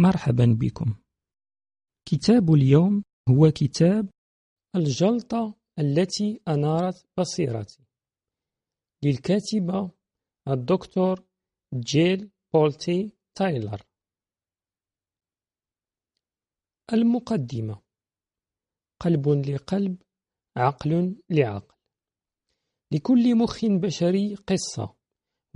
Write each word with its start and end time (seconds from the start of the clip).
مرحبا 0.00 0.58
بكم. 0.60 0.94
كتاب 2.08 2.54
اليوم 2.54 3.02
هو 3.28 3.50
كتاب 3.50 4.10
الجلطة 4.76 5.54
التي 5.78 6.40
أنارت 6.48 7.06
بصيرتي. 7.18 7.84
للكاتبة 9.04 9.90
الدكتور 10.48 11.24
جيل 11.74 12.30
بولتي 12.54 13.12
تايلر. 13.34 13.82
المقدمة 16.92 17.82
قلب 19.00 19.28
لقلب 19.28 20.02
عقل 20.56 21.22
لعقل. 21.30 21.76
لكل 22.92 23.36
مخ 23.38 23.64
بشري 23.64 24.34
قصة 24.34 24.96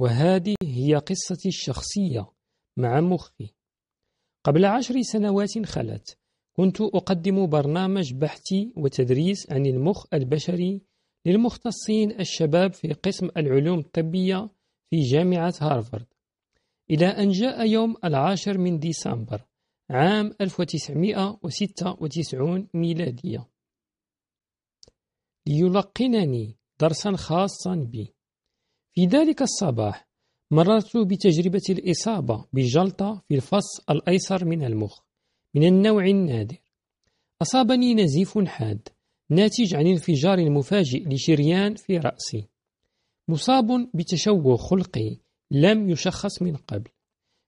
وهذه 0.01 0.55
هي 0.63 0.95
قصتي 0.95 1.49
الشخصية 1.49 2.33
مع 2.79 3.01
مخي. 3.01 3.62
قبل 4.45 4.65
عشر 4.65 5.03
سنوات 5.03 5.67
خلت. 5.67 6.19
كنت 6.57 6.81
أقدم 6.81 7.47
برنامج 7.47 8.15
بحثي 8.15 8.73
وتدريس 8.77 9.53
عن 9.53 9.67
المخ 9.67 10.07
البشري 10.15 10.83
للمختصين 11.27 12.21
الشباب 12.21 12.73
في 12.73 12.93
قسم 12.93 13.29
العلوم 13.37 13.79
الطبية 13.79 14.51
في 14.91 15.01
جامعة 15.01 15.55
هارفارد. 15.61 16.07
إلى 16.91 17.07
أن 17.07 17.31
جاء 17.31 17.67
يوم 17.67 17.97
العاشر 18.05 18.59
من 18.59 18.79
ديسمبر 18.79 19.45
عام 19.91 20.35
1996 20.41 22.69
ميلادية. 22.75 23.49
ليلقنني 25.47 26.57
درسا 26.81 27.17
خاصا 27.17 27.75
بي. 27.75 28.15
في 28.95 29.07
ذلك 29.07 29.43
الصباح 29.43 30.12
مررت 30.53 30.97
بتجربة 30.97 31.63
الإصابة 31.71 32.45
بجلطة 32.53 33.23
في 33.29 33.35
الفص 33.35 33.81
الأيسر 33.91 34.45
من 34.45 34.65
المخ 34.65 35.01
من 35.55 35.65
النوع 35.65 36.07
النادر. 36.07 36.57
أصابني 37.43 37.95
نزيف 37.95 38.39
حاد 38.39 38.89
ناتج 39.31 39.75
عن 39.75 39.87
انفجار 39.87 40.51
مفاجئ 40.51 41.09
لشريان 41.09 41.75
في 41.75 41.99
رأسي. 41.99 42.49
مصاب 43.29 43.91
بتشوه 43.95 44.57
خلقي 44.57 45.17
لم 45.51 45.91
يشخص 45.91 46.43
من 46.43 46.57
قبل. 46.57 46.91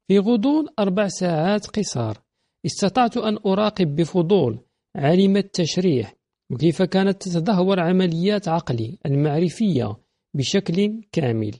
في 0.09 0.19
غضون 0.19 0.67
أربع 0.79 1.09
ساعات 1.09 1.67
قصار 1.67 2.23
استطعت 2.67 3.17
أن 3.17 3.39
أراقب 3.47 3.97
بفضول 3.97 4.59
عالم 4.97 5.37
التشريح 5.37 6.15
وكيف 6.51 6.83
كانت 6.83 7.23
تتدهور 7.23 7.81
عمليات 7.81 8.49
عقلي 8.49 8.99
المعرفية 9.07 9.97
بشكل 10.35 11.03
كامل. 11.13 11.55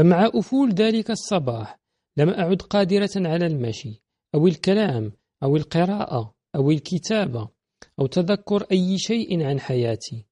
فمع 0.00 0.30
أفول 0.34 0.70
ذلك 0.72 1.10
الصباح 1.10 1.80
لم 2.16 2.28
أعد 2.28 2.62
قادرة 2.62 3.10
على 3.16 3.46
المشي 3.46 4.02
أو 4.34 4.46
الكلام 4.46 5.12
أو 5.42 5.56
القراءة 5.56 6.34
أو 6.56 6.70
الكتابة 6.70 7.48
أو 8.00 8.06
تذكر 8.06 8.62
أي 8.72 8.98
شيء 8.98 9.42
عن 9.42 9.60
حياتي. 9.60 10.26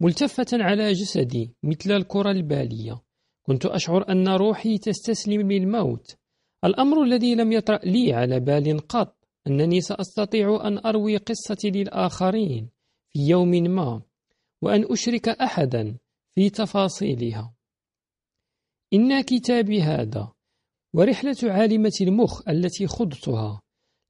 ملتفة 0.00 0.46
على 0.52 0.92
جسدي 0.92 1.54
مثل 1.62 1.92
الكرة 1.92 2.30
البالية 2.30 3.02
كنت 3.42 3.66
أشعر 3.66 4.08
أن 4.08 4.28
روحي 4.28 4.78
تستسلم 4.78 5.52
للموت. 5.52 6.16
الأمر 6.64 7.02
الذي 7.02 7.34
لم 7.34 7.52
يطرأ 7.52 7.78
لي 7.78 8.12
على 8.12 8.40
بال 8.40 8.78
قط 8.78 9.16
أنني 9.46 9.80
سأستطيع 9.80 10.66
أن 10.66 10.86
أروي 10.86 11.16
قصتي 11.16 11.70
للآخرين 11.70 12.70
في 13.08 13.28
يوم 13.28 13.50
ما 13.50 14.02
وأن 14.62 14.84
أشرك 14.92 15.28
أحدا 15.28 15.96
في 16.34 16.50
تفاصيلها. 16.50 17.54
إن 18.94 19.20
كتابي 19.20 19.82
هذا 19.82 20.32
ورحلة 20.94 21.36
عالمة 21.42 21.92
المخ 22.00 22.48
التي 22.48 22.86
خضتها 22.86 23.60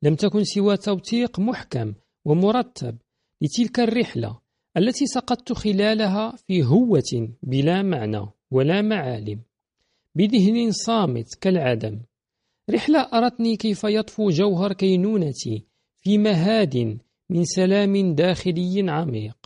لم 0.02 0.14
تكن 0.14 0.44
سوى 0.44 0.76
توثيق 0.76 1.40
محكم 1.40 1.94
ومرتب 2.24 2.98
لتلك 3.40 3.80
الرحلة 3.80 4.40
التي 4.76 5.06
سقطت 5.06 5.52
خلالها 5.52 6.36
في 6.36 6.64
هوة 6.64 7.28
بلا 7.42 7.82
معنى 7.82 8.26
ولا 8.50 8.82
معالم 8.82 9.40
بذهن 10.14 10.70
صامت 10.70 11.34
كالعدم 11.34 12.00
رحلة 12.70 13.00
أرتني 13.00 13.56
كيف 13.56 13.84
يطفو 13.84 14.30
جوهر 14.30 14.72
كينونتي 14.72 15.66
في 16.00 16.18
مهاد 16.18 16.98
من 17.30 17.44
سلام 17.44 18.14
داخلي 18.14 18.90
عميق 18.90 19.36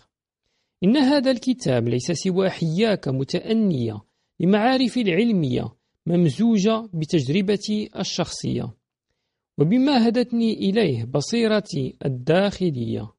إن 0.84 0.96
هذا 0.96 1.30
الكتاب 1.30 1.88
ليس 1.88 2.12
سوى 2.12 2.50
حياك 2.50 3.08
متأنية 3.08 4.05
لمعارف 4.40 4.96
العلمية 4.98 5.72
ممزوجة 6.06 6.88
بتجربتي 6.94 7.90
الشخصية. 7.98 8.74
وبما 9.58 10.08
هدتني 10.08 10.52
إليه 10.52 11.04
بصيرتي 11.04 11.96
الداخلية. 12.04 13.12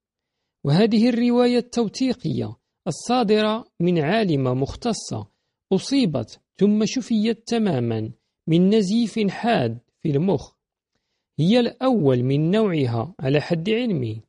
وهذه 0.63 1.09
الرواية 1.09 1.57
التوثيقية 1.57 2.55
الصادرة 2.87 3.65
من 3.79 3.99
عالمة 3.99 4.53
مختصة 4.53 5.27
أصيبت 5.73 6.39
ثم 6.57 6.85
شفيت 6.85 7.47
تماما 7.47 8.11
من 8.47 8.75
نزيف 8.75 9.19
حاد 9.29 9.79
في 10.01 10.09
المخ. 10.09 10.53
هي 11.39 11.59
الأول 11.59 12.23
من 12.23 12.51
نوعها 12.51 13.15
على 13.19 13.41
حد 13.41 13.69
علمي. 13.69 14.21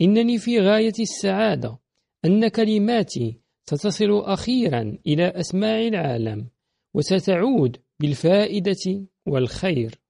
إنني 0.00 0.38
في 0.38 0.60
غاية 0.60 0.92
السعادة 1.00 1.78
أن 2.24 2.48
كلماتي 2.48 3.40
ستصل 3.70 4.20
أخيرا 4.24 4.98
إلى 5.06 5.28
أسماع 5.28 5.80
العالم 5.80 6.48
وستعود 6.94 7.76
بالفائدة 8.00 9.06
والخير. 9.26 10.00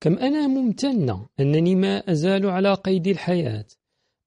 كم 0.00 0.18
أنا 0.18 0.46
ممتنة 0.46 1.28
أنني 1.40 1.74
ما 1.74 2.12
أزال 2.12 2.46
على 2.46 2.74
قيد 2.74 3.06
الحياة. 3.06 3.66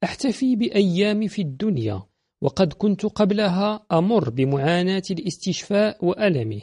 أحتفي 0.03 0.55
بأيام 0.55 1.27
في 1.27 1.41
الدنيا 1.41 2.03
وقد 2.41 2.73
كنت 2.73 3.05
قبلها 3.05 3.85
أمر 3.91 4.29
بمعاناة 4.29 5.03
الاستشفاء 5.11 6.05
وألمه. 6.05 6.61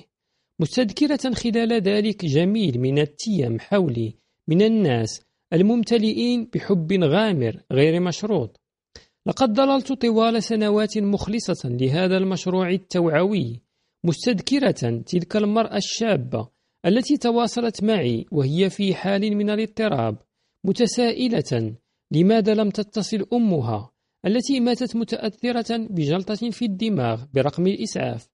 مستذكرة 0.61 1.34
خلال 1.34 1.72
ذلك 1.72 2.25
جميل 2.25 2.81
من 2.81 2.99
التيم 2.99 3.61
حولي 3.61 4.15
من 4.49 4.62
الناس 4.62 5.22
الممتلئين 5.53 6.51
بحب 6.55 6.93
غامر 6.93 7.62
غير 7.72 8.01
مشروط. 8.01 8.62
لقد 9.27 9.56
ظللت 9.56 9.93
طوال 9.93 10.43
سنوات 10.43 10.99
مخلصة 10.99 11.69
لهذا 11.69 12.16
المشروع 12.16 12.71
التوعوي 12.71 13.60
مستذكرة 14.05 15.03
تلك 15.06 15.37
المرأة 15.37 15.77
الشابة 15.77 16.49
التي 16.87 17.16
تواصلت 17.16 17.84
معي 17.84 18.27
وهي 18.31 18.71
في 18.71 18.94
حال 18.94 19.37
من 19.37 19.50
الاضطراب 19.50 20.16
متسائلة 20.65 21.75
لماذا 22.12 22.55
لم 22.55 22.71
تتصل 22.71 23.27
أمها؟ 23.33 23.93
التي 24.27 24.60
ماتت 24.60 24.97
متأثرة 24.97 25.77
بجلطة 25.77 26.50
في 26.50 26.65
الدماغ 26.65 27.25
برقم 27.34 27.66
الإسعاف. 27.66 28.28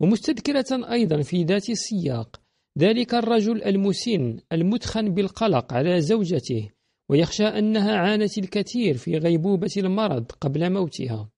ومستذكرة 0.00 0.92
أيضا 0.92 1.22
في 1.22 1.44
ذات 1.44 1.70
السياق 1.70 2.40
ذلك 2.78 3.14
الرجل 3.14 3.64
المسن 3.64 4.38
المتخن 4.52 5.14
بالقلق 5.14 5.72
على 5.72 6.00
زوجته 6.00 6.70
ويخشى 7.10 7.44
أنها 7.44 7.96
عانت 7.96 8.38
الكثير 8.38 8.96
في 8.96 9.18
غيبوبة 9.18 9.70
المرض 9.76 10.32
قبل 10.32 10.72
موتها. 10.72 11.30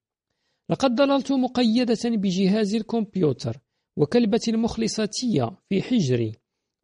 لقد 0.71 0.97
ظللت 0.97 1.33
مقيدة 1.33 1.99
بجهاز 2.05 2.75
الكمبيوتر 2.75 3.57
وكلبة 3.97 4.41
المخلصاتية 4.49 5.51
في 5.69 5.83
حجري. 5.83 6.33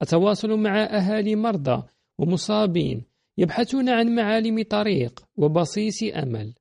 أتواصل 0.02 0.50
مع 0.50 0.84
أهالي 0.84 1.36
مرضى 1.36 1.82
ومصابين 2.18 3.04
يبحثون 3.38 3.88
عن 3.88 4.14
معالم 4.14 4.62
طريق 4.62 5.24
وبصيص 5.36 6.02
أمل. 6.02 6.54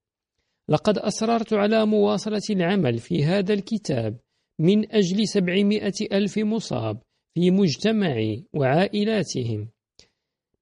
لقد 0.69 0.97
أصررت 0.97 1.53
على 1.53 1.85
مواصلة 1.85 2.41
العمل 2.49 2.97
في 2.97 3.23
هذا 3.23 3.53
الكتاب 3.53 4.19
من 4.59 4.91
أجل 4.91 5.27
سبعمائة 5.27 5.93
ألف 6.11 6.37
مصاب 6.37 7.01
في 7.33 7.51
مجتمعي 7.51 8.45
وعائلاتهم. 8.53 9.69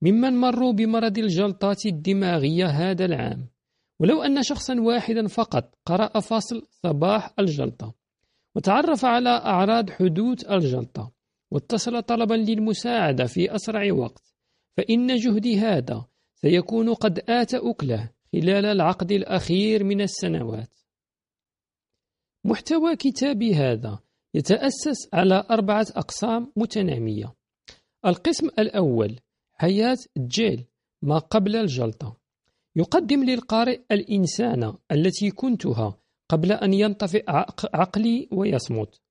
ممن 0.02 0.34
مروا 0.34 0.74
بمرض 0.74 1.18
الجلطات 1.18 1.86
الدماغية 1.86 2.66
هذا 2.66 3.06
العام. 3.06 3.48
ولو 4.00 4.22
أن 4.22 4.44
شخصا 4.44 4.76
واحدا 4.80 5.28
فقط 5.28 5.76
قرأ 5.86 6.20
فصل 6.20 6.68
صباح 6.72 7.34
الجلطة 7.40 7.94
وتعرف 8.56 9.06
على 9.06 9.30
أعراض 9.30 9.90
حدوث 9.90 10.52
الجلطة 10.52 11.12
واتصل 11.52 12.02
طلبا 12.04 12.34
للمساعدة 12.34 13.26
في 13.26 13.56
أسرع 13.56 13.94
وقت 13.94 14.34
فإن 14.78 15.16
جهدي 15.16 15.60
هذا 15.60 16.06
سيكون 16.36 16.94
قد 16.94 17.20
آت 17.30 17.54
أكله 17.54 18.10
خلال 18.34 18.66
العقد 18.66 19.12
الأخير 19.12 19.84
من 19.84 20.02
السنوات. 20.02 20.76
محتوى 22.46 22.96
كتابي 22.96 23.56
هذا 23.56 24.00
يتأسس 24.34 25.14
على 25.14 25.44
أربعة 25.52 25.88
أقسام 25.96 26.52
متنامية. 26.56 27.34
القسم 28.06 28.48
الأول 28.60 29.20
حياة 29.58 29.98
جيل 30.18 30.66
ما 31.02 31.18
قبل 31.18 31.56
الجلطة. 31.56 32.18
يقدم 32.76 33.24
للقارئ 33.24 33.82
الإنسانة 33.92 34.78
التي 34.92 35.32
كنتها 35.32 35.98
قبل 36.30 36.52
أن 36.52 36.74
ينطفئ 36.74 37.24
عقلي 37.74 38.28
ويصمت. 38.32 39.02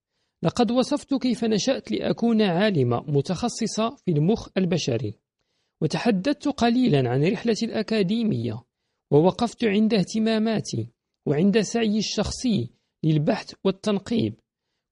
لقد 0.42 0.70
وصفت 0.70 1.14
كيف 1.14 1.44
نشأت 1.44 1.92
لأكون 1.92 2.42
عالمة 2.42 3.00
متخصصة 3.00 3.96
في 4.04 4.10
المخ 4.10 4.48
البشري. 4.56 5.18
وتحدثت 5.82 6.48
قليلا 6.48 7.10
عن 7.10 7.24
رحلتي 7.24 7.66
الأكاديمية 7.66 8.64
ووقفت 9.10 9.64
عند 9.64 9.94
اهتماماتي 9.94 10.88
وعند 11.26 11.60
سعيي 11.60 11.98
الشخصي 11.98 12.70
للبحث 13.04 13.54
والتنقيب. 13.64 14.34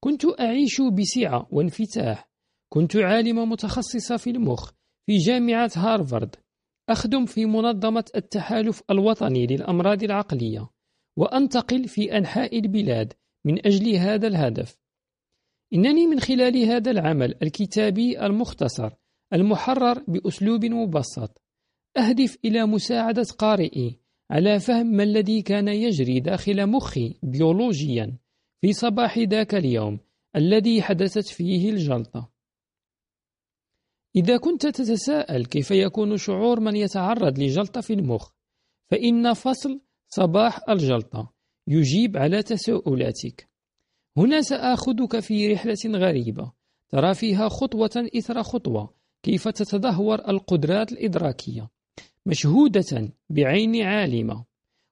كنت 0.00 0.24
أعيش 0.40 0.80
بسعة 0.80 1.48
وانفتاح. 1.50 2.30
كنت 2.68 2.96
عالمة 2.96 3.44
متخصصة 3.44 4.16
في 4.16 4.30
المخ 4.30 4.72
في 5.06 5.16
جامعة 5.16 5.70
هارفارد. 5.76 6.36
أخدم 6.88 7.26
في 7.26 7.46
منظمة 7.46 8.04
التحالف 8.16 8.82
الوطني 8.90 9.46
للأمراض 9.46 10.02
العقلية 10.02 10.70
وأنتقل 11.16 11.88
في 11.88 12.16
أنحاء 12.16 12.58
البلاد 12.58 13.12
من 13.44 13.66
أجل 13.66 13.96
هذا 13.96 14.26
الهدف. 14.26 14.78
إنني 15.74 16.06
من 16.06 16.20
خلال 16.20 16.56
هذا 16.56 16.90
العمل 16.90 17.34
الكتابي 17.42 18.26
المختصر 18.26 18.90
المحرر 19.32 20.04
بأسلوب 20.08 20.64
مبسط 20.64 21.42
أهدف 21.96 22.38
إلى 22.44 22.66
مساعدة 22.66 23.26
قارئي 23.38 23.98
على 24.30 24.60
فهم 24.60 24.86
ما 24.86 25.02
الذي 25.02 25.42
كان 25.42 25.68
يجري 25.68 26.20
داخل 26.20 26.66
مخي 26.66 27.14
بيولوجيا 27.22 28.18
في 28.60 28.72
صباح 28.72 29.18
ذاك 29.18 29.54
اليوم 29.54 29.98
الذي 30.36 30.82
حدثت 30.82 31.26
فيه 31.26 31.70
الجلطة. 31.70 32.31
إذا 34.16 34.36
كنت 34.36 34.66
تتساءل 34.66 35.46
كيف 35.46 35.70
يكون 35.70 36.16
شعور 36.16 36.60
من 36.60 36.76
يتعرض 36.76 37.38
لجلطة 37.38 37.80
في 37.80 37.92
المخ 37.92 38.30
فإن 38.90 39.32
فصل 39.32 39.80
صباح 40.08 40.68
الجلطة 40.68 41.32
يجيب 41.68 42.16
على 42.16 42.42
تساؤلاتك. 42.42 43.48
هنا 44.16 44.42
سآخذك 44.42 45.20
في 45.20 45.52
رحلة 45.52 45.98
غريبة 45.98 46.52
ترى 46.88 47.14
فيها 47.14 47.48
خطوة 47.48 48.08
إثر 48.16 48.42
خطوة 48.42 48.94
كيف 49.22 49.48
تتدهور 49.48 50.28
القدرات 50.28 50.92
الإدراكية. 50.92 51.70
مشهودة 52.26 53.12
بعين 53.30 53.82
عالمة. 53.82 54.44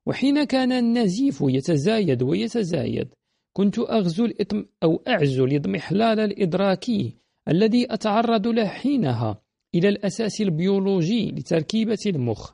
وحين 0.06 0.44
كان 0.44 0.73
النزيف 0.73 1.38
يتزايد 1.40 2.23
ويتزايد 2.23 3.08
كنت 3.52 3.78
أغزو 3.78 4.25
الإطم 4.25 4.64
أو 4.82 5.02
أعزو 5.08 5.44
الإضمحلال 5.44 6.20
الإدراكي 6.20 7.19
الذي 7.50 7.94
أتعرض 7.94 8.47
له 8.47 8.67
حينها 8.67 9.43
إلى 9.75 9.88
الأساس 9.88 10.41
البيولوجي 10.41 11.31
لتركيبة 11.31 11.99
المخ. 12.06 12.52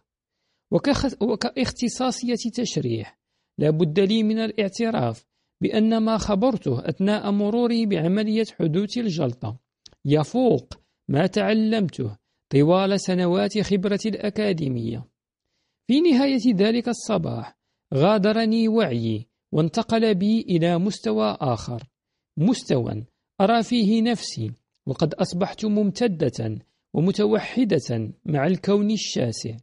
وكاختصاصية 1.21 2.51
تشريح 2.55 3.19
لا 3.59 3.71
بد 3.71 4.01
لي 4.01 4.23
من 4.23 4.39
الاعتراف 4.39 5.27
بأن 5.63 5.99
ما 5.99 6.19
خبرته 6.19 6.89
أثناء 6.89 7.31
مروري 7.31 7.87
بعملية 7.87 8.45
حدوث 8.59 8.99
الجلطة. 8.99 9.59
يفوق 10.05 10.75
ما 11.09 11.27
تعلمته 11.27 12.17
طوال 12.53 13.01
سنوات 13.01 13.59
خبرتي 13.59 14.09
الأكاديمية. 14.09 15.09
في 15.87 16.01
نهاية 16.01 16.55
ذلك 16.55 16.89
الصباح 16.89 17.59
غادرني 17.95 18.69
وعيي 18.69 19.27
وانتقل 19.53 20.15
بي 20.15 20.41
إلى 20.41 20.79
مستوى 20.79 21.37
آخر. 21.41 21.83
مستوى 22.39 23.05
أرى 23.41 23.63
فيه 23.63 24.03
نفسي. 24.03 24.53
وقد 24.87 25.15
أصبحت 25.15 25.65
ممتدة 25.65 26.59
ومتوحدة 26.95 28.13
مع 28.25 28.47
الكون 28.47 28.91
الشاسع. 28.91 29.57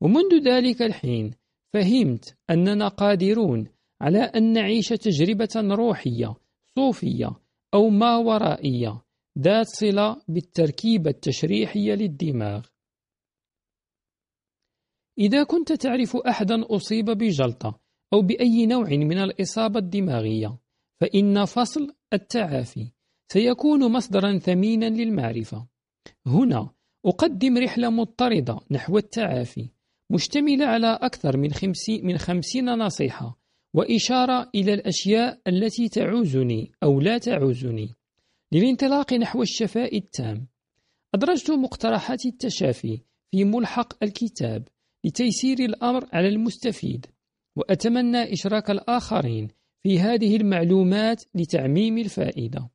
ومنذ 0.00 0.48
ذلك 0.48 0.82
الحين 0.82 1.30
فهمت 1.74 2.36
أننا 2.50 2.88
قادرون 2.88 3.68
على 4.00 4.18
أن 4.18 4.52
نعيش 4.52 4.88
تجربة 4.88 5.48
روحية 5.56 6.34
صوفية 6.78 7.30
أو 7.74 7.88
ما 7.88 8.16
ورائية 8.16 9.02
ذات 9.38 9.66
صلة 9.66 10.22
بالتركيبة 10.28 11.10
التشريحية 11.10 11.94
للدماغ. 11.94 12.66
إذا 15.18 15.44
كنت 15.44 15.72
تعرف 15.72 16.16
أحدا 16.16 16.76
أصيب 16.76 17.04
بجلطة 17.04 17.80
أو 18.12 18.22
بأي 18.22 18.66
نوع 18.66 18.88
من 18.88 19.18
الإصابة 19.18 19.78
الدماغية 19.78 20.58
فإن 21.00 21.44
فصل 21.44 21.94
التعافي 22.12 22.92
سيكون 23.28 23.92
مصدرا 23.92 24.38
ثمينا 24.38 24.86
للمعرفة. 24.86 25.66
هنا 26.26 26.70
أقدم 27.06 27.58
رحلة 27.58 27.90
مضطردة 27.90 28.60
نحو 28.70 28.98
التعافي 28.98 29.68
مشتملة 30.10 30.66
على 30.66 30.98
أكثر 31.02 31.36
من, 31.36 31.52
خمسين 31.52 32.06
من 32.06 32.18
خمسين 32.18 32.64
نصيحة 32.64 33.38
وإشارة 33.74 34.50
إلى 34.54 34.74
الأشياء 34.74 35.40
التي 35.46 35.88
تعوزني 35.88 36.72
أو 36.82 37.00
لا 37.00 37.18
تعوزني. 37.18 37.94
للانطلاق 38.52 39.12
نحو 39.12 39.42
الشفاء 39.42 39.96
التام 39.96 40.46
أدرجت 41.14 41.50
مقترحات 41.50 42.26
التشافي 42.26 43.00
في 43.30 43.44
ملحق 43.44 44.04
الكتاب 44.04 44.68
لتيسير 45.04 45.58
الأمر 45.58 46.08
على 46.12 46.28
المستفيد 46.28 47.06
وأتمنى 47.56 48.32
إشراك 48.32 48.70
الآخرين 48.70 49.48
في 49.82 50.00
هذه 50.00 50.36
المعلومات 50.36 51.24
لتعميم 51.34 51.98
الفائدة. 51.98 52.70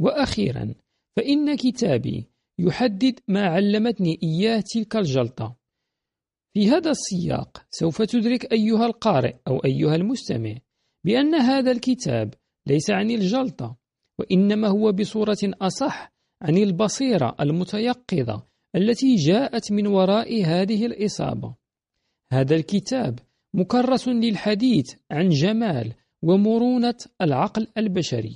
وأخيرا 0.00 0.74
فإن 1.16 1.56
كتابي 1.56 2.26
يحدد 2.58 3.20
ما 3.28 3.46
علمتني 3.46 4.18
إياه 4.22 4.62
تلك 4.74 4.96
الجلطة. 4.96 5.56
في 6.54 6.70
هذا 6.70 6.90
السياق 6.90 7.66
سوف 7.70 8.02
تدرك 8.02 8.52
أيها 8.52 8.86
القارئ 8.86 9.34
أو 9.48 9.58
أيها 9.58 9.94
المستمع 9.94 10.54
بأن 11.06 11.34
هذا 11.34 11.70
الكتاب 11.70 12.34
ليس 12.66 12.90
عن 12.90 13.10
الجلطة 13.10 13.76
وإنما 14.18 14.68
هو 14.68 14.92
بصورة 14.92 15.38
أصح 15.44 16.12
عن 16.42 16.56
البصيرة 16.56 17.36
المتيقظة 17.40 18.46
التي 18.76 19.14
جاءت 19.14 19.72
من 19.72 19.86
وراء 19.86 20.44
هذه 20.44 20.86
الإصابة. 20.86 21.54
هذا 22.32 22.56
الكتاب 22.56 23.18
مكرس 23.54 24.08
للحديث 24.08 24.94
عن 25.10 25.28
جمال 25.28 25.94
ومرونة 26.22 26.98
العقل 27.20 27.66
البشري. 27.78 28.34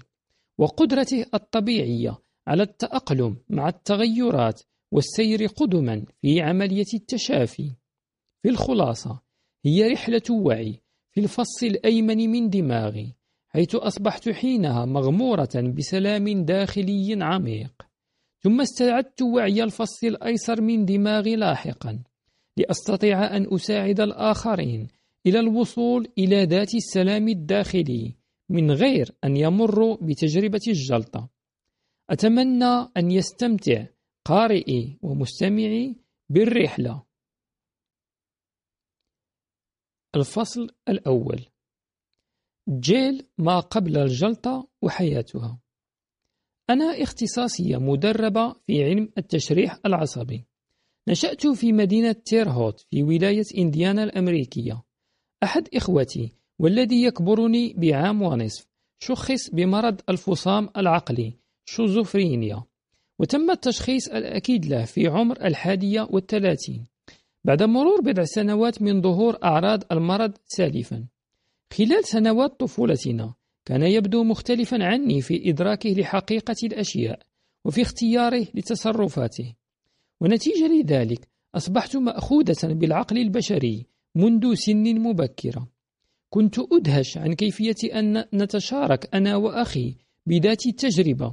وقدرته 0.62 1.26
الطبيعية 1.35 2.19
على 2.47 2.62
التأقلم 2.62 3.37
مع 3.50 3.69
التغيرات 3.69 4.62
والسير 4.93 5.47
قدما 5.47 6.05
في 6.20 6.41
عملية 6.41 6.93
التشافي. 6.94 7.70
في 8.43 8.49
الخلاصة 8.49 9.20
هي 9.64 9.88
رحلة 9.88 10.23
وعي 10.31 10.81
في 11.12 11.20
الفص 11.20 11.62
الأيمن 11.62 12.31
من 12.31 12.50
دماغي 12.50 13.14
حيث 13.49 13.75
أصبحت 13.75 14.29
حينها 14.29 14.85
مغمورة 14.85 15.73
بسلام 15.76 16.44
داخلي 16.44 17.19
عميق. 17.20 17.73
ثم 18.41 18.61
استعدت 18.61 19.23
وعي 19.23 19.62
الفص 19.62 20.05
الأيسر 20.05 20.61
من 20.61 20.85
دماغي 20.85 21.37
لاحقا 21.37 21.99
لأستطيع 22.57 23.37
أن 23.37 23.54
أساعد 23.54 24.00
الآخرين 24.00 24.88
إلى 25.26 25.40
الوصول 25.40 26.09
إلى 26.19 26.45
ذات 26.45 26.75
السلام 26.75 27.28
الداخلي. 27.28 28.22
من 28.52 28.71
غير 28.71 29.14
أن 29.25 29.37
يمروا 29.37 29.97
بتجربة 30.02 30.61
الجلطة. 30.68 31.30
أتمنى 32.11 32.92
أن 32.97 33.11
يستمتع 33.11 33.87
قارئي 34.25 34.99
ومستمعي 35.02 35.97
بالرحلة. 36.28 37.06
الفصل 40.16 40.71
الأول. 40.88 41.47
جيل 42.68 43.28
ما 43.38 43.61
قبل 43.61 43.99
الجلطة 43.99 44.68
وحياتها. 44.82 45.61
أنا 46.71 47.02
اختصاصية 47.02 47.76
مدربة 47.76 48.52
في 48.52 48.85
علم 48.85 49.12
التشريح 49.18 49.78
العصبي. 49.87 50.47
نشأت 51.09 51.47
في 51.47 51.73
مدينة 51.73 52.12
تيرهوت 52.12 52.80
في 52.90 53.02
ولاية 53.02 53.44
إنديانا 53.59 54.04
الأمريكية. 54.04 54.82
أحد 55.42 55.68
إخوتي 55.75 56.41
والذي 56.62 57.02
يكبرني 57.02 57.75
بعام 57.78 58.23
ونصف. 58.23 58.66
شخص 58.99 59.50
بمرض 59.52 60.00
الفصام 60.09 60.69
العقلي 60.76 61.33
شيزوفرينيا 61.64 62.62
وتم 63.19 63.50
التشخيص 63.50 64.09
الأكيد 64.09 64.66
له 64.66 64.85
في 64.85 65.07
عمر 65.07 65.45
الحادية 65.45 66.09
والثلاثين 66.11 66.85
بعد 67.45 67.62
مرور 67.62 68.00
بضع 68.00 68.25
سنوات 68.25 68.83
من 68.83 69.02
ظهور 69.02 69.38
أعراض 69.45 69.83
المرض 69.92 70.33
سالفا. 70.45 71.07
خلال 71.73 72.04
سنوات 72.04 72.61
طفولتنا 72.61 73.35
كان 73.64 73.83
يبدو 73.83 74.25
مختلفا 74.25 74.85
عني 74.85 75.21
في 75.21 75.50
إدراكه 75.50 75.90
لحقيقة 75.90 76.57
الأشياء 76.64 77.19
وفي 77.64 77.83
اختياره 77.83 78.47
لتصرفاته. 78.54 79.54
ونتيجة 80.21 80.66
لذلك 80.66 81.28
أصبحت 81.54 81.97
مأخوذة 81.97 82.75
بالعقل 82.75 83.19
البشري 83.19 83.87
منذ 84.14 84.54
سن 84.54 84.99
مبكرة. 84.99 85.72
كنت 86.34 86.58
أدهش 86.72 87.18
عن 87.18 87.32
كيفية 87.32 87.98
أن 87.98 88.24
نتشارك 88.34 89.14
أنا 89.14 89.36
وأخي 89.36 89.94
بذات 90.26 90.66
التجربة 90.66 91.32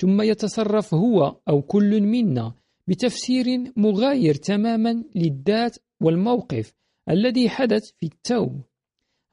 ثم 0.00 0.22
يتصرف 0.22 0.94
هو 0.94 1.36
أو 1.48 1.62
كل 1.62 2.00
منا 2.00 2.54
بتفسير 2.86 3.44
مغاير 3.76 4.34
تماما 4.34 5.04
للذات 5.14 5.76
والموقف 6.02 6.72
الذي 7.10 7.48
حدث 7.48 7.90
في 8.00 8.06
التو. 8.06 8.50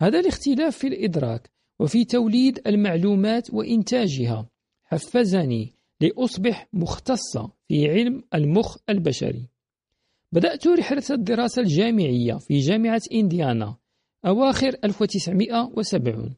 هذا 0.01 0.19
الاختلاف 0.19 0.77
في 0.77 0.87
الإدراك 0.87 1.51
وفي 1.79 2.05
توليد 2.05 2.67
المعلومات 2.67 3.53
وإنتاجها 3.53 4.49
حفزني 4.83 5.73
لأصبح 6.01 6.67
مختصة 6.73 7.51
في 7.67 7.89
علم 7.89 8.23
المخ 8.33 8.77
البشري. 8.89 9.49
بدأت 10.31 10.67
رحلة 10.67 11.03
الدراسة 11.11 11.61
الجامعية 11.61 12.33
في 12.33 12.57
جامعة 12.57 13.01
إنديانا 13.13 13.75
أواخر 14.25 14.75
1970 14.83 16.35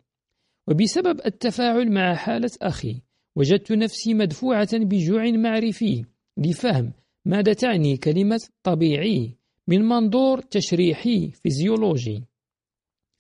وبسبب 0.68 1.22
التفاعل 1.26 1.92
مع 1.92 2.16
حالة 2.16 2.52
أخي 2.62 3.02
وجدت 3.36 3.72
نفسي 3.72 4.14
مدفوعة 4.14 4.70
بجوع 4.74 5.32
معرفي 5.32 6.06
لفهم 6.38 6.94
ماذا 7.26 7.54
تعني 7.54 7.98
كلمة 7.98 8.42
طبيعي 8.64 9.38
من 9.68 9.82
منظور 9.82 10.42
تشريحي 10.42 11.32
فيزيولوجي. 11.32 12.24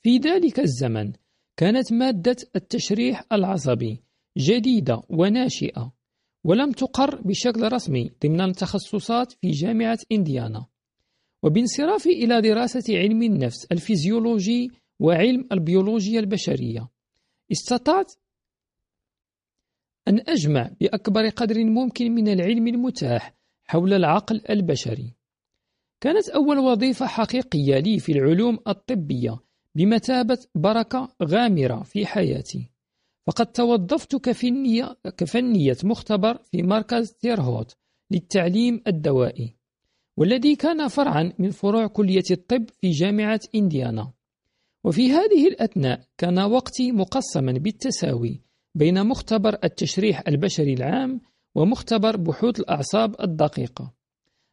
في 0.03 0.17
ذلك 0.17 0.59
الزمن 0.59 1.13
كانت 1.57 1.93
مادة 1.93 2.35
التشريح 2.55 3.23
العصبي 3.31 4.03
جديدة 4.37 5.01
وناشئة 5.09 5.93
ولم 6.43 6.71
تقر 6.71 7.21
بشكل 7.21 7.73
رسمي 7.73 8.11
ضمن 8.25 8.41
التخصصات 8.41 9.31
في 9.31 9.51
جامعة 9.51 9.99
إنديانا. 10.11 10.65
وبانصرافي 11.47 12.09
إلى 12.09 12.41
دراسة 12.41 12.97
علم 12.97 13.23
النفس 13.23 13.65
الفيزيولوجي 13.71 14.71
وعلم 14.99 15.47
البيولوجيا 15.51 16.19
البشرية. 16.19 16.89
استطعت 17.51 18.13
أن 20.07 20.21
أجمع 20.27 20.71
بأكبر 20.81 21.29
قدر 21.29 21.63
ممكن 21.63 22.11
من 22.11 22.27
العلم 22.27 22.67
المتاح 22.67 23.33
حول 23.63 23.93
العقل 23.93 24.41
البشري. 24.49 25.13
كانت 26.01 26.29
أول 26.29 26.57
وظيفة 26.57 27.07
حقيقية 27.07 27.79
لي 27.79 27.99
في 27.99 28.11
العلوم 28.11 28.59
الطبية 28.67 29.39
بمثابة 29.75 30.39
بركة 30.55 31.15
غامرة 31.23 31.83
في 31.83 32.05
حياتي. 32.05 32.69
فقد 33.27 33.45
توظفت 33.45 34.15
كفنية, 34.15 34.97
كفنية 35.17 35.77
مختبر 35.83 36.37
في 36.37 36.63
مركز 36.63 37.11
تيرهوت 37.11 37.75
للتعليم 38.11 38.81
الدوائي. 38.87 39.56
والذي 40.17 40.55
كان 40.55 40.87
فرعا 40.87 41.33
من 41.39 41.51
فروع 41.51 41.87
كلية 41.87 42.23
الطب 42.31 42.65
في 42.81 42.89
جامعة 42.89 43.39
إنديانا. 43.55 44.11
وفي 44.83 45.11
هذه 45.11 45.47
الأثناء 45.47 46.01
كان 46.17 46.39
وقتي 46.39 46.91
مقسما 46.91 47.51
بالتساوي 47.51 48.41
بين 48.75 49.07
مختبر 49.07 49.57
التشريح 49.63 50.23
البشري 50.27 50.73
العام 50.73 51.21
ومختبر 51.55 52.17
بحوث 52.17 52.59
الأعصاب 52.59 53.15
الدقيقة. 53.21 53.93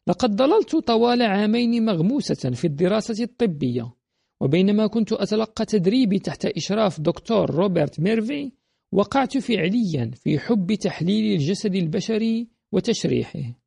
لقد 0.06 0.36
ضللت 0.36 0.76
طوال 0.76 1.22
عامين 1.22 1.84
مغموسة 1.84 2.50
في 2.50 2.66
الدراسة 2.66 3.24
الطبية 3.24 3.92
وبينما 4.40 4.86
كنت 4.86 5.12
أتلقى 5.12 5.66
تدريبي 5.66 6.18
تحت 6.18 6.46
إشراف 6.46 7.00
دكتور 7.00 7.50
روبرت 7.50 8.00
ميرفي 8.00 8.52
وقعت 8.92 9.38
فعليا 9.38 10.10
في 10.14 10.38
حب 10.38 10.74
تحليل 10.74 11.32
الجسد 11.32 11.74
البشري 11.74 12.48
وتشريحه. 12.72 13.63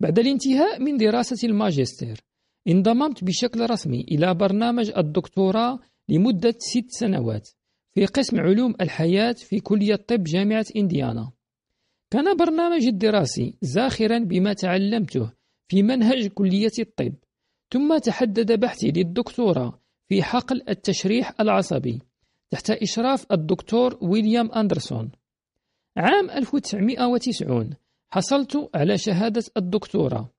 بعد 0.00 0.18
الانتهاء 0.18 0.80
من 0.80 0.96
دراسة 0.96 1.48
الماجستير 1.48 2.20
انضممت 2.68 3.24
بشكل 3.24 3.70
رسمي 3.70 4.00
إلى 4.00 4.34
برنامج 4.34 4.92
الدكتوراه 4.96 5.78
لمدة 6.08 6.54
ست 6.58 6.86
سنوات 6.88 7.48
في 7.94 8.06
قسم 8.06 8.40
علوم 8.40 8.74
الحياة 8.80 9.32
في 9.32 9.60
كلية 9.60 9.96
طب 9.96 10.24
جامعة 10.24 10.66
إنديانا. 10.76 11.32
كان 12.10 12.36
برنامج 12.36 12.86
الدراسي 12.86 13.54
زاخرا 13.62 14.18
بما 14.18 14.52
تعلمته 14.52 15.32
في 15.68 15.82
منهج 15.82 16.26
كلية 16.26 16.72
الطب 16.78 17.14
ثم 17.72 17.98
تحدد 17.98 18.60
بحثي 18.60 18.90
للدكتوراه 18.90 19.80
في 20.08 20.22
حقل 20.22 20.62
التشريح 20.68 21.40
العصبي 21.40 21.98
تحت 22.50 22.70
إشراف 22.70 23.32
الدكتور 23.32 23.98
ويليام 24.02 24.52
أندرسون. 24.52 25.10
عام 25.96 26.30
1990 26.30 27.70
حصلت 28.12 28.70
على 28.74 28.98
شهادة 28.98 29.44
الدكتوراه 29.56 30.30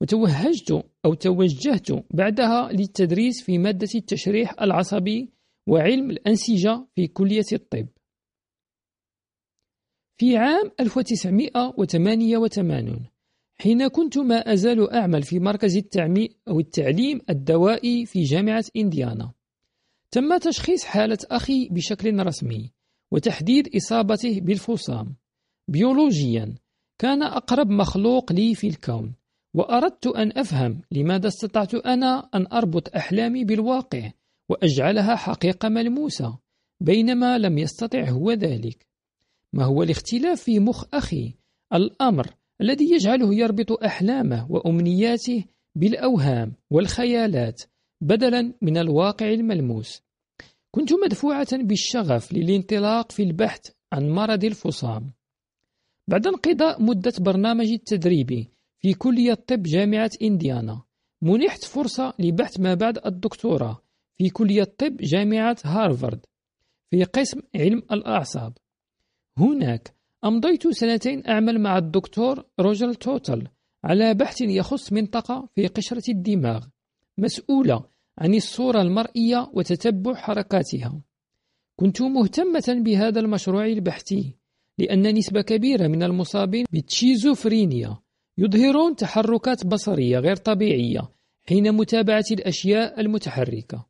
وتوهجت 0.00 0.84
أو 1.04 1.14
توجهت 1.14 1.88
بعدها 2.10 2.72
للتدريس 2.72 3.42
في 3.42 3.58
مادة 3.58 3.88
التشريح 3.94 4.62
العصبي 4.62 5.30
وعلم 5.66 6.10
الأنسجة 6.10 6.86
في 6.94 7.06
كلية 7.06 7.44
الطب. 7.52 7.88
في 10.16 10.36
عام 10.36 10.70
1988 10.80 13.06
حين 13.54 13.88
كنت 13.88 14.18
ما 14.18 14.52
أزال 14.52 14.90
أعمل 14.90 15.22
في 15.22 15.38
مركز 15.38 15.82
أو 16.48 16.60
التعليم 16.60 17.20
الدوائي 17.30 18.06
في 18.06 18.22
جامعة 18.22 18.64
إنديانا. 18.76 19.32
تم 20.10 20.38
تشخيص 20.38 20.84
حالة 20.84 21.18
أخي 21.30 21.68
بشكل 21.68 22.26
رسمي 22.26 22.72
وتحديد 23.10 23.76
إصابته 23.76 24.40
بالفصام. 24.40 25.16
بيولوجيا 25.68 26.54
كان 27.02 27.22
أقرب 27.22 27.70
مخلوق 27.70 28.32
لي 28.32 28.54
في 28.54 28.66
الكون 28.66 29.14
وأردت 29.54 30.06
أن 30.06 30.32
أفهم 30.38 30.80
لماذا 30.90 31.28
استطعت 31.28 31.74
أنا 31.74 32.28
أن 32.34 32.46
أربط 32.52 32.96
أحلامي 32.96 33.44
بالواقع 33.44 34.10
وأجعلها 34.48 35.16
حقيقة 35.16 35.68
ملموسة 35.68 36.38
بينما 36.80 37.38
لم 37.38 37.58
يستطع 37.58 38.08
هو 38.08 38.32
ذلك. 38.32 38.86
ما 39.52 39.64
هو 39.64 39.82
الاختلاف 39.82 40.42
في 40.42 40.58
مخ 40.58 40.84
أخي؟ 40.94 41.34
الأمر 41.74 42.26
الذي 42.60 42.92
يجعله 42.92 43.34
يربط 43.34 43.84
أحلامه 43.84 44.52
وأمنياته 44.52 45.44
بالأوهام 45.74 46.52
والخيالات 46.70 47.62
بدلا 48.00 48.54
من 48.62 48.76
الواقع 48.78 49.28
الملموس. 49.28 50.02
كنت 50.70 50.92
مدفوعة 50.92 51.56
بالشغف 51.56 52.32
للانطلاق 52.32 53.12
في 53.12 53.22
البحث 53.22 53.70
عن 53.92 54.08
مرض 54.08 54.44
الفصام. 54.44 55.12
بعد 56.08 56.26
انقضاء 56.26 56.82
مدة 56.82 57.12
برنامج 57.18 57.66
التدريبي 57.66 58.48
في 58.80 58.94
كلية 58.94 59.34
طب 59.34 59.62
جامعة 59.62 60.10
إنديانا 60.22 60.82
منحت 61.22 61.64
فرصة 61.64 62.14
لبحث 62.18 62.60
ما 62.60 62.74
بعد 62.74 63.06
الدكتوراه 63.06 63.82
في 64.14 64.30
كلية 64.30 64.64
طب 64.78 64.96
جامعة 64.96 65.56
هارفارد 65.64 66.26
في 66.90 67.04
قسم 67.04 67.40
علم 67.54 67.82
الأعصاب. 67.92 68.52
هناك 69.38 69.94
أمضيت 70.24 70.68
سنتين 70.68 71.26
أعمل 71.28 71.60
مع 71.60 71.78
الدكتور 71.78 72.44
روجر 72.60 72.92
توتل 72.92 73.48
على 73.84 74.14
بحث 74.14 74.40
يخص 74.40 74.92
منطقة 74.92 75.48
في 75.54 75.66
قشرة 75.66 76.10
الدماغ 76.10 76.66
مسؤولة 77.18 77.84
عن 78.18 78.34
الصورة 78.34 78.82
المرئية 78.82 79.50
وتتبع 79.52 80.14
حركاتها. 80.14 81.02
كنت 81.76 82.02
مهتمة 82.02 82.64
بهذا 82.68 83.20
المشروع 83.20 83.66
البحثي. 83.66 84.41
لأن 84.82 85.14
نسبة 85.14 85.42
كبيرة 85.42 85.86
من 85.86 86.02
المصابين 86.02 86.66
بالتشيزوفرينيا 86.72 87.98
يظهرون 88.38 88.96
تحركات 88.96 89.66
بصرية 89.66 90.18
غير 90.18 90.36
طبيعية 90.36 91.10
حين 91.48 91.72
متابعة 91.72 92.24
الأشياء 92.30 93.00
المتحركة. 93.00 93.86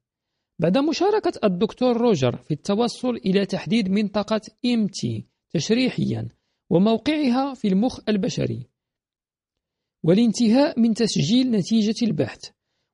بعد 0.59 0.79
مشاركة 0.79 1.33
الدكتور 1.45 1.97
روجر 1.97 2.37
في 2.37 2.55
التوصل 2.55 3.17
إلى 3.17 3.47
تحديد 3.47 3.89
منطقة 3.91 4.41
MT 4.67 5.23
تشريحيا 5.51 6.29
وموقعها 6.71 7.55
في 7.55 7.69
المخ 7.69 8.01
البشري. 8.09 8.67
والانتهاء 10.03 10.81
من 10.81 10.95
تسجيل 10.95 11.51
نتيجة 11.51 12.05
البحث 12.05 12.51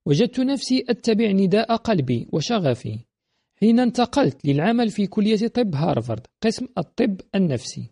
وجدت 0.06 0.40
نفسي 0.40 0.84
أتبع 0.88 1.30
نداء 1.30 1.76
قلبي 1.76 2.28
وشغفي. 2.32 3.07
حين 3.60 3.80
انتقلت 3.80 4.46
للعمل 4.46 4.90
في 4.90 5.06
كلية 5.06 5.48
طب 5.48 5.74
هارفارد 5.74 6.26
قسم 6.42 6.66
الطب 6.78 7.20
النفسي. 7.34 7.90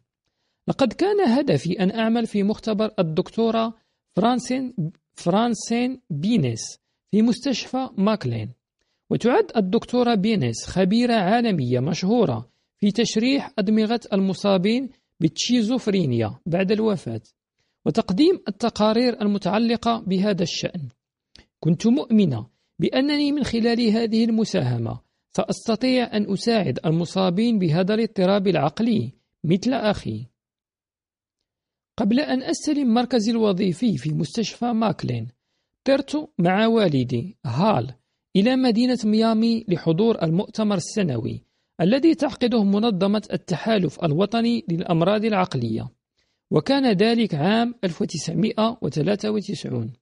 لقد 0.68 0.92
كان 0.92 1.20
هدفي 1.20 1.80
أن 1.82 1.90
أعمل 1.90 2.26
في 2.26 2.42
مختبر 2.42 2.90
الدكتورة 2.98 3.74
فرانسين, 4.16 4.74
فرانسين 5.14 6.00
بينيس 6.10 6.78
في 7.10 7.22
مستشفى 7.22 7.88
ماكلين. 7.96 8.50
وتعد 9.10 9.50
الدكتورة 9.56 10.14
بينيس 10.14 10.66
خبيرة 10.66 11.14
عالمية 11.14 11.80
مشهورة 11.80 12.48
في 12.78 12.90
تشريح 12.90 13.50
أدمغة 13.58 14.00
المصابين 14.12 14.88
بالتشيزوفرينيا 15.20 16.38
بعد 16.46 16.72
الوفاة 16.72 17.20
وتقديم 17.86 18.40
التقارير 18.48 19.22
المتعلقة 19.22 20.00
بهذا 20.06 20.42
الشأن. 20.42 20.88
كنت 21.60 21.86
مؤمنة 21.86 22.46
بأنني 22.78 23.32
من 23.32 23.44
خلال 23.44 23.80
هذه 23.90 24.24
المساهمة 24.24 25.05
سأستطيع 25.36 26.16
أن 26.16 26.32
أساعد 26.32 26.78
المصابين 26.86 27.58
بهذا 27.58 27.94
الاضطراب 27.94 28.46
العقلي 28.46 29.12
مثل 29.44 29.72
أخي. 29.72 30.26
قبل 31.98 32.20
أن 32.20 32.42
أستلم 32.42 32.94
مركزي 32.94 33.30
الوظيفي 33.30 33.96
في 33.96 34.14
مستشفى 34.14 34.64
ماكلين 34.64 35.28
طرت 35.84 36.30
مع 36.38 36.66
والدي 36.66 37.38
هال 37.46 37.94
إلى 38.36 38.56
مدينة 38.56 38.98
ميامي 39.04 39.64
لحضور 39.68 40.22
المؤتمر 40.22 40.76
السنوي 40.76 41.42
الذي 41.80 42.14
تعقده 42.14 42.64
منظمة 42.64 43.22
التحالف 43.32 44.04
الوطني 44.04 44.64
للأمراض 44.68 45.24
العقلية 45.24 45.88
وكان 46.50 46.92
ذلك 46.92 47.34
عام 47.34 47.74
1993 47.84 49.92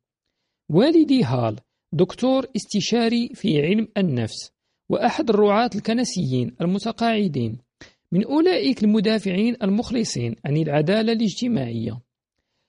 والدي 0.71 1.25
هال 1.25 1.61
دكتور 1.93 2.47
استشاري 2.57 3.29
في 3.35 3.63
علم 3.63 3.89
النفس 3.97 4.54
وأحد 4.89 5.31
الرعاة 5.31 5.71
الكنسيين 5.75 6.57
المتقاعدين. 6.61 7.59
من 8.13 8.25
أولئك 8.25 8.85
المدافعين 8.85 9.57
المخلصين 9.63 10.37
عن 10.45 10.57
العدالة 10.57 11.13
الاجتماعية. 11.13 12.01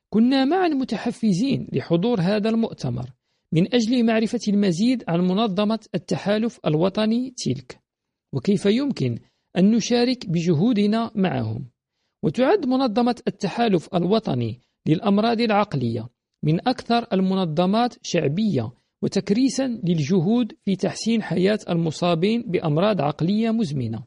كنا 0.10 0.46
معا 0.46 0.68
متحفزين 0.68 1.68
لحضور 1.74 2.22
هذا 2.22 2.50
المؤتمر 2.50 3.10
من 3.52 3.76
أجل 3.76 4.06
معرفة 4.06 4.40
المزيد 4.48 5.04
عن 5.08 5.20
منظمة 5.22 5.80
التحالف 5.96 6.60
الوطني 6.66 7.34
تلك 7.38 7.80
وكيف 8.34 8.66
يمكن 8.66 9.20
أن 9.58 9.72
نشارك 9.72 10.30
بجهودنا 10.30 11.12
معهم. 11.16 11.70
وتعد 12.24 12.66
منظمة 12.66 13.16
التحالف 13.28 13.96
الوطني 13.96 14.62
للأمراض 14.88 15.42
العقلية 15.42 16.10
من 16.44 16.68
أكثر 16.68 17.08
المنظمات 17.14 17.96
شعبية 18.02 18.72
وتكريسا 19.06 19.68
للجهود 19.84 20.54
في 20.66 20.76
تحسين 20.76 21.24
حياة 21.24 21.60
المصابين 21.70 22.42
بأمراض 22.42 23.02
عقلية 23.02 23.52
مزمنة. 23.52 24.04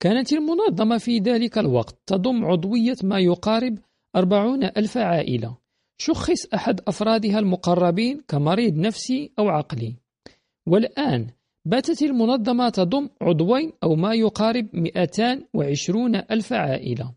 كانت 0.00 0.32
المنظمة 0.32 0.98
في 0.98 1.18
ذلك 1.18 1.58
الوقت 1.58 1.98
تضم 2.06 2.44
عضوية 2.44 2.96
ما 3.02 3.18
يقارب 3.18 3.78
أربعون 4.16 4.64
ألف 4.64 4.98
عائلة. 4.98 5.56
شخص 5.98 6.46
أحد 6.54 6.80
أفرادها 6.86 7.38
المقربين 7.38 8.20
كمريض 8.28 8.74
نفسي 8.74 9.32
أو 9.38 9.48
عقلي. 9.48 9.94
والآن 10.66 11.26
باتت 11.64 12.02
المنظمة 12.02 12.68
تضم 12.68 13.08
عضوين 13.20 13.72
أو 13.82 13.96
ما 13.96 14.14
يقارب 14.14 14.68
220 14.72 16.16
ألف 16.16 16.52
عائلة. 16.52 17.14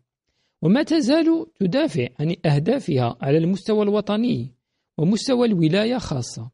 وما 0.62 0.82
تزال 0.82 1.46
تدافع 1.60 2.08
عن 2.20 2.36
أهدافها 2.46 3.16
على 3.20 3.38
المستوى 3.38 3.82
الوطني. 3.82 4.61
ومستوى 4.98 5.46
الولاية 5.46 5.98
خاصة. 5.98 6.50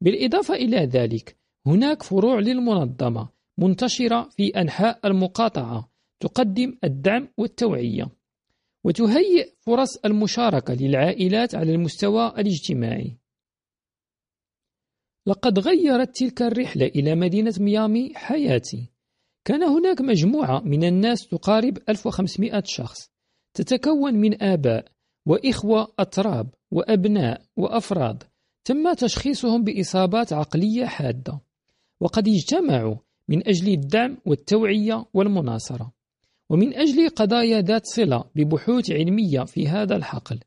بالإضافة 0.00 0.54
إلى 0.54 0.76
ذلك 0.76 1.36
هناك 1.66 2.02
فروع 2.02 2.38
للمنظمة 2.38 3.28
منتشرة 3.58 4.28
في 4.36 4.48
أنحاء 4.48 5.06
المقاطعة 5.06 5.90
تقدم 6.20 6.78
الدعم 6.84 7.28
والتوعية 7.36 8.08
وتهيئ 8.84 9.48
فرص 9.60 9.96
المشاركة 10.04 10.74
للعائلات 10.74 11.54
على 11.54 11.74
المستوى 11.74 12.28
الاجتماعي. 12.28 13.16
لقد 15.26 15.58
غيرت 15.58 16.16
تلك 16.16 16.42
الرحلة 16.42 16.86
إلى 16.86 17.14
مدينة 17.14 17.54
ميامي 17.60 18.12
حياتي. 18.14 18.90
كان 19.44 19.62
هناك 19.62 20.00
مجموعة 20.00 20.60
من 20.60 20.84
الناس 20.84 21.28
تقارب 21.28 21.78
1500 21.88 22.62
شخص 22.66 23.10
تتكون 23.54 24.14
من 24.14 24.42
آباء 24.42 24.84
وإخوة 25.28 25.88
أتراب 25.98 26.48
وأبناء 26.70 27.42
وأفراد 27.56 28.22
تم 28.64 28.92
تشخيصهم 28.94 29.64
بإصابات 29.64 30.32
عقلية 30.32 30.84
حادة 30.84 31.40
وقد 32.00 32.28
اجتمعوا 32.28 32.96
من 33.28 33.48
أجل 33.48 33.72
الدعم 33.72 34.16
والتوعية 34.26 35.04
والمناصرة 35.14 35.92
ومن 36.50 36.74
أجل 36.74 37.08
قضايا 37.08 37.60
ذات 37.60 37.86
صلة 37.86 38.24
ببحوث 38.34 38.90
علمية 38.90 39.44
في 39.44 39.68
هذا 39.68 39.96
الحقل. 39.96 40.40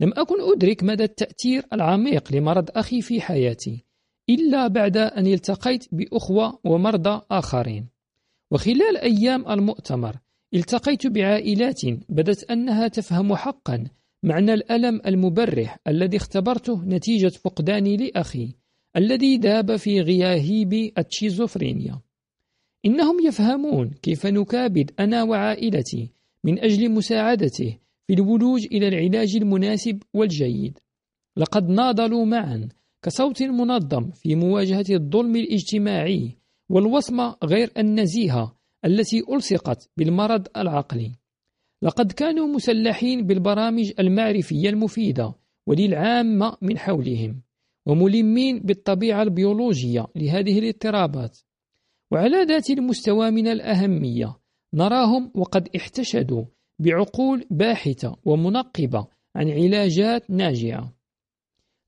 لم 0.00 0.12
أكن 0.16 0.34
أدرك 0.52 0.82
مدى 0.82 1.04
التأثير 1.04 1.66
العميق 1.72 2.32
لمرض 2.32 2.70
أخي 2.74 3.00
في 3.00 3.20
حياتي 3.20 3.84
إلا 4.30 4.66
بعد 4.66 4.96
أن 4.96 5.26
التقيت 5.26 5.86
بأخوة 5.92 6.58
ومرضى 6.64 7.20
آخرين. 7.30 7.88
وخلال 8.50 8.96
أيام 8.96 9.48
المؤتمر 9.50 10.16
التقيت 10.54 11.06
بعائلات 11.06 11.80
بدت 12.08 12.50
أنها 12.50 12.88
تفهم 12.88 13.34
حقا 13.34 13.84
معنى 14.22 14.54
الألم 14.54 15.00
المبرح 15.06 15.78
الذي 15.88 16.16
اختبرته 16.16 16.84
نتيجة 16.84 17.28
فقداني 17.28 17.96
لأخي 17.96 18.54
الذي 18.96 19.36
ذاب 19.36 19.76
في 19.76 20.00
غياهيب 20.00 20.92
التشيزوفرينيا. 20.98 22.00
إنهم 22.86 23.26
يفهمون 23.26 23.90
كيف 24.02 24.26
نكابد 24.26 24.90
أنا 25.00 25.22
وعائلتي 25.22 26.10
من 26.44 26.58
أجل 26.58 26.90
مساعدته 26.90 27.78
في 28.06 28.14
الولوج 28.14 28.66
إلى 28.72 28.88
العلاج 28.88 29.36
المناسب 29.36 30.02
والجيد. 30.14 30.78
لقد 31.36 31.68
ناضلوا 31.68 32.24
معا 32.24 32.68
كصوت 33.02 33.42
منظم 33.42 34.10
في 34.10 34.34
مواجهة 34.34 34.84
الظلم 34.90 35.36
الاجتماعي 35.36 36.36
والوصمة 36.68 37.36
غير 37.44 37.70
النزيهة 37.78 38.56
التي 38.84 39.22
ألصقت 39.32 39.90
بالمرض 39.96 40.46
العقلي. 40.56 41.12
لقد 41.82 42.12
كانوا 42.12 42.46
مسلحين 42.46 43.26
بالبرامج 43.26 43.92
المعرفية 43.98 44.68
المفيدة 44.68 45.34
وللعامة 45.66 46.56
من 46.62 46.78
حولهم 46.78 47.42
وملمين 47.86 48.58
بالطبيعة 48.58 49.22
البيولوجية 49.22 50.06
لهذه 50.16 50.58
الاضطرابات. 50.58 51.38
وعلى 52.10 52.44
ذات 52.44 52.70
المستوى 52.70 53.30
من 53.30 53.48
الأهمية 53.48 54.36
نراهم 54.74 55.32
وقد 55.34 55.68
احتشدوا 55.76 56.44
بعقول 56.78 57.46
باحثة 57.50 58.16
ومنقبة 58.24 59.06
عن 59.36 59.50
علاجات 59.50 60.30
ناجعة. 60.30 60.92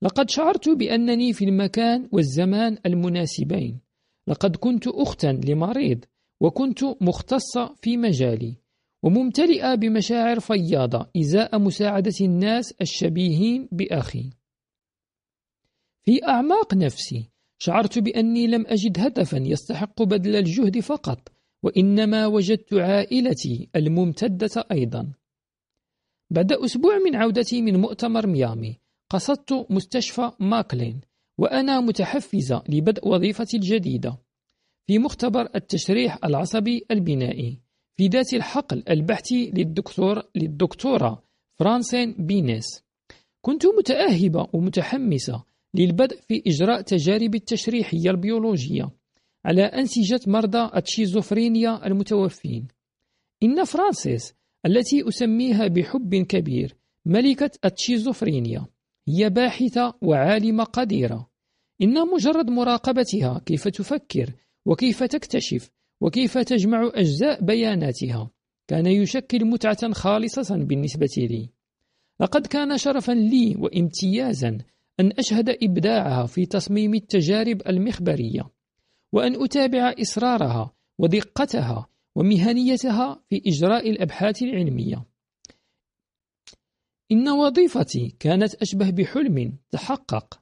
لقد 0.03 0.31
شعرت 0.31 0.69
بأنني 0.69 1.33
في 1.33 1.45
المكان 1.45 2.09
والزمان 2.13 2.79
المناسبين. 2.87 3.81
لقد 4.27 4.57
كنت 4.57 4.87
أختا 4.87 5.41
لمريض 5.45 6.05
وكنت 6.41 6.85
مختصة 7.01 7.75
في 7.83 7.97
مجالي 7.97 8.57
وممتلئة 9.03 9.75
بمشاعر 9.75 10.41
فياضة 10.41 11.11
إزاء 11.17 11.59
مساعدة 11.59 12.15
الناس 12.21 12.75
الشبيهين 12.81 13.69
بأخي. 13.73 14.31
في 16.05 16.25
أعماق 16.29 16.75
نفسي 16.75 17.31
شعرت 17.59 17.99
بأني 17.99 18.47
لم 18.47 18.67
أجد 18.67 18.99
هدفا 18.99 19.37
يستحق 19.37 20.03
بذل 20.03 20.37
الجهد 20.37 20.81
فقط 20.81 21.33
وإنما 21.63 22.27
وجدت 22.27 22.75
عائلتي 22.75 23.69
الممتدة 23.77 24.65
أيضا. 24.73 25.13
بعد 26.31 26.53
أسبوع 26.53 26.99
من 26.99 27.17
عودتي 27.17 27.63
من 27.63 27.77
مؤتمر 27.77 28.27
ميامي 28.27 28.81
قصدت 29.11 29.67
مستشفى 29.71 30.31
ماكلين 30.41 31.01
وأنا 31.39 31.81
متحفزة 31.81 32.63
لبدء 32.69 33.09
وظيفتي 33.09 33.57
الجديدة. 33.57 34.19
في 34.89 34.99
مختبر 34.99 35.49
التشريح 35.55 36.19
العصبي 36.25 36.87
البنائي. 36.91 37.61
في 37.97 38.07
ذات 38.09 38.35
الحقل 38.35 38.83
البحثي 38.91 39.51
للدكتور 39.51 40.23
للدكتورة 40.35 41.23
فرانسين 41.59 42.15
بينيس. 42.19 42.85
كنت 43.41 43.67
متأهبة 43.67 44.49
ومتحمسة 44.53 45.45
للبدء 45.75 46.21
في 46.21 46.43
إجراء 46.47 46.81
تجارب 46.81 47.35
التشريحية 47.35 48.11
البيولوجية 48.11 48.91
على 49.45 49.63
أنسجة 49.63 50.21
مرضى 50.27 50.71
التشيزوفرينيا 50.77 51.87
المتوفين. 51.87 52.69
إن 53.43 53.65
فرانسيس 53.65 54.35
التي 54.67 55.09
أسميها 55.09 55.67
بحب 55.67 56.15
كبير 56.15 56.77
ملكة 57.07 57.51
التشيزوفرينيا 57.65 58.67
هي 59.09 59.31
باحثة 59.31 59.95
وعالمة 60.03 60.65
قديرة. 60.65 61.29
إن 61.83 61.95
مجرد 62.09 62.51
مراقبتها 62.51 63.43
كيف 63.47 63.69
تفكر 63.69 64.35
وكيف 64.69 65.03
تكتشف؟ 65.03 65.71
وكيف 66.01 66.39
تجمع 66.39 66.91
أجزاء 66.95 67.45
بياناتها؟ 67.45 68.31
كان 68.69 68.87
يشكل 68.87 69.45
متعة 69.45 69.93
خالصة 69.93 70.57
بالنسبة 70.57 71.15
لي. 71.17 71.49
لقد 72.21 72.47
كان 72.47 72.79
شرفا 72.79 73.13
لي 73.13 73.57
وامتيازا 73.59 74.59
أن 75.01 75.13
أشهد 75.19 75.49
إبداعها 75.63 76.27
في 76.27 76.47
تصميم 76.47 76.95
التجارب 76.95 77.63
المخبرية 77.69 78.51
وأن 79.13 79.45
أتابع 79.45 79.95
إصرارها 80.01 80.75
ودقتها 80.99 81.89
ومهنيتها 82.15 83.23
في 83.29 83.43
إجراء 83.47 83.91
الأبحاث 83.91 84.43
العلمية. 84.43 85.05
إن 87.13 87.29
وظيفتي 87.29 88.17
كانت 88.21 88.55
أشبه 88.55 88.91
بحلم 88.91 89.59
تحقق. 89.71 90.41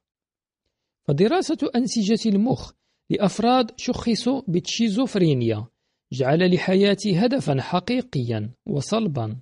فدراسة 1.03 1.71
أنسجة 1.77 2.29
المخ 2.29 2.73
لأفراد 3.11 3.71
شخصوا 3.77 4.43
بالشيزوفرينيا 4.49 5.67
جعل 6.13 6.55
لحياتي 6.55 7.19
هدفا 7.19 7.61
حقيقيا 7.61 8.51
وصلبا. 8.67 9.37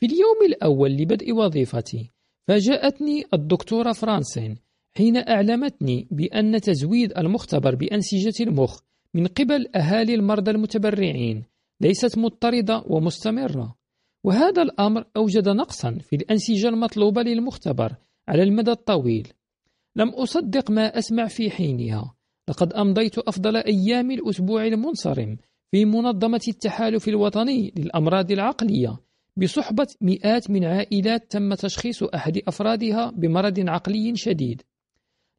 في 0.00 0.06
اليوم 0.06 0.42
الأول 0.46 0.90
لبدء 0.90 1.32
وظيفتي 1.32 2.10
فاجأتني 2.48 3.24
الدكتورة 3.34 3.92
فرانسين 3.92 4.58
حين 4.96 5.16
أعلمتني 5.16 6.08
بأن 6.10 6.60
تزويد 6.60 7.18
المختبر 7.18 7.74
بأنسجة 7.74 8.42
المخ 8.42 8.80
من 9.14 9.26
قبل 9.26 9.68
أهالي 9.76 10.14
المرضى 10.14 10.50
المتبرعين 10.50 11.44
ليست 11.80 12.18
مضطردة 12.18 12.84
ومستمرة. 12.86 13.76
وهذا 14.24 14.62
الأمر 14.62 15.04
أوجد 15.16 15.48
نقصا 15.48 15.98
في 15.98 16.16
الأنسجة 16.16 16.68
المطلوبة 16.68 17.22
للمختبر 17.22 17.94
على 18.28 18.42
المدى 18.42 18.70
الطويل. 18.70 19.32
لم 19.96 20.08
أصدق 20.08 20.70
ما 20.70 20.98
أسمع 20.98 21.26
في 21.26 21.50
حينها. 21.50 22.14
لقد 22.48 22.72
أمضيت 22.72 23.18
أفضل 23.18 23.56
أيام 23.56 24.10
الأسبوع 24.10 24.66
المنصرم 24.66 25.36
في 25.70 25.84
منظمة 25.84 26.40
التحالف 26.48 27.08
الوطني 27.08 27.72
للأمراض 27.76 28.32
العقلية 28.32 29.00
بصحبة 29.36 29.86
مئات 30.00 30.50
من 30.50 30.64
عائلات 30.64 31.30
تم 31.30 31.54
تشخيص 31.54 32.02
أحد 32.02 32.38
أفرادها 32.48 33.10
بمرض 33.10 33.60
عقلي 33.68 34.16
شديد. 34.16 34.62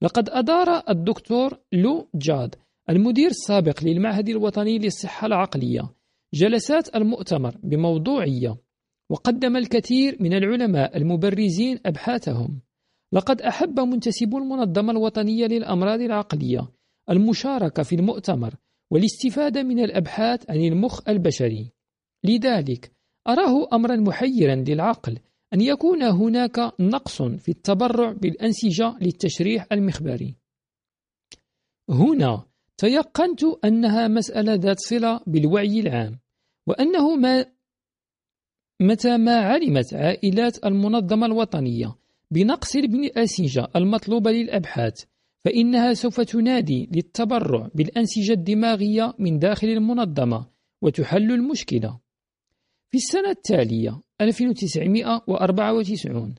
لقد 0.02 0.30
أدار 0.30 0.84
الدكتور 0.90 1.60
لو 1.74 2.10
جاد 2.16 2.56
المدير 2.90 3.28
السابق 3.28 3.84
للمعهد 3.84 4.30
الوطني 4.30 4.80
للصحة 4.80 5.28
العقلية 5.28 5.90
جلسات 6.34 6.96
المؤتمر 6.96 7.58
بموضوعية 7.64 8.58
وقدم 9.10 9.58
الكثير 9.58 10.18
من 10.20 10.34
العلماء 10.34 10.98
المبرزين 10.98 11.80
أبحاثهم. 11.86 12.62
لقد 13.14 13.42
أحب 13.42 13.80
منتسبو 13.80 14.38
المنظمة 14.38 14.92
الوطنية 14.92 15.46
للأمراض 15.46 16.02
العقلية 16.02 16.68
المشاركة 17.10 17.84
في 17.84 17.96
المؤتمر 17.96 18.56
والاستفادة 18.92 19.64
من 19.64 19.80
الأبحاث 19.80 20.50
عن 20.50 20.58
المخ 20.58 21.10
البشري. 21.10 21.72
لذلك 22.24 22.92
أراه 23.28 23.68
أمرا 23.74 23.96
محيرا 23.96 24.56
للعقل 24.56 25.20
أن 25.54 25.62
يكون 25.62 26.04
هناك 26.04 26.74
نقص 26.80 27.22
في 27.22 27.50
التبرع 27.50 28.12
بالأنسجة 28.12 28.98
للتشريح 29.02 29.68
المخبري. 29.72 30.36
هنا 31.90 32.46
تيقنت 32.78 33.44
أنها 33.66 34.08
مسألة 34.08 34.54
ذات 34.54 34.80
صلة 34.80 35.22
بالوعي 35.28 35.80
العام 35.80 36.20
وأنه 36.68 37.16
ما 37.16 37.46
متى 38.82 39.18
ما 39.18 39.40
علمت 39.40 39.94
عائلات 39.94 40.66
المنظمة 40.66 41.26
الوطنية 41.26 41.96
بنقص 42.34 42.76
الأنسجة 42.76 43.68
المطلوبة 43.76 44.32
للأبحاث 44.32 45.04
فإنها 45.46 45.94
سوف 45.94 46.22
تنادي 46.22 46.90
للتبرع 46.92 47.70
بالأنسجة 47.76 48.34
الدماغية 48.34 49.14
من 49.20 49.40
داخل 49.40 49.68
المنظمة 49.68 50.46
وتحل 50.82 51.32
المشكلة. 51.32 52.00
في 52.92 52.98
السنة 52.98 53.30
التالية 53.30 54.02
1994 54.22 56.36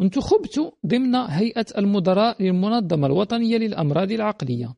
انتخبت 0.00 0.72
ضمن 0.86 1.14
هيئة 1.14 1.66
المدراء 1.78 2.42
للمنظمة 2.42 3.06
الوطنية 3.06 3.58
للأمراض 3.58 4.12
العقلية. 4.12 4.74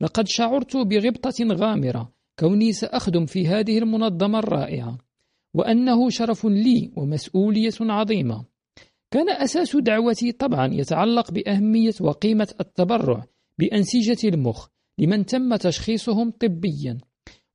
لقد 0.00 0.28
شعرت 0.28 0.76
بغبطة 0.76 1.44
غامرة 1.44 2.12
كوني 2.38 2.72
سأخدم 2.72 3.26
في 3.26 3.48
هذه 3.48 3.78
المنظمة 3.78 4.38
الرائعة 4.38 4.98
وأنه 5.54 6.10
شرف 6.10 6.46
لي 6.46 6.90
ومسؤولية 6.96 7.74
عظيمة. 7.80 8.49
كان 9.10 9.30
أساس 9.30 9.76
دعوتي 9.76 10.32
طبعا 10.32 10.74
يتعلق 10.74 11.30
بأهمية 11.30 11.94
وقيمة 12.00 12.54
التبرع 12.60 13.26
بأنسجة 13.58 14.28
المخ 14.28 14.68
لمن 14.98 15.26
تم 15.26 15.56
تشخيصهم 15.56 16.30
طبيا 16.30 16.98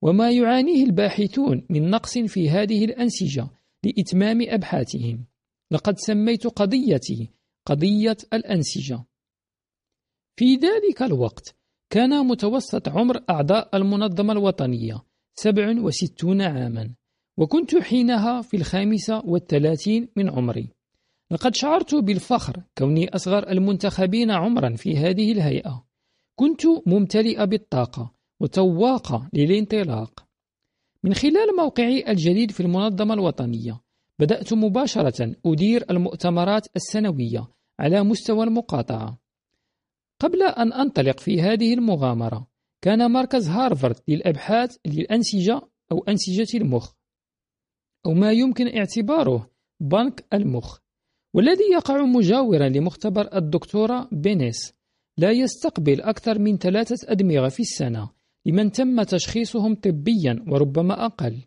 وما 0.01 0.31
يعانيه 0.31 0.85
الباحثون 0.85 1.65
من 1.69 1.89
نقص 1.89 2.17
في 2.17 2.49
هذه 2.49 2.85
الأنسجة 2.85 3.47
لإتمام 3.83 4.41
أبحاثهم. 4.41 5.25
لقد 5.71 5.97
سميت 5.97 6.47
قضيتي 6.47 7.29
قضية 7.65 8.17
الأنسجة. 8.33 9.03
في 10.35 10.55
ذلك 10.55 11.01
الوقت 11.01 11.55
كان 11.89 12.27
متوسط 12.27 12.89
عمر 12.89 13.23
أعضاء 13.29 13.77
المنظمة 13.77 14.33
الوطنية 14.33 15.01
67 15.35 16.41
عاما 16.41 16.93
وكنت 17.37 17.75
حينها 17.75 18.41
في 18.41 18.57
الخامسة 18.57 19.21
والثلاثين 19.25 20.09
من 20.15 20.29
عمري. 20.29 20.74
لقد 21.31 21.55
شعرت 21.55 21.95
بالفخر 21.95 22.63
كوني 22.77 23.09
أصغر 23.09 23.49
المنتخبين 23.49 24.31
عمرا 24.31 24.75
في 24.75 24.97
هذه 24.97 25.31
الهيئة. 25.31 25.85
كنت 26.35 26.61
ممتلئة 26.85 27.45
بالطاقة 27.45 28.13
وتواقة 28.39 29.29
للانطلاق. 29.33 30.25
من 31.03 31.13
خلال 31.13 31.55
موقعي 31.57 32.11
الجديد 32.11 32.51
في 32.51 32.59
المنظمة 32.59 33.13
الوطنية 33.13 33.81
بدأت 34.19 34.53
مباشرة 34.53 35.35
أدير 35.45 35.85
المؤتمرات 35.89 36.67
السنوية 36.75 37.47
على 37.79 38.03
مستوى 38.03 38.43
المقاطعة. 38.43 39.19
قبل 40.19 40.43
أن 40.43 40.73
أنطلق 40.73 41.19
في 41.19 41.41
هذه 41.41 41.73
المغامرة 41.73 42.47
كان 42.81 43.11
مركز 43.11 43.49
هارفارد 43.49 43.95
للأبحاث 44.07 44.77
للأنسجة 44.85 45.61
أو 45.91 46.03
أنسجة 46.03 46.57
المخ 46.57 46.93
أو 48.05 48.13
ما 48.13 48.31
يمكن 48.31 48.77
اعتباره 48.77 49.49
بنك 49.79 50.25
المخ. 50.33 50.84
والذي 51.35 51.63
يقع 51.73 52.01
مجاورا 52.01 52.69
لمختبر 52.69 53.37
الدكتورة 53.37 54.09
بينيس 54.11 54.73
لا 55.17 55.31
يستقبل 55.31 56.01
أكثر 56.01 56.39
من 56.39 56.57
ثلاثة 56.57 57.11
أدمغة 57.11 57.49
في 57.49 57.59
السنة 57.59 58.09
لمن 58.45 58.71
تم 58.71 59.03
تشخيصهم 59.03 59.75
طبيا 59.75 60.45
وربما 60.47 61.05
أقل. 61.05 61.37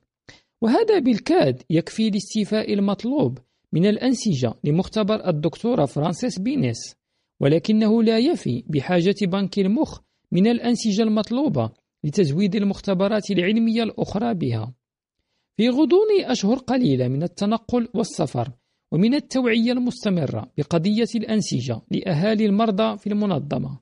وهذا 0.61 0.98
بالكاد 0.98 1.62
يكفي 1.70 2.11
لاستيفاء 2.11 2.74
المطلوب 2.74 3.38
من 3.72 3.87
الأنسجة 3.87 4.55
لمختبر 4.64 5.29
الدكتورة 5.29 5.85
فرانسيس 5.85 6.38
بينيس 6.38 6.96
ولكنه 7.40 8.03
لا 8.03 8.18
يفي 8.18 8.64
بحاجة 8.66 9.16
بنك 9.22 9.59
المخ 9.59 10.01
من 10.33 10.46
الأنسجة 10.46 11.03
المطلوبة 11.03 11.70
لتزويد 12.05 12.55
المختبرات 12.55 13.31
العلمية 13.31 13.83
الأخرى 13.83 14.35
بها. 14.35 14.74
في 15.57 15.68
غضون 15.68 16.24
أشهر 16.24 16.57
قليلة 16.57 17.09
من 17.09 17.22
التنقل 17.22 17.88
والسفر 17.94 18.53
ومن 18.92 19.14
التوعية 19.14 19.72
المستمرة 19.72 20.53
بقضية 20.59 21.09
الأنسجة 21.14 21.81
لأهالي 21.90 22.46
المرضى 22.46 22.98
في 22.98 23.07
المنظمة 23.07 23.81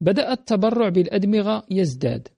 بدأ 0.00 0.32
التبرع 0.32 0.88
بالأدمغة 0.88 1.66
يزداد. 1.70 2.28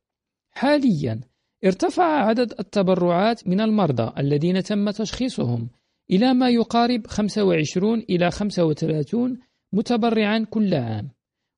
حاليا 0.51 1.21
ارتفع 1.65 2.05
عدد 2.05 2.55
التبرعات 2.61 3.49
من 3.49 3.61
المرضى 3.61 4.21
الذين 4.21 4.63
تم 4.63 4.91
تشخيصهم 4.91 5.69
إلى 6.11 6.35
ما 6.35 6.49
يقارب 6.49 7.07
25 7.07 7.99
إلى 7.99 8.31
35 8.31 9.39
متبرعا 9.73 10.47
كل 10.51 10.75
عام. 10.75 11.11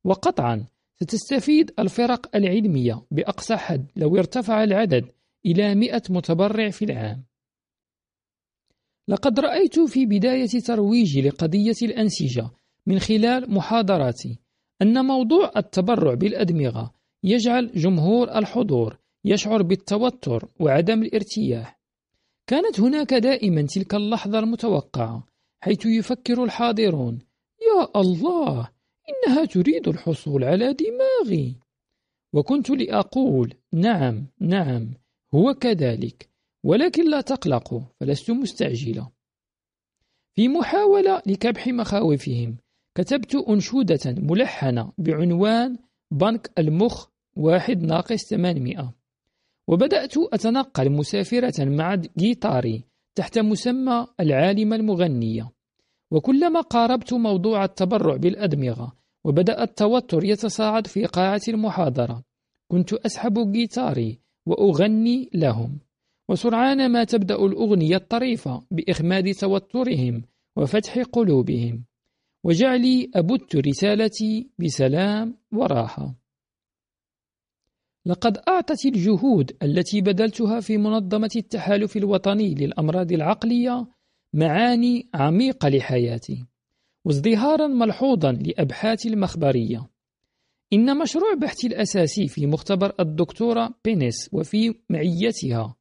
وقطعا 0.05 0.67
ستستفيد 1.01 1.71
الفرق 1.79 2.37
العلمية 2.37 3.03
بأقصى 3.11 3.57
حد 3.57 3.87
لو 3.97 4.17
ارتفع 4.17 4.65
العدد 4.65 5.05
إلى 5.47 5.75
100 5.75 6.03
متبرع 6.11 6.71
في 6.71 6.85
العام. 6.85 7.25
لقد 9.11 9.41
رأيت 9.41 9.81
في 9.81 10.07
بداية 10.07 10.61
ترويجي 10.67 11.23
لقضية 11.23 11.75
الأنسجة 11.83 12.51
من 12.87 12.99
خلال 12.99 13.55
محاضراتي 13.55 14.39
أن 14.83 15.05
موضوع 15.05 15.53
التبرع 15.57 16.15
بالأدمغة 16.15 16.95
يجعل 17.25 17.71
جمهور 17.75 18.39
الحضور 18.39 18.97
يشعر 19.25 19.63
بالتوتر 19.63 20.49
وعدم 20.61 21.03
الارتياح. 21.03 21.81
كانت 22.47 22.81
هناك 22.81 23.15
دائما 23.15 23.63
تلك 23.63 23.95
اللحظة 23.95 24.39
المتوقعة 24.39 25.27
حيث 25.61 25.87
يفكر 25.87 26.45
الحاضرون 26.45 27.19
يا 27.61 28.01
الله 28.01 28.69
إنها 29.09 29.45
تريد 29.45 29.89
الحصول 29.89 30.45
على 30.45 30.75
دماغي. 30.75 31.55
وكنت 32.33 32.71
لأقول 32.71 33.55
نعم 33.73 34.27
نعم 34.41 34.89
هو 35.35 35.55
كذلك. 35.55 36.30
ولكن 36.65 37.11
لا 37.11 37.21
تقلقوا 37.21 37.81
فلست 38.01 38.31
مستعجلة. 38.31 39.11
في 40.35 40.49
محاولة 40.49 41.23
لكبح 41.27 41.69
مخاوفهم 41.69 42.57
كتبت 42.95 43.35
أنشودة 43.35 44.01
ملحنة 44.07 44.93
بعنوان 44.99 45.79
بنك 46.11 46.51
المخ 46.59 47.07
واحد 47.37 47.83
ناقص 47.83 48.25
800 48.25 48.95
وبدأت 49.69 50.15
أتنقل 50.17 50.91
مسافرة 50.93 51.65
مع 51.65 51.95
جيتاري 51.95 52.85
تحت 53.15 53.39
مسمى 53.39 54.07
العالمة 54.21 54.77
المغنية. 54.77 55.51
وكلما 56.11 56.61
قاربت 56.61 57.13
موضوع 57.13 57.65
التبرع 57.65 58.17
بالأدمغة 58.17 58.97
وبدأ 59.25 59.63
التوتر 59.63 60.25
يتصاعد 60.25 60.87
في 60.87 61.07
قاعة 61.07 61.41
المحاضرة. 61.49 62.25
كنت 62.71 62.93
أسحب 62.93 63.53
جيتاري 63.53 64.19
وأغني 64.47 65.31
لهم. 65.35 65.79
وسرعان 66.31 66.93
ما 66.93 67.05
تبدأ 67.05 67.35
الأغنية 67.35 67.97
الطريفة 67.97 68.63
بإخماد 68.71 69.35
توترهم 69.35 70.23
وفتح 70.57 70.99
قلوبهم. 70.99 71.85
وجعلي 72.45 73.11
أبت 73.15 73.57
رسالتي 73.57 74.51
بسلام 74.59 75.37
وراحة. 75.53 76.15
لقد 78.07 78.39
أعطت 78.49 78.87
الجهود 78.87 79.57
التي 79.63 80.01
بذلتها 80.01 80.61
في 80.61 80.79
منظمة 80.79 81.31
التحالف 81.37 81.97
الوطني 81.97 82.55
للأمراض 82.55 83.13
العقلية 83.13 83.87
معاني 84.35 85.09
عميقة 85.15 85.69
لحياتي 85.69 86.45
وازدهارا 87.05 87.67
ملحوظا 87.67 88.33
لأبحاثي 88.33 89.09
المخبرية. 89.09 89.87
إن 90.73 90.99
مشروع 90.99 91.35
بحثي 91.35 91.67
الأساسي 91.67 92.29
في 92.29 92.47
مختبر 92.47 92.93
الدكتورة 93.01 93.75
بينيس 93.85 94.29
وفي 94.33 94.75
معيتها 94.91 95.77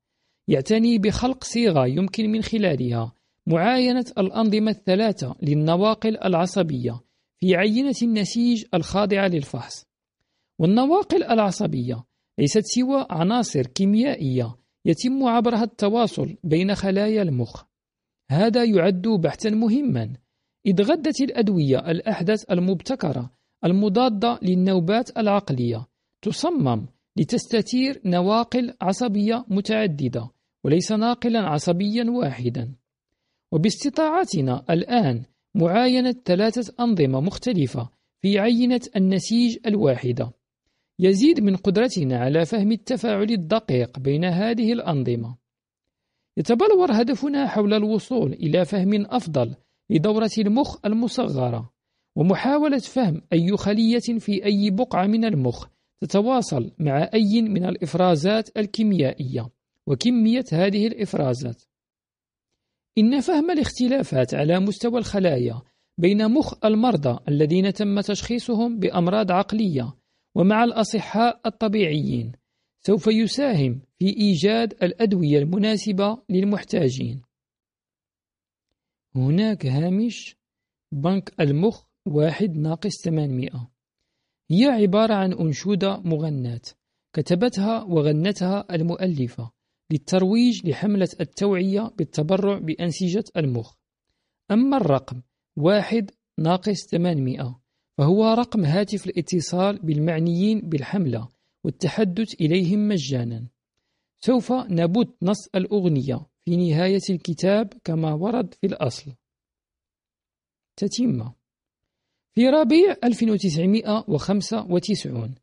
يعتني 0.50 0.98
بخلق 0.98 1.44
صيغة 1.44 1.88
يمكن 1.88 2.32
من 2.32 2.42
خلالها. 2.42 3.14
معاينة 3.48 4.06
الأنظمة 4.18 4.72
الثلاثة 4.72 5.36
للنواقل 5.42 6.18
العصبية 6.18 7.00
في 7.40 7.56
عينة 7.56 7.96
النسيج 8.04 8.66
الخاضعة 8.74 9.28
للفحص. 9.28 9.86
والنواقل 10.60 11.24
العصبية 11.24 12.04
ليست 12.40 12.64
سوى 12.66 13.06
عناصر 13.10 13.62
كيميائية 13.62 14.56
يتم 14.86 15.24
عبرها 15.24 15.64
التواصل 15.64 16.36
بين 16.44 16.76
خلايا 16.76 17.22
المخ. 17.22 17.64
هذا 18.32 18.64
يعد 18.64 19.08
بحثا 19.08 19.50
مهما. 19.50 20.14
إذ 20.66 20.82
غدت 20.82 21.22
الأدوية 21.22 21.92
الأحدث 21.92 22.52
المبتكرة 22.52 23.32
المضادة 23.66 24.40
للنوبات 24.42 25.18
العقلية 25.18 25.88
تصمم 26.22 26.86
لتستثير 27.18 28.02
نواقل 28.06 28.74
عصبية 28.82 29.46
متعددة. 29.48 30.30
وليس 30.64 30.92
ناقلا 30.92 31.40
عصبيا 31.40 32.06
واحدا. 32.10 32.74
وباستطاعتنا 33.52 34.66
الآن 34.70 35.24
معاينة 35.56 36.16
ثلاثة 36.26 36.74
أنظمة 36.80 37.22
مختلفة 37.22 37.90
في 38.22 38.40
عينة 38.40 38.82
النسيج 38.96 39.58
الواحدة. 39.66 40.32
يزيد 41.00 41.40
من 41.40 41.56
قدرتنا 41.56 42.20
على 42.20 42.46
فهم 42.46 42.72
التفاعل 42.72 43.32
الدقيق 43.32 44.00
بين 44.00 44.26
هذه 44.26 44.74
الأنظمة. 44.74 45.38
يتبلور 46.38 46.92
هدفنا 46.92 47.48
حول 47.48 47.74
الوصول 47.74 48.34
إلى 48.34 48.66
فهم 48.66 49.06
أفضل 49.06 49.56
لدورة 49.90 50.32
المخ 50.38 50.86
المصغرة 50.86 51.74
ومحاولة 52.16 52.78
فهم 52.78 53.22
أي 53.34 53.58
خلية 53.58 54.00
في 54.00 54.46
أي 54.46 54.70
بقعة 54.72 55.08
من 55.08 55.26
المخ 55.26 55.68
تتواصل 56.02 56.72
مع 56.80 57.10
أي 57.14 57.42
من 57.42 57.66
الإفرازات 57.66 58.58
الكيميائية. 58.58 59.50
وكمية 59.90 60.46
هذه 60.52 60.88
الإفرازات. 60.88 61.64
إن 62.98 63.22
فهم 63.22 63.52
الاختلافات 63.52 64.34
على 64.34 64.60
مستوى 64.60 65.00
الخلايا 65.00 65.62
بين 65.98 66.32
مخ 66.32 66.66
المرضى 66.66 67.20
الذين 67.28 67.74
تم 67.74 68.02
تشخيصهم 68.02 68.80
بأمراض 68.80 69.32
عقلية 69.32 69.96
ومع 70.36 70.64
الأصحاء 70.64 71.42
الطبيعيين 71.46 72.32
سوف 72.82 73.08
يساهم 73.08 73.82
في 74.00 74.06
إيجاد 74.06 74.84
الأدوية 74.84 75.40
المناسبة 75.40 76.18
للمحتاجين. 76.30 77.22
هناك 79.16 79.66
هامش 79.66 80.36
بنك 80.92 81.34
المخ 81.40 81.84
واحد 82.06 82.58
ناقص 82.58 83.02
800 83.04 83.50
هي 84.52 84.66
عبارة 84.66 85.14
عن 85.14 85.34
أنشودة 85.34 85.98
مغناة 85.98 86.62
كتبتها 87.14 87.84
وغنتها 87.84 88.66
المؤلفة. 88.72 89.59
للترويج 89.92 90.68
لحملة 90.68 91.10
التوعية 91.20 91.92
بالتبرع 91.98 92.60
بأنسجة 92.60 93.24
المخ. 93.38 93.76
أما 94.52 94.78
الرقم 94.78 95.22
واحد 95.58 96.12
ناقص 96.40 96.88
800 96.92 97.60
فهو 97.98 98.34
رقم 98.34 98.66
هاتف 98.66 99.08
الاتصال 99.08 99.80
بالمعنيين 99.80 100.62
بالحملة 100.62 101.30
والتحدث 101.64 102.34
إليهم 102.42 102.88
مجانا. 102.88 103.48
سوف 104.20 104.52
نبت 104.52 105.16
نص 105.22 105.48
الأغنية 105.56 106.26
في 106.40 106.56
نهاية 106.56 107.02
الكتاب 107.10 107.74
كما 107.84 108.14
ورد 108.14 108.54
في 108.54 108.68
الأصل. 108.68 109.14
تتمة. 110.76 111.34
في 112.36 112.50
ربيع 112.50 112.96
1995 113.04 115.36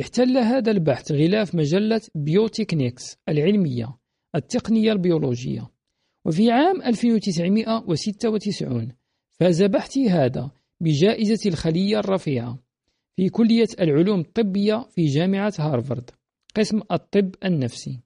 احتل 0.00 0.38
هذا 0.38 0.70
البحث 0.70 1.12
غلاف 1.12 1.54
مجلة 1.54 2.00
بيوتكنيكس 2.14 3.16
العلمية 3.28 3.96
التقنية 4.34 4.92
البيولوجية. 4.92 5.70
وفي 6.24 6.50
عام 6.50 6.82
1996 6.82 8.92
فاز 9.32 9.62
بحثي 9.62 10.10
هذا 10.10 10.50
بجائزة 10.80 11.50
الخلية 11.50 11.98
الرفيعة 11.98 12.58
في 13.16 13.28
كلية 13.28 13.68
العلوم 13.80 14.20
الطبية 14.20 14.86
في 14.90 15.04
جامعة 15.04 15.52
هارفارد 15.58 16.10
قسم 16.56 16.80
الطب 16.92 17.34
النفسي. 17.44 18.00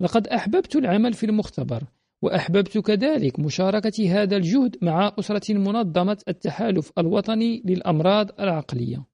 لقد 0.00 0.26
أحببت 0.26 0.76
العمل 0.76 1.12
في 1.12 1.26
المختبر 1.26 1.84
وأحببت 2.22 2.78
كذلك 2.78 3.40
مشاركة 3.40 4.22
هذا 4.22 4.36
الجهد 4.36 4.76
مع 4.82 5.12
أسرة 5.18 5.54
منظمة 5.54 6.18
التحالف 6.28 6.92
الوطني 6.98 7.62
للأمراض 7.64 8.40
العقلية. 8.40 9.11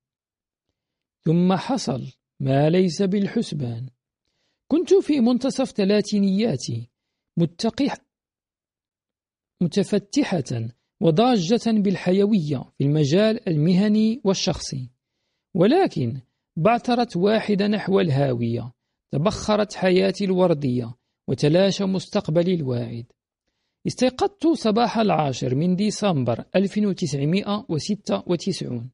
ثم 1.24 1.56
حصل 1.56 2.06
ما 2.40 2.70
ليس 2.70 3.02
بالحسبان. 3.02 3.88
كنت 4.68 4.94
في 4.94 5.20
منتصف 5.20 5.70
ثلاثينياتي 5.70 6.88
متقح 7.36 7.96
متفتحة 9.60 10.68
وضاجة 11.00 11.60
بالحيوية 11.66 12.62
في 12.78 12.84
المجال 12.84 13.48
المهني 13.48 14.20
والشخصي. 14.24 14.90
ولكن 15.54 16.20
بعثرت 16.56 17.16
واحدة 17.16 17.66
نحو 17.66 18.00
الهاوية 18.00 18.72
تبخرت 19.10 19.74
حياتي 19.74 20.24
الوردية 20.24 20.94
وتلاشى 21.28 21.84
مستقبلي 21.84 22.54
الواعد. 22.54 23.06
استيقظت 23.86 24.46
صباح 24.46 24.98
العاشر 24.98 25.54
من 25.54 25.76
ديسمبر 25.76 26.44
1996 26.56 28.90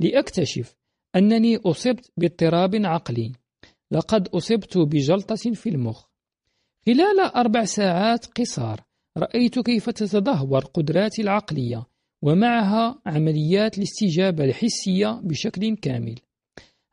لأكتشف 0.00 0.79
أنني 1.16 1.56
أصبت 1.56 2.12
باضطراب 2.16 2.74
عقلي. 2.74 3.32
لقد 3.90 4.28
أصبت 4.28 4.78
بجلطة 4.78 5.34
في 5.34 5.68
المخ. 5.68 6.06
خلال 6.86 7.20
أربع 7.20 7.64
ساعات 7.64 8.26
قصار 8.26 8.80
رأيت 9.18 9.58
كيف 9.58 9.90
تتدهور 9.90 10.64
قدراتي 10.64 11.22
العقلية 11.22 11.86
ومعها 12.22 13.02
عمليات 13.06 13.78
الاستجابة 13.78 14.44
الحسية 14.44 15.20
بشكل 15.24 15.76
كامل. 15.76 16.14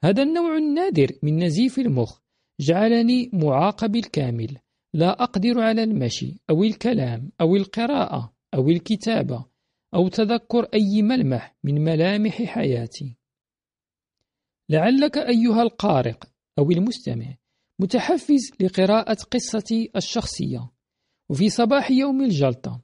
هذا 0.04 0.24
النوع 0.24 0.58
النادر 0.58 1.12
من 1.24 1.44
نزيف 1.44 1.80
المخ 1.80 2.20
جعلني 2.62 3.30
معاقب 3.34 3.96
الكامل. 3.96 4.58
لا 4.94 5.24
أقدر 5.24 5.60
على 5.60 5.84
المشي 5.84 6.42
أو 6.50 6.64
الكلام 6.64 7.32
أو 7.42 7.56
القراءة 7.56 8.34
أو 8.54 8.70
الكتابة 8.70 9.46
أو 9.94 10.08
تذكر 10.08 10.64
أي 10.74 11.02
ملمح 11.02 11.56
من 11.64 11.84
ملامح 11.84 12.44
حياتي. 12.44 13.17
لعلك 14.70 15.18
أيها 15.18 15.62
القارئ 15.62 16.16
أو 16.60 16.72
المستمع 16.72 17.36
متحفز 17.80 18.52
لقراءة 18.60 19.18
قصتي 19.32 19.92
الشخصية 19.96 20.70
وفي 21.30 21.50
صباح 21.50 21.92
يوم 21.92 22.22
الجلطة. 22.22 22.82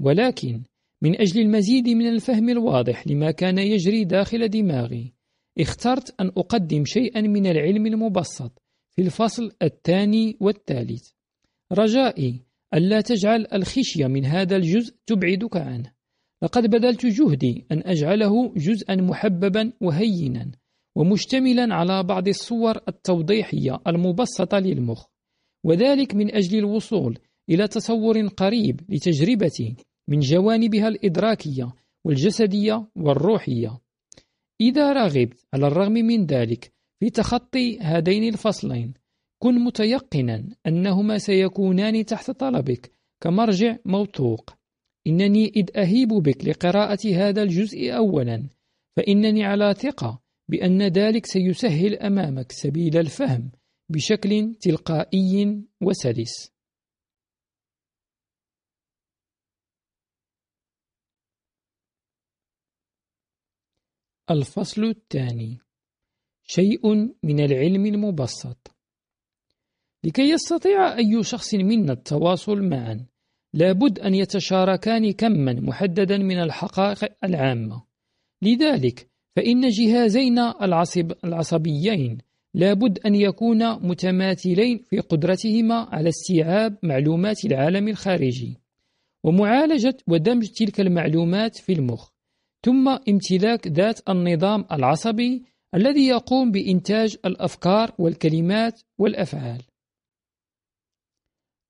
ولكن 0.00 0.62
من 1.02 1.20
أجل 1.20 1.40
المزيد 1.40 1.88
من 1.88 2.08
الفهم 2.08 2.48
الواضح 2.48 3.06
لما 3.06 3.30
كان 3.30 3.58
يجري 3.58 4.04
داخل 4.04 4.48
دماغي 4.48 5.12
اخترت 5.58 6.20
أن 6.20 6.26
أقدم 6.26 6.84
شيئا 6.84 7.20
من 7.20 7.46
العلم 7.46 7.86
المبسط 7.86 8.62
في 8.90 9.02
الفصل 9.02 9.52
الثاني 9.62 10.36
والثالث. 10.40 11.10
رجائي 11.72 12.42
ألا 12.74 13.00
تجعل 13.00 13.46
الخشية 13.52 14.06
من 14.06 14.24
هذا 14.24 14.56
الجزء 14.56 14.94
تبعدك 15.06 15.56
عنه. 15.56 15.92
لقد 16.42 16.70
بذلت 16.70 17.06
جهدي 17.06 17.66
أن 17.72 17.82
أجعله 17.86 18.54
جزءا 18.56 18.94
محببا 18.96 19.72
وهينا. 19.80 20.50
ومشتملا 20.96 21.74
على 21.74 22.02
بعض 22.02 22.28
الصور 22.28 22.76
التوضيحية 22.88 23.80
المبسطة 23.86 24.58
للمخ. 24.58 25.06
وذلك 25.64 26.14
من 26.14 26.34
أجل 26.34 26.58
الوصول 26.58 27.18
إلى 27.50 27.68
تصور 27.68 28.26
قريب 28.26 28.80
لتجربتي 28.88 29.76
من 30.08 30.18
جوانبها 30.18 30.88
الإدراكية 30.88 31.72
والجسدية 32.04 32.86
والروحية. 32.96 33.78
إذا 34.60 34.92
رغبت 34.92 35.46
على 35.54 35.66
الرغم 35.66 35.92
من 35.92 36.26
ذلك 36.26 36.72
في 37.00 37.10
تخطي 37.10 37.78
هذين 37.78 38.28
الفصلين 38.28 38.94
كن 39.42 39.54
متيقنا 39.64 40.44
أنهما 40.66 41.18
سيكونان 41.18 42.04
تحت 42.04 42.30
طلبك 42.30 42.92
كمرجع 43.20 43.76
موثوق. 43.84 44.50
إنني 45.06 45.52
إذ 45.56 45.76
أهيب 45.76 46.08
بك 46.08 46.44
لقراءة 46.44 47.14
هذا 47.14 47.42
الجزء 47.42 47.96
أولا 47.96 48.48
فإنني 48.96 49.44
على 49.44 49.74
ثقة 49.74 50.20
بأن 50.48 50.82
ذلك 50.82 51.26
سيسهل 51.26 51.94
أمامك 51.94 52.52
سبيل 52.52 52.96
الفهم 52.96 53.50
بشكل 53.88 54.54
تلقائي 54.60 55.62
وسلس. 55.80 56.52
الفصل 64.30 64.84
الثاني 64.84 65.58
شيء 66.44 66.94
من 67.22 67.40
العلم 67.40 67.86
المبسط. 67.86 68.76
لكي 70.04 70.22
يستطيع 70.22 70.96
أي 70.98 71.22
شخص 71.22 71.54
منا 71.54 71.92
التواصل 71.92 72.62
معا 72.62 73.06
لابد 73.54 73.98
أن 73.98 74.14
يتشاركان 74.14 75.12
كما 75.12 75.52
محددا 75.52 76.18
من 76.18 76.42
الحقائق 76.42 77.24
العامة. 77.24 77.86
لذلك 78.42 79.10
فإن 79.36 79.68
جهازين 79.68 80.38
العصب 80.38 81.12
العصبيين 81.24 82.18
لابد 82.54 82.98
أن 83.06 83.14
يكونا 83.14 83.78
متماثلين 83.78 84.78
في 84.78 85.00
قدرتهما 85.00 85.74
على 85.74 86.08
استيعاب 86.08 86.78
معلومات 86.82 87.44
العالم 87.44 87.88
الخارجي 87.88 88.56
ومعالجة 89.24 89.96
ودمج 90.06 90.48
تلك 90.48 90.80
المعلومات 90.80 91.56
في 91.56 91.72
المخ 91.72 92.10
ثم 92.64 92.88
امتلاك 92.88 93.68
ذات 93.68 94.08
النظام 94.08 94.64
العصبي 94.72 95.44
الذي 95.74 96.06
يقوم 96.06 96.50
بإنتاج 96.50 97.16
الأفكار 97.24 97.94
والكلمات 97.98 98.82
والأفعال. 98.98 99.62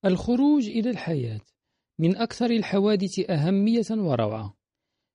الخروج 0.05 0.69
إلى 0.69 0.89
الحياة 0.89 1.41
من 1.99 2.17
أكثر 2.17 2.49
الحوادث 2.51 3.29
أهمية 3.29 3.85
وروعة. 3.91 4.58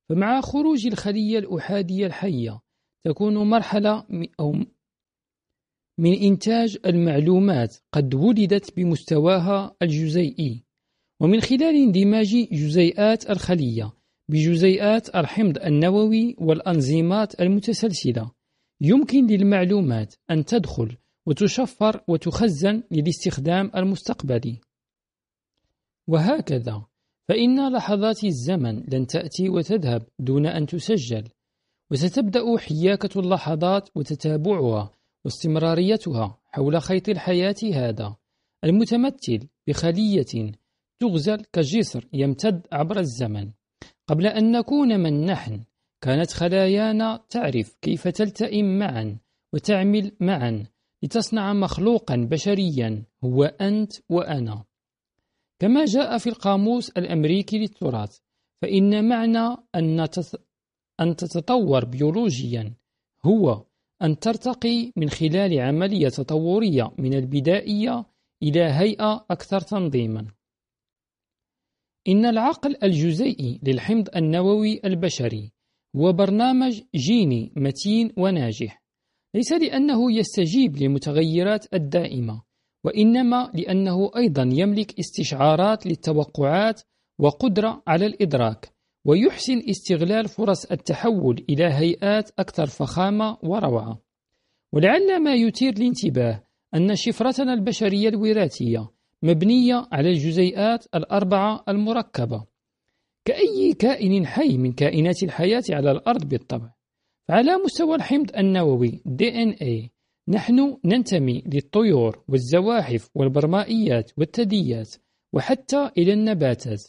فمع 0.08 0.40
خروج 0.40 0.86
الخلية 0.86 1.38
الأحادية 1.38 2.06
الحية 2.06 2.60
تكون 3.04 3.36
مرحلة 3.36 4.06
أو 4.40 4.52
من 5.98 6.12
إنتاج 6.22 6.78
المعلومات 6.86 7.76
قد 7.92 8.14
ولدت 8.14 8.76
بمستواها 8.76 9.76
الجزيئي 9.82 10.64
ومن 11.20 11.40
خلال 11.40 11.76
اندماج 11.76 12.48
جزيئات 12.52 13.30
الخلية 13.30 13.92
بجزيئات 14.28 15.14
الحمض 15.14 15.58
النووي 15.58 16.36
والأنزيمات 16.38 17.40
المتسلسلة 17.40 18.30
يمكن 18.80 19.26
للمعلومات 19.26 20.14
أن 20.30 20.44
تدخل 20.44 20.96
وتشفر 21.26 22.04
وتخزن 22.08 22.82
للاستخدام 22.90 23.70
المستقبلي. 23.76 24.60
وهكذا 26.08 26.86
فإن 27.28 27.72
لحظات 27.72 28.24
الزمن 28.24 28.84
لن 28.92 29.06
تأتي 29.06 29.48
وتذهب 29.48 30.02
دون 30.18 30.46
أن 30.46 30.66
تسجل 30.66 31.28
وستبدأ 31.90 32.56
حياكة 32.58 33.20
اللحظات 33.20 33.88
وتتابعها 33.96 34.90
واستمراريتها 35.24 36.38
حول 36.44 36.82
خيط 36.82 37.08
الحياة 37.08 37.56
هذا. 37.74 38.16
المتمثل 38.64 39.48
بخلية 39.68 40.52
تغزل 41.00 41.44
كجسر 41.52 42.08
يمتد 42.12 42.66
عبر 42.72 42.98
الزمن. 42.98 43.50
قبل 44.08 44.26
أن 44.26 44.52
نكون 44.52 45.00
من 45.00 45.26
نحن 45.26 45.64
كانت 46.00 46.30
خلايانا 46.30 47.24
تعرف 47.28 47.76
كيف 47.82 48.08
تلتئم 48.08 48.78
معا 48.78 49.18
وتعمل 49.54 50.12
معا 50.20 50.66
لتصنع 51.02 51.52
مخلوقا 51.52 52.16
بشريا 52.16 53.02
هو 53.24 53.44
أنت 53.44 53.92
وأنا. 54.10 54.64
كما 55.64 55.84
جاء 55.84 56.18
في 56.18 56.26
القاموس 56.26 56.90
الأمريكي 56.90 57.58
للتراث 57.58 58.18
فإن 58.62 59.08
معنى 59.08 59.56
أن 59.74 60.00
أن 61.00 61.16
تتطور 61.16 61.84
بيولوجيا 61.84 62.74
هو 63.24 63.66
أن 64.02 64.18
ترتقي 64.18 64.92
من 64.96 65.08
خلال 65.08 65.60
عملية 65.60 66.08
تطورية 66.08 66.94
من 66.98 67.14
البدائية 67.14 68.06
إلى 68.42 68.60
هيئة 68.60 69.26
أكثر 69.30 69.60
تنظيما. 69.60 70.26
إن 72.08 72.26
العقل 72.26 72.76
الجزيئي 72.82 73.60
للحمض 73.62 74.08
النووي 74.16 74.80
البشري 74.84 75.52
هو 75.96 76.12
برنامج 76.12 76.82
جيني 76.94 77.52
متين 77.56 78.12
وناجح 78.16 78.82
ليس 79.34 79.52
لأنه 79.52 80.12
يستجيب 80.12 80.76
للمتغيرات 80.76 81.74
الدائمة 81.74 82.42
وإنما 82.84 83.50
لأنه 83.54 84.10
أيضا 84.16 84.50
يملك 84.52 84.98
استشعارات 84.98 85.86
للتوقعات 85.86 86.82
وقدرة 87.18 87.82
على 87.86 88.06
الإدراك 88.06 88.74
ويحسن 89.04 89.62
استغلال 89.70 90.28
فرص 90.28 90.64
التحول 90.64 91.44
إلى 91.50 91.64
هيئات 91.64 92.30
أكثر 92.38 92.66
فخامة 92.66 93.38
وروعة. 93.42 94.02
ولعل 94.72 95.22
ما 95.22 95.34
يثير 95.34 95.72
الانتباه 95.72 96.44
أن 96.74 96.94
شفرتنا 96.96 97.54
البشرية 97.54 98.08
الوراثية 98.08 98.90
مبنية 99.22 99.88
على 99.92 100.08
الجزيئات 100.08 100.86
الأربعة 100.94 101.64
المركبة. 101.68 102.44
كأي 103.24 103.72
كائن 103.78 104.26
حي 104.26 104.58
من 104.58 104.72
كائنات 104.72 105.22
الحياة 105.22 105.62
على 105.70 105.90
الأرض 105.90 106.28
بالطبع. 106.28 106.70
فعلى 107.28 107.56
مستوى 107.64 107.96
الحمض 107.96 108.36
النووي 108.36 109.02
DNA 109.06 109.93
نحن 110.28 110.78
ننتمي 110.84 111.42
للطيور 111.46 112.24
والزواحف 112.28 113.10
والبرمائيات 113.14 114.12
والثدييات 114.18 114.94
وحتى 115.32 115.90
إلى 115.98 116.12
النباتات. 116.12 116.82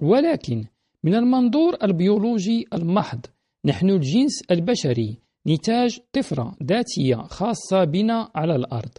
ولكن 0.00 0.64
من 1.02 1.14
المنظور 1.14 1.76
البيولوجي 1.82 2.66
المحض 2.74 3.26
نحن 3.64 3.90
الجنس 3.90 4.42
البشري 4.50 5.18
نتاج 5.46 5.98
طفرة 6.12 6.56
ذاتية 6.62 7.16
خاصة 7.16 7.84
بنا 7.84 8.30
على 8.34 8.56
الأرض. 8.56 8.98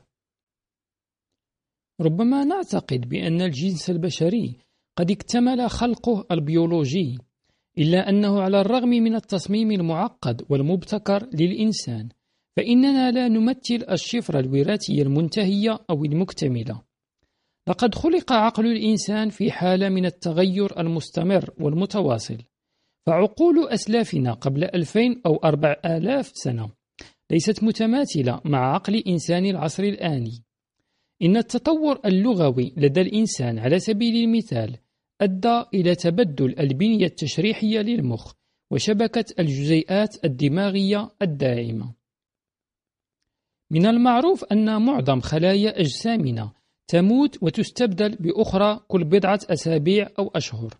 ربما 2.01 2.43
نعتقد 2.43 3.09
بأن 3.09 3.41
الجنس 3.41 3.89
البشري 3.89 4.55
قد 4.95 5.11
اكتمل 5.11 5.69
خلقه 5.69 6.25
البيولوجي 6.31 7.17
إلا 7.77 8.09
أنه 8.09 8.41
على 8.41 8.61
الرغم 8.61 8.89
من 8.89 9.15
التصميم 9.15 9.71
المعقد 9.71 10.45
والمبتكر 10.49 11.29
للإنسان 11.33 12.09
فإننا 12.57 13.11
لا 13.11 13.27
نمثل 13.27 13.85
الشفرة 13.91 14.39
الوراثية 14.39 15.01
المنتهية 15.01 15.79
أو 15.89 16.05
المكتملة. 16.05 16.81
لقد 17.67 17.95
خلق 17.95 18.31
عقل 18.31 18.65
الإنسان 18.65 19.29
في 19.29 19.51
حالة 19.51 19.89
من 19.89 20.05
التغير 20.05 20.79
المستمر 20.79 21.49
والمتواصل 21.59 22.37
فعقول 23.05 23.67
أسلافنا 23.69 24.33
قبل 24.33 24.63
ألفين 24.63 25.21
أو 25.25 25.35
أربع 25.35 25.75
آلاف 25.85 26.31
سنة 26.33 26.69
ليست 27.31 27.63
متماثلة 27.63 28.41
مع 28.45 28.73
عقل 28.73 28.95
إنسان 28.95 29.45
العصر 29.45 29.83
الآني. 29.83 30.43
إن 31.21 31.37
التطور 31.37 31.99
اللغوي 32.05 32.73
لدى 32.77 33.01
الإنسان 33.01 33.59
على 33.59 33.79
سبيل 33.79 34.23
المثال 34.23 34.77
أدى 35.21 35.63
إلى 35.73 35.95
تبدل 35.95 36.59
البنية 36.59 37.05
التشريحية 37.05 37.79
للمخ 37.79 38.33
وشبكة 38.71 39.25
الجزيئات 39.39 40.25
الدماغية 40.25 41.09
الداعمة 41.21 42.00
من 43.71 43.85
المعروف 43.85 44.43
أن 44.43 44.81
معظم 44.81 45.19
خلايا 45.19 45.79
أجسامنا 45.79 46.51
تموت 46.87 47.43
وتستبدل 47.43 48.15
بأخرى 48.15 48.79
كل 48.87 49.03
بضعة 49.03 49.39
أسابيع 49.49 50.09
أو 50.19 50.31
أشهر 50.35 50.73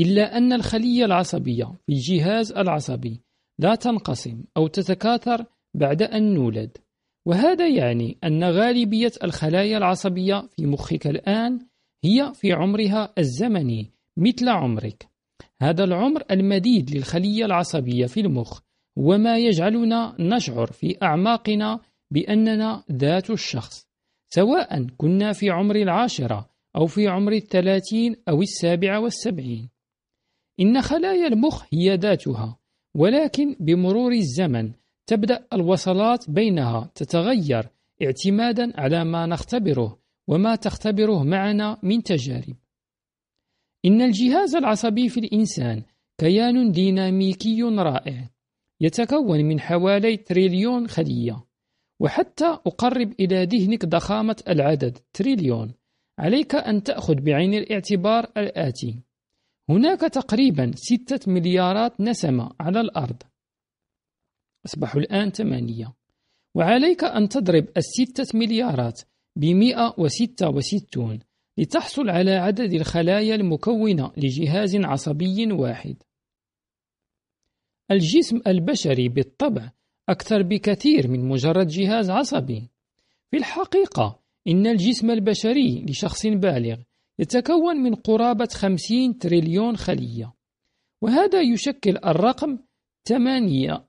إلا 0.00 0.36
أن 0.36 0.52
الخلية 0.52 1.04
العصبية 1.04 1.64
في 1.64 1.92
الجهاز 1.92 2.52
العصبي 2.52 3.20
لا 3.58 3.74
تنقسم 3.74 4.44
أو 4.56 4.66
تتكاثر 4.66 5.44
بعد 5.74 6.02
أن 6.02 6.34
نولد. 6.34 6.78
وهذا 7.26 7.68
يعني 7.68 8.18
أن 8.24 8.44
غالبية 8.44 9.12
الخلايا 9.24 9.78
العصبية 9.78 10.48
في 10.56 10.66
مخك 10.66 11.06
الآن 11.06 11.66
هي 12.04 12.32
في 12.34 12.52
عمرها 12.52 13.12
الزمني 13.18 13.90
مثل 14.16 14.48
عمرك. 14.48 15.08
هذا 15.62 15.84
العمر 15.84 16.22
المديد 16.30 16.90
للخلية 16.90 17.44
العصبية 17.44 18.06
في 18.06 18.20
المخ 18.20 18.60
هو 18.98 19.18
ما 19.18 19.38
يجعلنا 19.38 20.16
نشعر 20.18 20.66
في 20.66 20.96
أعماقنا 21.02 21.80
بأننا 22.10 22.84
ذات 22.92 23.30
الشخص 23.30 23.90
سواء 24.34 24.86
كنا 24.96 25.32
في 25.32 25.50
عمر 25.50 25.76
العاشرة 25.76 26.50
أو 26.76 26.86
في 26.86 27.08
عمر 27.08 27.32
الثلاثين 27.32 28.16
أو 28.28 28.42
السابعة 28.42 29.00
والسبعين. 29.00 29.68
إن 30.60 30.82
خلايا 30.82 31.26
المخ 31.26 31.64
هي 31.72 31.96
ذاتها 31.96 32.58
ولكن 32.96 33.56
بمرور 33.60 34.12
الزمن 34.12 34.72
تبدأ 35.06 35.46
الوصلات 35.52 36.30
بينها 36.30 36.90
تتغير 36.94 37.68
اعتمادا 38.02 38.80
على 38.80 39.04
ما 39.04 39.26
نختبره 39.26 39.98
وما 40.28 40.56
تختبره 40.56 41.24
معنا 41.24 41.78
من 41.82 42.02
تجارب. 42.02 42.56
إن 43.84 44.02
الجهاز 44.02 44.54
العصبي 44.54 45.08
في 45.08 45.20
الإنسان 45.20 45.82
كيان 46.18 46.72
ديناميكي 46.72 47.62
رائع 47.62 48.30
يتكون 48.80 49.44
من 49.44 49.60
حوالي 49.60 50.16
تريليون 50.16 50.88
خلية. 50.88 51.49
وحتى 52.00 52.44
أقرب 52.44 53.12
إلى 53.20 53.44
ذهنك 53.44 53.84
ضخامة 53.84 54.42
العدد 54.48 54.98
تريليون. 55.12 55.74
عليك 56.18 56.54
أن 56.54 56.82
تأخذ 56.82 57.14
بعين 57.14 57.54
الاعتبار 57.54 58.32
الآتي. 58.36 59.00
هناك 59.68 60.00
تقريبا 60.00 60.72
ستة 60.74 61.32
مليارات 61.32 62.00
نسمة 62.00 62.50
على 62.60 62.80
الأرض. 62.80 63.22
أصبحوا 64.66 65.00
الآن 65.00 65.30
ثمانية. 65.30 65.94
وعليك 66.54 67.04
أن 67.04 67.28
تضرب 67.28 67.68
الستة 67.76 68.38
مليارات 68.38 69.00
بمئة 69.36 69.94
وستة 69.98 70.48
وستون 70.48 71.18
لتحصل 71.58 72.10
على 72.10 72.30
عدد 72.30 72.72
الخلايا 72.72 73.34
المكونة 73.34 74.12
لجهاز 74.16 74.76
عصبي 74.76 75.52
واحد. 75.52 75.96
الجسم 77.90 78.40
البشري 78.46 79.08
بالطبع 79.08 79.70
أكثر 80.08 80.42
بكثير 80.42 81.08
من 81.08 81.28
مجرد 81.28 81.66
جهاز 81.66 82.10
عصبي. 82.10 82.70
في 83.30 83.36
الحقيقة 83.36 84.20
إن 84.48 84.66
الجسم 84.66 85.10
البشري 85.10 85.84
لشخص 85.88 86.26
بالغ 86.26 86.76
يتكون 87.18 87.76
من 87.76 87.94
قرابة 87.94 88.48
50 88.52 89.18
تريليون 89.18 89.76
خلية. 89.76 90.34
وهذا 91.02 91.40
يشكل 91.40 91.96
الرقم 91.96 92.58
8 93.08 93.86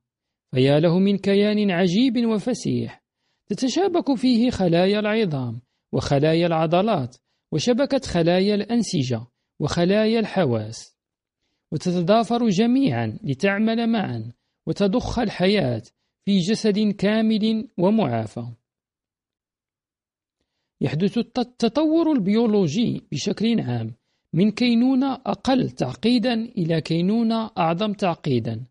فيا 0.51 0.81
له 0.81 0.99
من 0.99 1.19
كيان 1.19 1.71
عجيب 1.71 2.27
وفسيح 2.27 3.03
تتشابك 3.47 4.15
فيه 4.15 4.51
خلايا 4.51 4.99
العظام 4.99 5.61
وخلايا 5.93 6.47
العضلات 6.47 7.17
وشبكة 7.53 7.99
خلايا 7.99 8.55
الأنسجة 8.55 9.27
وخلايا 9.61 10.21
الحواس. 10.21 10.97
وتتضافر 11.73 12.49
جميعا 12.49 13.19
لتعمل 13.25 13.87
معا 13.87 14.33
وتضخ 14.67 15.19
الحياة 15.19 15.83
في 16.25 16.39
جسد 16.39 16.79
كامل 16.79 17.69
ومعافى. 17.79 18.47
يحدث 20.81 21.19
التطور 21.19 22.13
البيولوجي 22.13 23.07
بشكل 23.13 23.61
عام 23.61 23.95
من 24.35 24.51
كينونة 24.51 25.13
أقل 25.13 25.71
تعقيدا 25.71 26.35
إلى 26.35 26.81
كينونة 26.81 27.51
أعظم 27.59 27.93
تعقيدا 27.93 28.67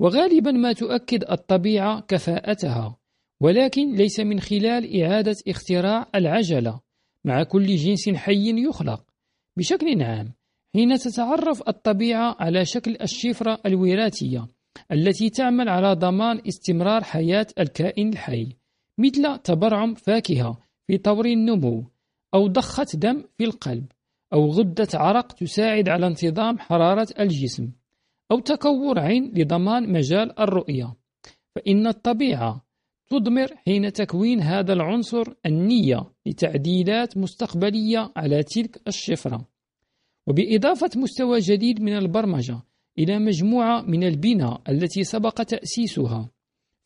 وغالبا 0.00 0.50
ما 0.50 0.72
تؤكد 0.72 1.24
الطبيعة 1.30 2.00
كفاءتها 2.00 2.96
ولكن 3.40 3.94
ليس 3.94 4.20
من 4.20 4.40
خلال 4.40 5.02
إعادة 5.02 5.36
اختراع 5.48 6.06
العجلة 6.14 6.80
مع 7.26 7.42
كل 7.42 7.66
جنس 7.66 8.08
حي 8.08 8.66
يخلق. 8.66 9.04
بشكل 9.58 10.02
عام 10.02 10.32
حين 10.74 10.98
تتعرف 10.98 11.68
الطبيعة 11.68 12.36
على 12.40 12.64
شكل 12.64 12.96
الشفرة 13.02 13.60
الوراثية 13.66 14.46
التي 14.92 15.30
تعمل 15.30 15.68
على 15.68 15.94
ضمان 15.94 16.40
استمرار 16.48 17.04
حياة 17.04 17.46
الكائن 17.58 18.08
الحي 18.08 18.48
مثل 18.98 19.38
تبرعم 19.38 19.94
فاكهة 19.94 20.58
في 20.86 20.98
طور 20.98 21.26
النمو 21.26 21.84
أو 22.34 22.46
ضخة 22.46 22.86
دم 22.94 23.24
في 23.38 23.44
القلب 23.44 23.86
أو 24.32 24.46
غدة 24.50 24.88
عرق 24.94 25.32
تساعد 25.32 25.88
على 25.88 26.06
انتظام 26.06 26.58
حرارة 26.58 27.08
الجسم 27.20 27.70
أو 28.32 28.40
تكور 28.40 28.98
عين 28.98 29.32
لضمان 29.36 29.92
مجال 29.92 30.40
الرؤية. 30.40 30.94
فإن 31.54 31.86
الطبيعة 31.86 32.64
تضمر 33.08 33.56
حين 33.56 33.92
تكوين 33.92 34.40
هذا 34.40 34.72
العنصر 34.72 35.34
النية 35.46 36.15
لتعديلات 36.26 37.16
مستقبلية 37.16 38.12
على 38.16 38.42
تلك 38.42 38.80
الشفرة. 38.88 39.48
وبإضافة 40.26 40.90
مستوى 40.96 41.38
جديد 41.38 41.80
من 41.82 41.96
البرمجة 41.96 42.60
إلى 42.98 43.18
مجموعة 43.18 43.82
من 43.82 44.04
البناء 44.04 44.62
التي 44.68 45.04
سبق 45.04 45.42
تأسيسها 45.42 46.30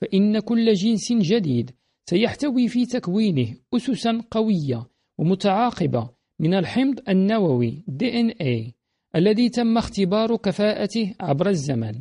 فإن 0.00 0.38
كل 0.40 0.72
جنس 0.72 1.12
جديد 1.12 1.70
سيحتوي 2.10 2.68
في 2.68 2.86
تكوينه 2.86 3.54
أسسا 3.74 4.22
قوية 4.30 4.86
ومتعاقبة 5.18 6.10
من 6.38 6.54
الحمض 6.54 7.00
النووي 7.08 7.84
DNA 7.90 8.72
الذي 9.16 9.48
تم 9.48 9.78
اختبار 9.78 10.36
كفاءته 10.36 11.14
عبر 11.20 11.48
الزمن. 11.48 11.94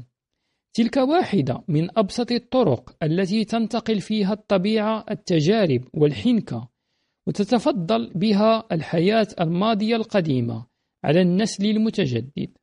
تلك 0.74 0.98
واحدة 0.98 1.64
من 1.68 1.98
أبسط 1.98 2.32
الطرق 2.32 2.96
التي 3.04 3.46
تنتقل 3.46 4.02
فيها 4.02 4.34
الطبيعة 4.34 5.06
التجارب 5.12 5.84
والحنكة 5.94 6.70
وتتفضل 7.28 8.14
بها 8.16 8.68
الحياة 8.72 9.28
الماضية 9.40 9.96
القديمة 9.96 10.66
على 11.04 11.22
النسل 11.22 11.66
المتجدد. 11.66 12.58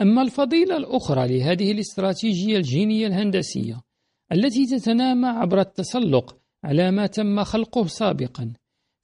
أما 0.00 0.22
الفضيلة 0.22 0.76
الأخرى 0.76 1.38
لهذه 1.38 1.72
الاستراتيجية 1.72 2.56
الجينية 2.56 3.06
الهندسية 3.06 3.82
التي 4.32 4.66
تتنامى 4.66 5.26
عبر 5.26 5.60
التسلق 5.60 6.38
على 6.64 6.90
ما 6.90 7.06
تم 7.06 7.44
خلقه 7.44 7.86
سابقا 7.86 8.52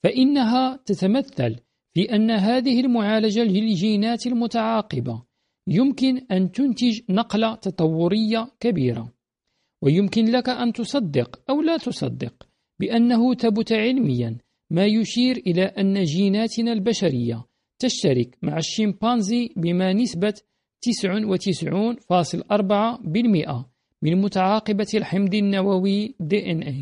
فإنها 0.04 0.76
تتمثل 0.86 1.56
في 1.94 2.14
أن 2.14 2.30
هذه 2.30 2.80
المعالجة 2.80 3.40
للجينات 3.40 4.26
المتعاقبة 4.26 5.22
يمكن 5.66 6.26
أن 6.30 6.52
تنتج 6.52 7.00
نقلة 7.10 7.54
تطورية 7.54 8.52
كبيرة 8.60 9.12
ويمكن 9.82 10.24
لك 10.24 10.48
أن 10.48 10.72
تصدق 10.72 11.42
أو 11.50 11.62
لا 11.62 11.76
تصدق 11.76 12.49
بأنه 12.80 13.34
ثبت 13.34 13.72
علميا 13.72 14.38
ما 14.70 14.86
يشير 14.86 15.36
إلى 15.36 15.64
أن 15.64 16.04
جيناتنا 16.04 16.72
البشرية 16.72 17.44
تشترك 17.78 18.38
مع 18.42 18.56
الشمبانزي 18.56 19.50
بما 19.56 19.92
نسبة 19.92 20.34
99.4% 20.86 23.64
من 24.02 24.20
متعاقبة 24.20 24.86
الحمض 24.94 25.34
النووي 25.34 26.14
DNA 26.22 26.74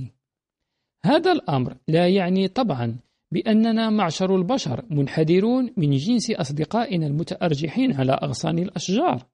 هذا 1.05 1.33
الأمر 1.33 1.77
لا 1.89 2.09
يعني 2.09 2.49
طبعا 2.49 2.97
بأننا 3.33 3.91
معشر 3.91 4.37
البشر 4.37 4.85
منحدرون 4.91 5.71
من 5.77 5.91
جنس 5.91 6.31
أصدقائنا 6.31 7.07
المتأرجحين 7.07 7.93
على 7.93 8.13
أغصان 8.13 8.59
الأشجار 8.59 9.27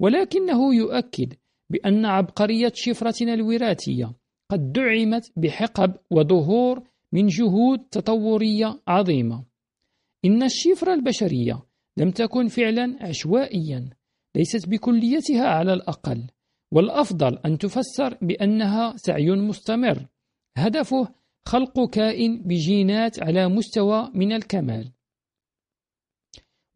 ولكنه 0.00 0.74
يؤكد 0.74 1.34
بأن 1.70 2.04
عبقرية 2.04 2.72
شفرتنا 2.74 3.34
الوراثية 3.34 4.12
قد 4.54 4.72
دعمت 4.72 5.32
بحقب 5.36 5.94
وظهور 6.10 6.82
من 7.12 7.26
جهود 7.26 7.78
تطورية 7.90 8.80
عظيمة. 8.88 9.44
إن 10.24 10.42
الشفرة 10.42 10.94
البشرية 10.94 11.62
لم 11.96 12.10
تكن 12.10 12.48
فعلا 12.48 12.96
عشوائيا 13.00 13.90
ليست 14.36 14.68
بكليتها 14.68 15.46
على 15.46 15.72
الأقل 15.72 16.26
والأفضل 16.72 17.38
أن 17.46 17.58
تفسر 17.58 18.18
بأنها 18.22 18.96
سعي 18.96 19.30
مستمر. 19.30 20.06
هدفه 20.56 21.08
خلق 21.46 21.90
كائن 21.90 22.42
بجينات 22.42 23.22
على 23.22 23.48
مستوى 23.48 24.10
من 24.14 24.32
الكمال. 24.32 24.92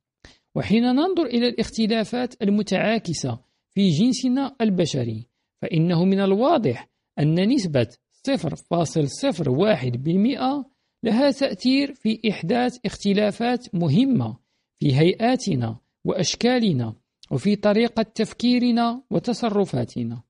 وحين 0.54 0.82
ننظر 0.82 1.26
إلى 1.26 1.48
الاختلافات 1.48 2.42
المتعاكسة 2.42 3.38
في 3.74 3.88
جنسنا 3.88 4.56
البشري 4.60 5.26
فإنه 5.62 6.04
من 6.04 6.20
الواضح 6.20 6.88
أن 7.18 7.48
نسبة 7.48 7.88
0.01% 8.28 10.64
لها 11.02 11.30
تأثير 11.30 11.94
في 11.94 12.20
إحداث 12.30 12.78
اختلافات 12.86 13.74
مهمة 13.74 14.38
في 14.78 14.94
هيئاتنا 14.94 15.78
وأشكالنا 16.04 16.94
وفي 17.30 17.56
طريقة 17.56 18.02
تفكيرنا 18.02 19.02
وتصرفاتنا. 19.10 20.22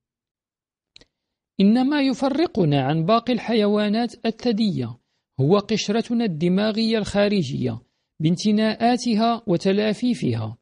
إن 1.61 1.89
ما 1.89 2.01
يفرقنا 2.01 2.83
عن 2.83 3.05
باقي 3.05 3.33
الحيوانات 3.33 4.27
الثدية 4.27 4.99
هو 5.41 5.59
قشرتنا 5.59 6.25
الدماغية 6.25 6.99
الخارجية 6.99 7.81
بانتناءاتها 8.21 9.43
وتلافيفها. 9.47 10.59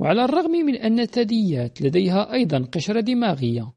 وعلى 0.00 0.24
الرغم 0.24 0.50
من 0.50 0.74
أن 0.74 1.00
الثدييات 1.00 1.82
لديها 1.82 2.32
أيضا 2.32 2.58
قشرة 2.58 3.00
دماغية، 3.00 3.72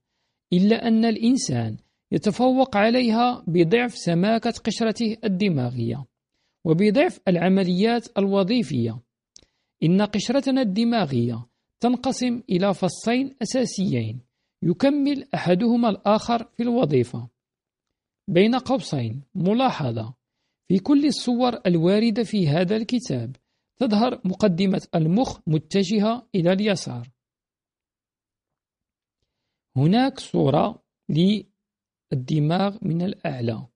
إلا 0.54 0.88
أن 0.88 1.06
الإنسان 1.06 1.78
يتفوق 2.12 2.78
عليها 2.78 3.44
بضعف 3.48 3.96
سماكة 3.98 4.54
قشرته 4.66 5.18
الدماغية 5.24 6.06
وبضعف 6.66 7.20
العمليات 7.28 8.18
الوظيفية. 8.18 9.00
إن 9.84 10.02
قشرتنا 10.02 10.62
الدماغية 10.62 11.46
تنقسم 11.80 12.42
إلى 12.50 12.74
فصين 12.74 13.36
أساسيين 13.42 14.20
يكمل 14.64 15.28
أحدهما 15.36 15.90
الآخر 15.90 16.44
في 16.58 16.64
الوظيفة. 16.64 17.28
بين 18.28 18.56
قوسين 18.56 19.22
ملاحظة. 19.36 20.14
في 20.68 20.80
كل 20.80 21.06
الصور 21.06 21.60
الواردة 21.66 22.24
في 22.24 22.48
هذا 22.48 22.76
الكتاب 22.76 23.36
تظهر 23.78 24.22
مقدمة 24.26 24.88
المخ 24.96 25.40
متجهة 25.48 26.28
إلى 26.36 26.54
اليسار. 26.54 27.10
هناك 29.80 30.20
صورة 30.20 30.84
الدماغ 32.14 32.78
من 32.82 33.02
الأعلى. 33.02 33.68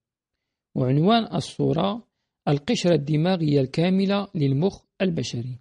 وعنوان 0.76 1.36
الصورة 1.36 2.08
القشرة 2.48 2.96
الدماغية 2.96 3.62
الكاملة 3.62 4.28
للمخ 4.36 4.84
البشري. 5.02 5.60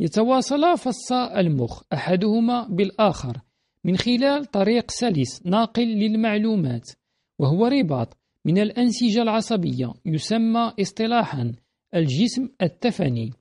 يتواصلا 0.00 0.76
فصا 0.76 1.40
المخ 1.40 1.82
أحدهما 1.92 2.68
بالآخر 2.68 3.40
من 3.84 3.96
خلال 3.96 4.44
طريق 4.44 4.90
سلس 4.90 5.46
ناقل 5.46 5.86
للمعلومات 5.86 6.90
وهو 7.38 7.66
رباط 7.66 8.16
من 8.44 8.58
الأنسجة 8.58 9.22
العصبية 9.22 9.92
يسمى 10.06 10.72
اصطلاحا 10.80 11.54
الجسم 11.94 12.48
التفني. 12.62 13.32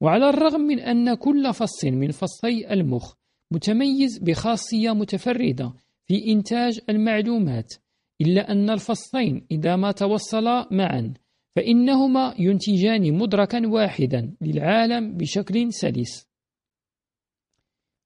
وعلى 0.00 0.28
الرغم 0.28 0.60
من 0.60 0.80
أن 0.80 1.14
كل 1.14 1.54
فص 1.54 1.84
من 1.84 2.10
فصي 2.10 2.72
المخ 2.72 3.14
متميز 3.50 4.18
بخاصية 4.18 4.90
متفردة 4.90 5.72
في 6.06 6.32
إنتاج 6.32 6.80
المعلومات 6.88 7.74
إلا 8.20 8.52
أن 8.52 8.70
الفصلين 8.70 9.46
إذا 9.50 9.76
ما 9.76 9.92
توصلا 9.92 10.68
معا 10.70 11.14
فإنهما 11.56 12.34
ينتجان 12.38 13.14
مدركا 13.18 13.66
واحدا 13.66 14.36
للعالم 14.40 15.16
بشكل 15.16 15.72
سلس. 15.72 16.28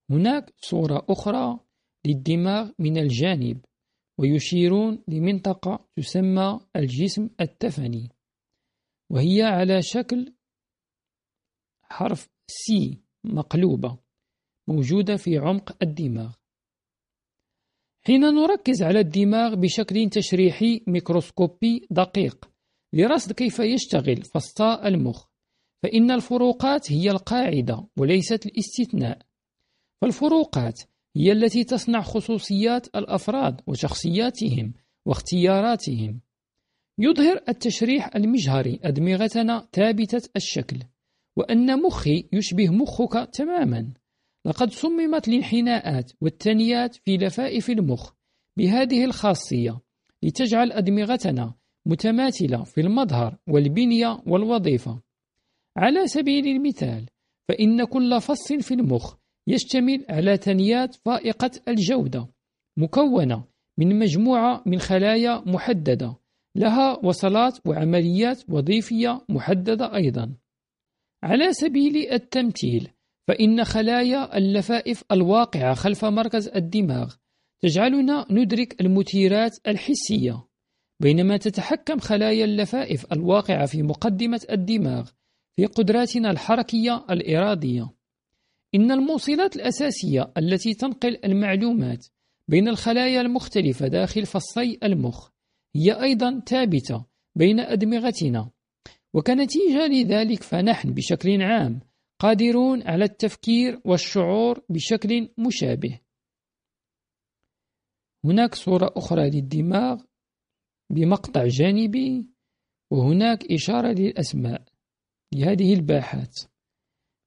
هناك 0.09 0.53
صورة 0.57 1.05
أخرى 1.09 1.59
للدماغ 2.05 2.71
من 2.79 2.97
الجانب 2.97 3.65
ويشيرون 4.17 5.03
لمنطقة 5.07 5.87
تسمى 5.95 6.59
الجسم 6.75 7.29
الثفني 7.41 8.09
وهي 9.09 9.41
على 9.41 9.81
شكل 9.81 10.33
حرف 11.83 12.29
C 12.47 13.01
مقلوبة. 13.23 14.02
موجودة 14.67 15.15
في 15.15 15.37
عمق 15.37 15.77
الدماغ. 15.81 16.33
حين 18.05 18.21
نركز 18.21 18.83
على 18.83 18.99
الدماغ 18.99 19.55
بشكل 19.55 20.09
تشريحي 20.09 20.83
ميكروسكوبي 20.87 21.87
دقيق 21.91 22.49
لرصد 22.93 23.31
كيف 23.31 23.59
يشتغل 23.59 24.21
فصا 24.23 24.87
المخ 24.87 25.25
فإن 25.83 26.11
الفروقات 26.11 26.91
هي 26.91 27.11
القاعدة 27.11 27.87
وليست 27.97 28.45
الاستثناء. 28.45 29.19
فالفروقات 30.01 30.81
هي 31.15 31.31
التي 31.31 31.63
تصنع 31.63 32.01
خصوصيات 32.01 32.87
الأفراد 32.95 33.61
وشخصياتهم 33.67 34.73
واختياراتهم. 35.05 36.21
يظهر 36.99 37.43
التشريح 37.49 38.15
المجهري 38.15 38.79
أدمغتنا 38.83 39.67
ثابتة 39.73 40.29
الشكل 40.35 40.79
وأن 41.35 41.81
مخي 41.81 42.29
يشبه 42.33 42.69
مخك 42.69 43.29
تماما. 43.33 43.93
لقد 44.45 44.71
صممت 44.71 45.27
الانحناءات 45.27 46.11
والتنيات 46.21 46.95
في 46.95 47.17
لفائف 47.17 47.69
المخ 47.69 48.13
بهذه 48.57 49.05
الخاصية 49.05 49.79
لتجعل 50.23 50.71
أدمغتنا 50.71 51.55
متماثلة 51.87 52.63
في 52.63 52.81
المظهر 52.81 53.37
والبنية 53.47 54.21
والوظيفة. 54.27 55.01
على 55.77 56.07
سبيل 56.07 56.47
المثال 56.47 57.09
فإن 57.49 57.85
كل 57.85 58.21
فص 58.21 58.53
في 58.53 58.73
المخ 58.73 59.15
يشتمل 59.47 60.05
على 60.09 60.37
تنيات 60.37 60.95
فائقة 60.95 61.51
الجودة 61.67 62.27
مكونة 62.77 63.43
من 63.79 63.99
مجموعة 63.99 64.63
من 64.65 64.79
خلايا 64.79 65.43
محددة 65.45 66.15
لها 66.55 67.05
وصلات 67.05 67.67
وعمليات 67.67 68.49
وظيفية 68.49 69.25
محددة 69.29 69.95
أيضا. 69.95 70.35
على 71.23 71.53
سبيل 71.53 72.11
التمثيل 72.11 72.89
فإن 73.27 73.63
خلايا 73.63 74.37
اللفائف 74.37 75.03
الواقعة 75.11 75.73
خلف 75.73 76.05
مركز 76.05 76.47
الدماغ 76.47 77.13
تجعلنا 77.61 78.25
ندرك 78.29 78.81
المثيرات 78.81 79.51
الحسية. 79.67 80.47
بينما 80.99 81.37
تتحكم 81.37 81.99
خلايا 81.99 82.45
اللفائف 82.45 83.13
الواقعة 83.13 83.65
في 83.65 83.83
مقدمة 83.83 84.41
الدماغ 84.51 85.09
في 85.55 85.65
قدراتنا 85.65 86.31
الحركية 86.31 87.05
الإرادية. 87.09 87.89
إن 88.75 88.91
الموصلات 88.91 89.55
الأساسية 89.55 90.31
التي 90.37 90.73
تنقل 90.73 91.17
المعلومات 91.25 92.05
بين 92.47 92.67
الخلايا 92.67 93.21
المختلفة 93.21 93.87
داخل 93.87 94.25
فصي 94.25 94.79
المخ 94.83 95.29
هي 95.75 96.01
أيضا 96.01 96.41
ثابتة 96.47 97.05
بين 97.35 97.59
أدمغتنا. 97.59 98.49
وكنتيجة 99.13 99.87
لذلك 99.87 100.43
فنحن 100.43 100.93
بشكل 100.93 101.41
عام 101.41 101.79
قادرون 102.23 102.87
على 102.87 103.05
التفكير 103.05 103.81
والشعور 103.85 104.63
بشكل 104.69 105.29
مشابه. 105.37 105.99
هناك 108.23 108.55
صورة 108.55 108.93
أخرى 108.95 109.29
للدماغ 109.29 110.03
بمقطع 110.89 111.47
جانبي 111.47 112.27
وهناك 112.91 113.51
إشارة 113.51 113.87
للأسماء 113.87 114.65
لهذه 115.33 115.73
الباحات 115.73 116.39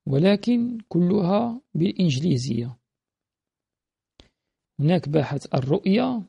ولكن 0.06 0.78
كلها 0.88 1.60
بالإنجليزية. 1.74 2.78
هناك 4.80 5.08
باحة 5.08 5.40
الرؤية 5.54 6.22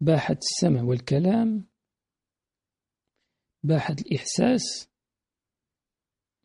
باحة 0.00 0.36
السمع 0.42 0.82
والكلام 0.82 1.64
باحة 3.62 3.96
الإحساس 4.00 4.95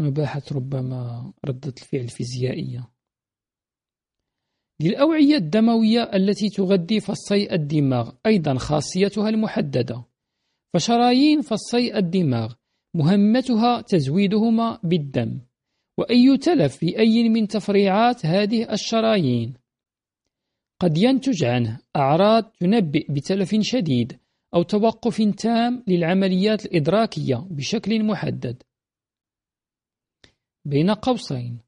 وباحة 0.07 0.41
ربما 0.51 1.33
ردة 1.45 1.73
الفعل 1.77 2.01
الفيزيائية 2.01 2.91
للأوعية 4.81 5.35
الدموية 5.35 6.03
التي 6.03 6.49
تغذي 6.49 6.99
فصي 6.99 7.53
الدماغ 7.53 8.11
أيضا 8.25 8.57
خاصيتها 8.57 9.29
المحددة. 9.29 10.05
فشرايين 10.73 11.41
فصي 11.41 11.97
الدماغ 11.97 12.53
مهمتها 12.95 13.81
تزويدهما 13.81 14.79
بالدم. 14.83 15.39
وأي 15.97 16.37
تلف 16.37 16.75
في 16.77 16.99
أي 16.99 17.29
من 17.29 17.47
تفريعات 17.47 18.25
هذه 18.25 18.73
الشرايين؟ 18.73 19.53
قد 20.81 20.97
ينتج 20.97 21.43
عنه 21.43 21.79
أعراض 21.95 22.43
تنبئ 22.43 23.11
بتلف 23.11 23.55
شديد 23.61 24.19
أو 24.53 24.63
توقف 24.63 25.21
تام 25.21 25.83
للعمليات 25.87 26.65
الإدراكية 26.65 27.47
بشكل 27.49 28.03
محدد. 28.03 28.63
بين 30.65 30.91
قوسين. 30.91 31.59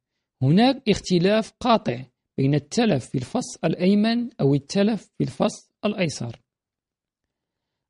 هناك 0.41 0.89
اختلاف 0.89 1.53
قاطع 1.59 2.05
بين 2.37 2.55
التلف 2.55 3.09
في 3.09 3.17
الفص 3.17 3.57
الأيمن 3.63 4.29
أو 4.41 4.53
التلف 4.53 5.09
في 5.17 5.23
الفص 5.23 5.71
الأيسر. 5.85 6.41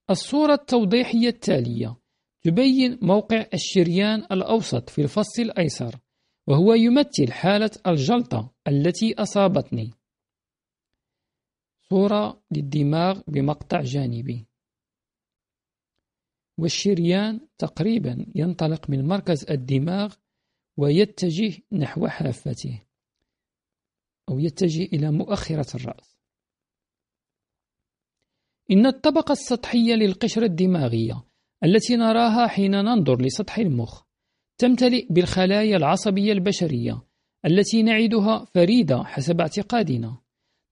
الصورة 0.09 0.53
التوضيحية 0.53 1.27
التالية 1.27 1.95
تبين 2.41 2.99
موقع 3.01 3.45
الشريان 3.53 4.19
الأوسط 4.31 4.89
في 4.89 5.01
الفص 5.01 5.39
الأيسر 5.39 5.99
وهو 6.47 6.73
يمثل 6.73 7.31
حالة 7.31 7.71
الجلطة 7.87 8.53
التي 8.67 9.13
أصابتني. 9.13 9.91
صورة 11.89 12.41
للدماغ 12.51 13.21
بمقطع 13.27 13.81
جانبي. 13.81 14.45
والشريان 16.57 17.39
تقريبا 17.57 18.25
ينطلق 18.35 18.89
من 18.89 19.07
مركز 19.07 19.45
الدماغ 19.49 20.15
ويتجه 20.77 21.57
نحو 21.71 22.07
حافته 22.07 22.81
أو 24.29 24.39
يتجه 24.39 24.83
إلى 24.83 25.11
مؤخرة 25.11 25.75
الرأس. 25.75 26.17
إن 28.71 28.85
الطبقة 28.85 29.31
السطحية 29.31 29.93
للقشرة 29.95 30.45
الدماغية 30.45 31.23
التي 31.63 31.95
نراها 31.95 32.47
حين 32.47 32.71
ننظر 32.71 33.21
لسطح 33.21 33.57
المخ 33.57 34.03
تمتلئ 34.57 35.07
بالخلايا 35.09 35.77
العصبية 35.77 36.31
البشرية 36.31 37.01
التي 37.45 37.83
نعدها 37.83 38.45
فريدة 38.45 39.03
حسب 39.03 39.41
اعتقادنا. 39.41 40.17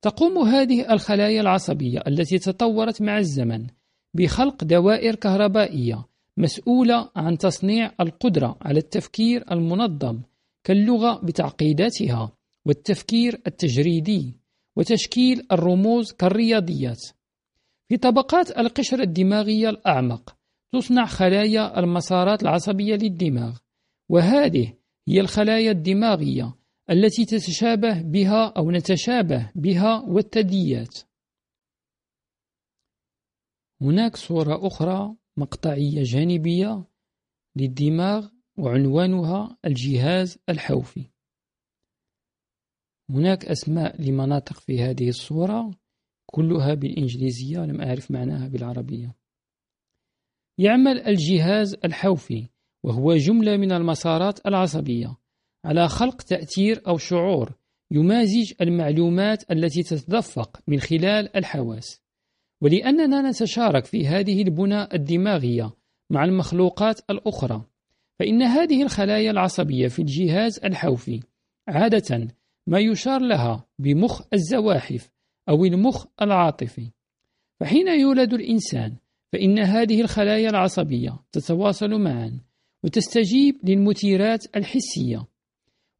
تقوم 0.01 0.37
هذه 0.37 0.93
الخلايا 0.93 1.41
العصبية 1.41 2.03
التي 2.07 2.39
تطورت 2.39 3.01
مع 3.01 3.17
الزمن 3.17 3.67
بخلق 4.13 4.63
دوائر 4.63 5.15
كهربائية 5.15 6.05
مسؤولة 6.37 7.11
عن 7.15 7.37
تصنيع 7.37 7.91
القدرة 7.99 8.57
على 8.61 8.79
التفكير 8.79 9.51
المنظم 9.51 10.21
كاللغة 10.63 11.21
بتعقيداتها 11.25 12.31
والتفكير 12.65 13.41
التجريدي 13.47 14.35
وتشكيل 14.75 15.47
الرموز 15.51 16.11
كالرياضيات. 16.11 17.01
في 17.89 17.97
طبقات 17.97 18.57
القشرة 18.57 19.03
الدماغية 19.03 19.69
الأعمق 19.69 20.35
تصنع 20.73 21.05
خلايا 21.05 21.79
المسارات 21.79 22.43
العصبية 22.43 22.95
للدماغ 22.95 23.57
وهذه 24.09 24.73
هي 25.07 25.19
الخلايا 25.19 25.71
الدماغية 25.71 26.55
التي 26.89 27.25
تتشابه 27.25 28.01
بها 28.01 28.53
أو 28.57 28.71
نتشابه 28.71 29.51
بها 29.55 29.99
والثدييات. 30.07 30.97
هناك 33.81 34.15
صورة 34.15 34.67
أخرى 34.67 35.15
مقطعية 35.41 36.03
جانبية 36.03 36.85
للدماغ 37.55 38.27
وعنوانها 38.57 39.57
الجهاز 39.65 40.37
الحوفي. 40.49 41.05
هناك 43.09 43.45
أسماء 43.45 44.01
لمناطق 44.01 44.59
في 44.59 44.81
هذه 44.81 45.09
الصورة 45.09 45.71
كلها 46.25 46.73
بالإنجليزية 46.73 47.59
لم 47.59 47.81
أعرف 47.81 48.11
معناها 48.11 48.47
بالعربية. 48.47 49.15
يعمل 50.57 50.99
الجهاز 50.99 51.73
الحوفي 51.85 52.47
وهو 52.83 53.15
جملة 53.15 53.57
من 53.57 53.71
المسارات 53.71 54.45
العصبية 54.45 55.17
على 55.65 55.87
خلق 55.87 56.21
تأثير 56.21 56.81
أو 56.87 56.97
شعور 56.97 57.57
يمازج 57.91 58.53
المعلومات 58.61 59.51
التي 59.51 59.83
تتدفق 59.83 60.59
من 60.67 60.79
خلال 60.79 61.37
الحواس. 61.37 62.00
ولأننا 62.61 63.29
نتشارك 63.29 63.85
في 63.85 64.07
هذه 64.07 64.41
البنى 64.41 64.87
الدماغية 64.93 65.71
مع 66.09 66.25
المخلوقات 66.25 66.99
الأخرى 67.09 67.65
فإن 68.19 68.41
هذه 68.41 68.83
الخلايا 68.83 69.31
العصبية 69.31 69.87
في 69.87 69.99
الجهاز 69.99 70.59
الحوفي 70.65 71.19
عادة 71.67 72.27
ما 72.67 72.79
يشار 72.79 73.21
لها 73.21 73.65
بمخ 73.79 74.21
الزواحف 74.33 75.09
أو 75.49 75.65
المخ 75.65 76.05
العاطفي. 76.21 76.91
فحين 77.59 77.87
يولد 77.87 78.33
الإنسان 78.33 78.95
فإن 79.33 79.59
هذه 79.59 80.01
الخلايا 80.01 80.49
العصبية 80.49 81.19
تتواصل 81.31 81.89
معا 81.89 82.39
وتستجيب 82.83 83.55
للمثيرات 83.63 84.55
الحسية. 84.55 85.25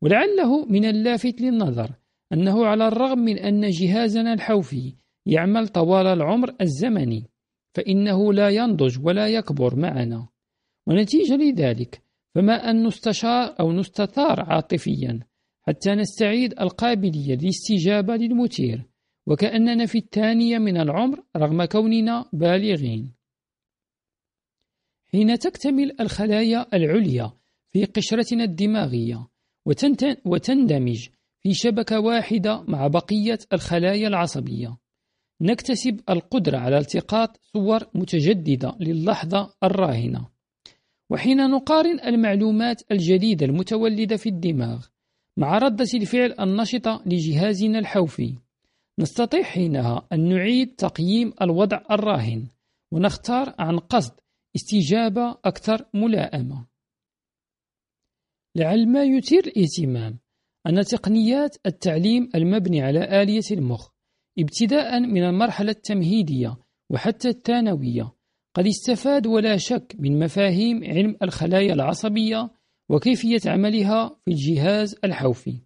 ولعله 0.01 0.65
من 0.65 0.85
اللافت 0.85 1.41
للنظر 1.41 1.91
أنه 2.33 2.65
على 2.65 2.87
الرغم 2.87 3.19
من 3.19 3.37
أن 3.39 3.69
جهازنا 3.69 4.33
الحوفي 4.33 4.93
يعمل 5.25 5.67
طوال 5.67 6.07
العمر 6.07 6.55
الزمني 6.61 7.29
فإنه 7.73 8.33
لا 8.33 8.49
ينضج 8.49 9.05
ولا 9.05 9.27
يكبر 9.27 9.75
معنا. 9.75 10.27
ونتيجة 10.87 11.35
لذلك 11.35 12.01
فما 12.35 12.53
أن 12.53 12.87
نستشار 12.87 13.55
أو 13.59 13.71
نستثار 13.71 14.39
عاطفيا 14.39 15.19
حتى 15.61 15.91
نستعيد 15.91 16.59
القابلية 16.59 17.35
للاستجابة 17.35 18.15
للمثير 18.15 18.83
وكأننا 19.27 19.85
في 19.85 19.97
الثانية 19.97 20.57
من 20.57 20.77
العمر 20.77 21.23
رغم 21.37 21.65
كوننا 21.65 22.25
بالغين. 22.33 23.13
حين 25.11 25.39
تكتمل 25.39 26.01
الخلايا 26.01 26.65
العليا 26.73 27.31
في 27.71 27.85
قشرتنا 27.85 28.43
الدماغية 28.43 29.27
وتندمج 30.25 31.09
في 31.39 31.53
شبكة 31.53 31.99
واحدة 31.99 32.61
مع 32.67 32.87
بقية 32.87 33.39
الخلايا 33.53 34.07
العصبية. 34.07 34.77
نكتسب 35.41 35.99
القدرة 36.09 36.57
على 36.57 36.77
التقاط 36.77 37.39
صور 37.53 37.87
متجددة 37.93 38.75
للحظة 38.79 39.53
الراهنة. 39.63 40.27
وحين 41.09 41.37
نقارن 41.37 41.99
المعلومات 41.99 42.81
الجديدة 42.91 43.45
المتولدة 43.45 44.15
في 44.15 44.29
الدماغ 44.29 44.85
مع 45.37 45.57
ردة 45.57 45.85
الفعل 45.93 46.35
النشطة 46.39 47.03
لجهازنا 47.05 47.79
الحوفي 47.79 48.35
نستطيع 48.99 49.43
حينها 49.43 50.07
أن 50.13 50.29
نعيد 50.29 50.75
تقييم 50.75 51.33
الوضع 51.41 51.81
الراهن 51.91 52.47
ونختار 52.91 53.55
عن 53.59 53.77
قصد 53.79 54.13
استجابة 54.55 55.37
أكثر 55.45 55.85
ملائمة. 55.93 56.65
لعل 58.55 58.87
ما 58.87 59.03
يثير 59.03 59.47
الاهتمام 59.47 60.19
أن 60.67 60.81
تقنيات 60.81 61.57
التعليم 61.65 62.29
المبني 62.35 62.81
على 62.81 63.21
آلية 63.21 63.41
المخ 63.51 63.90
ابتداء 64.39 64.99
من 64.99 65.23
المرحلة 65.23 65.71
التمهيدية 65.71 66.57
وحتى 66.89 67.29
الثانوية. 67.29 68.11
قد 68.53 68.67
استفاد 68.67 69.27
ولا 69.27 69.57
شك 69.57 69.95
من 69.99 70.19
مفاهيم 70.19 70.83
علم 70.83 71.17
الخلايا 71.23 71.73
العصبية 71.73 72.49
وكيفية 72.89 73.39
عملها 73.45 74.15
في 74.25 74.31
الجهاز 74.31 74.95
الحوفي. 75.03 75.61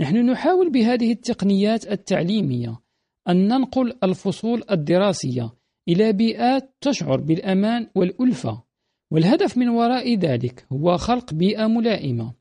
نحن 0.00 0.30
نحاول 0.30 0.70
بهذه 0.70 1.12
التقنيات 1.12 1.92
التعليمية 1.92 2.80
أن 3.28 3.48
ننقل 3.48 3.92
الفصول 4.04 4.62
الدراسية 4.70 5.52
إلى 5.88 6.12
بيئات 6.12 6.76
تشعر 6.80 7.20
بالأمان 7.20 7.86
والألفة 7.94 8.62
والهدف 9.10 9.58
من 9.58 9.68
وراء 9.68 10.18
ذلك 10.18 10.66
هو 10.72 10.96
خلق 10.96 11.34
بيئة 11.34 11.66
ملائمة 11.66 12.34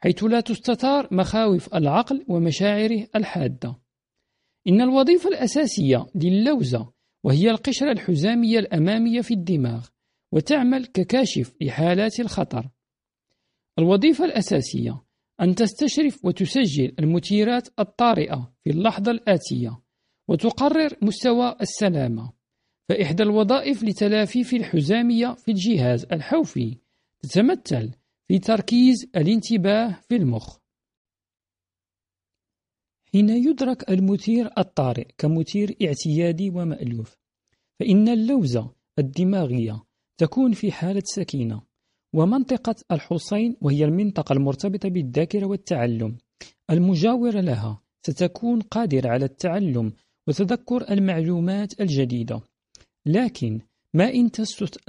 حيث 0.00 0.24
لا 0.24 0.40
تستثار 0.40 1.08
مخاوف 1.10 1.74
العقل 1.74 2.24
ومشاعره 2.28 3.06
الحادة. 3.16 3.83
إن 4.68 4.80
الوظيفة 4.80 5.28
الأساسية 5.28 6.06
للوزة 6.14 6.92
وهي 7.24 7.50
القشرة 7.50 7.92
الحزامية 7.92 8.58
الأمامية 8.58 9.20
في 9.20 9.34
الدماغ 9.34 9.86
وتعمل 10.32 10.86
ككاشف 10.86 11.54
لحالات 11.60 12.20
الخطر. 12.20 12.68
الوظيفة 13.78 14.24
الأساسية 14.24 15.04
أن 15.40 15.54
تستشرف 15.54 16.24
وتسجل 16.24 16.94
المثيرات 16.98 17.68
الطارئة 17.78 18.52
في 18.64 18.70
اللحظة 18.70 19.10
الآتية 19.10 19.80
وتقرر 20.28 20.96
مستوى 21.02 21.56
السلامة. 21.60 22.32
فإحدى 22.88 23.22
الوظائف 23.22 23.84
لتلافيف 23.84 24.54
الحزامية 24.54 25.34
في 25.34 25.50
الجهاز 25.50 26.06
الحوفي 26.12 26.76
تتمثل 27.22 27.90
في 28.28 28.38
تركيز 28.38 29.06
الانتباه 29.16 30.00
في 30.08 30.16
المخ. 30.16 30.63
حين 33.14 33.28
يدرك 33.28 33.90
المثير 33.90 34.50
الطارئ 34.58 35.06
كمثير 35.18 35.76
اعتيادي 35.82 36.50
ومألوف 36.50 37.16
فإن 37.80 38.08
اللوزة 38.08 38.70
الدماغية 38.98 39.84
تكون 40.18 40.52
في 40.52 40.72
حالة 40.72 41.02
سكينة 41.04 41.62
ومنطقة 42.14 42.74
الحصين 42.92 43.56
وهي 43.60 43.84
المنطقة 43.84 44.32
المرتبطة 44.32 44.88
بالذاكرة 44.88 45.46
والتعلم 45.46 46.16
المجاورة 46.70 47.40
لها 47.40 47.82
ستكون 48.06 48.60
قادرة 48.60 49.08
على 49.08 49.24
التعلم 49.24 49.92
وتذكر 50.28 50.90
المعلومات 50.90 51.80
الجديدة. 51.80 52.40
لكن 53.06 53.60
ما 53.94 54.14
إن 54.14 54.30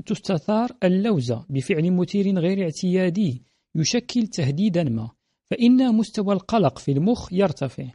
تستثار 0.06 0.72
اللوزة 0.84 1.46
بفعل 1.50 1.92
مثير 1.92 2.40
غير 2.40 2.64
اعتيادي 2.64 3.44
يشكل 3.76 4.28
تهديدا 4.28 4.84
ما 4.84 5.10
فإن 5.52 5.96
مستوى 5.96 6.34
القلق 6.34 6.78
في 6.78 6.92
المخ 6.92 7.34
يرتفع. 7.34 7.86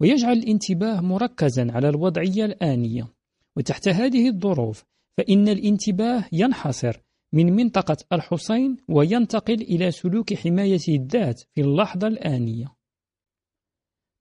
ويجعل 0.00 0.32
الانتباه 0.32 1.00
مركزا 1.00 1.72
على 1.72 1.88
الوضعية 1.88 2.44
الآنية. 2.44 3.08
وتحت 3.56 3.88
هذه 3.88 4.28
الظروف 4.28 4.84
فإن 5.18 5.48
الانتباه 5.48 6.24
ينحصر 6.32 7.00
من 7.32 7.52
منطقة 7.52 7.96
الحصين 8.12 8.76
وينتقل 8.88 9.62
إلى 9.62 9.90
سلوك 9.90 10.34
حماية 10.34 10.80
الذات 10.88 11.40
في 11.54 11.60
اللحظة 11.60 12.06
الآنية. 12.06 12.76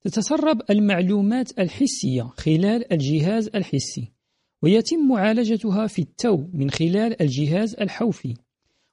تتسرب 0.01 0.61
المعلومات 0.69 1.59
الحسية 1.59 2.23
خلال 2.23 2.93
الجهاز 2.93 3.47
الحسي 3.55 4.11
ويتم 4.63 5.07
معالجتها 5.07 5.87
في 5.87 6.01
التو 6.01 6.47
من 6.53 6.69
خلال 6.69 7.21
الجهاز 7.21 7.75
الحوفي. 7.75 8.33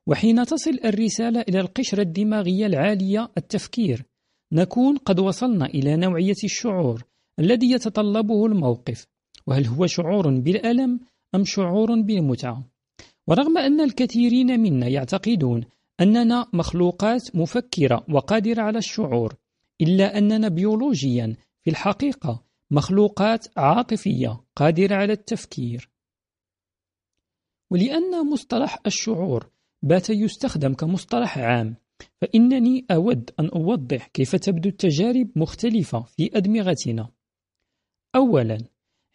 وحين 0.07 0.45
تصل 0.45 0.79
الرسالة 0.85 1.41
إلى 1.41 1.61
القشرة 1.61 2.03
الدماغية 2.03 2.67
العالية 2.67 3.33
التفكير 3.37 4.05
نكون 4.53 4.97
قد 4.97 5.21
وصلنا 5.21 5.67
إلى 5.67 5.97
نوعية 5.97 6.37
الشعور 6.45 7.05
الذي 7.39 7.71
يتطلبه 7.71 8.47
الموقف. 8.47 9.07
وهل 9.47 9.67
هو 9.67 9.87
شعور 9.87 10.31
بالألم 10.41 11.01
أم 11.35 11.45
شعور 11.45 12.01
بالمتعة؟ 12.01 12.65
ورغم 13.27 13.59
أن 13.59 13.81
الكثيرين 13.81 14.61
منا 14.61 14.89
يعتقدون 14.89 15.65
أننا 16.01 16.47
مخلوقات 16.53 17.37
مفكرة 17.37 18.05
وقادرة 18.09 18.63
على 18.63 18.79
الشعور 18.79 19.35
إلا 19.81 20.19
أننا 20.19 20.49
بيولوجيا 20.49 21.37
في 21.63 21.71
الحقيقة 21.71 22.43
مخلوقات 22.71 23.47
عاطفية 23.57 24.41
قادرة 24.57 24.95
على 24.95 25.13
التفكير. 25.13 25.91
ولأن 27.71 28.31
مصطلح 28.33 28.79
الشعور 28.87 29.51
بات 29.83 30.11
يستخدم 30.11 30.75
كمصطلح 30.75 31.39
عام 31.39 31.77
فإنني 32.21 32.85
أود 32.91 33.31
أن 33.41 33.49
أوضح 33.49 34.07
كيف 34.07 34.37
تبدو 34.37 34.69
التجارب 34.69 35.29
مختلفة 35.37 36.03
في 36.03 36.31
أدمغتنا. 36.35 37.09
أولا 38.17 38.59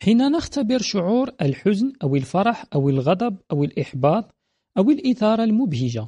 حين 0.01 0.31
نختبر 0.31 0.77
شعور 0.81 1.31
الحزن 1.41 1.93
أو 2.03 2.15
الفرح 2.15 2.65
أو 2.75 2.89
الغضب 2.89 3.37
أو 3.51 3.63
الإحباط 3.63 4.35
أو 4.77 4.91
الإثارة 4.91 5.43
المبهجة 5.43 6.07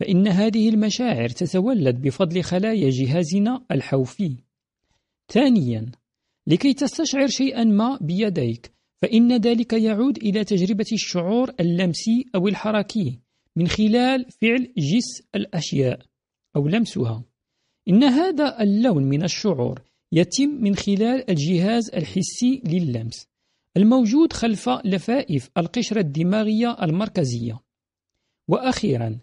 فإن 0.00 0.28
هذه 0.28 0.68
المشاعر 0.68 1.28
تتولد 1.28 2.02
بفضل 2.02 2.42
خلايا 2.42 2.90
جهازنا 2.90 3.64
الحوفي. 3.70 4.36
ثانيا 5.28 5.86
لكي 6.46 6.74
تستشعر 6.74 7.26
شيئا 7.26 7.64
ما 7.64 7.98
بيديك 8.00 8.72
فإن 9.02 9.36
ذلك 9.36 9.72
يعود 9.72 10.16
إلى 10.16 10.44
تجربة 10.44 10.86
الشعور 10.92 11.52
اللمسي 11.60 12.24
أو 12.34 12.48
الحركي 12.48 13.18
من 13.56 13.68
خلال 13.68 14.26
فعل 14.40 14.72
جس 14.78 15.22
الأشياء. 15.34 16.07
أو 16.58 16.68
لمسها. 16.68 17.24
إن 17.88 18.04
هذا 18.04 18.62
اللون 18.62 19.04
من 19.04 19.22
الشعور 19.22 19.82
يتم 20.12 20.48
من 20.48 20.74
خلال 20.74 21.30
الجهاز 21.30 21.90
الحسي 21.90 22.62
لللمس 22.66 23.26
الموجود 23.76 24.32
خلف 24.32 24.68
لفائف 24.68 25.50
القشرة 25.58 26.00
الدماغية 26.00 26.76
المركزية. 26.82 27.60
وأخيرا 28.48 29.18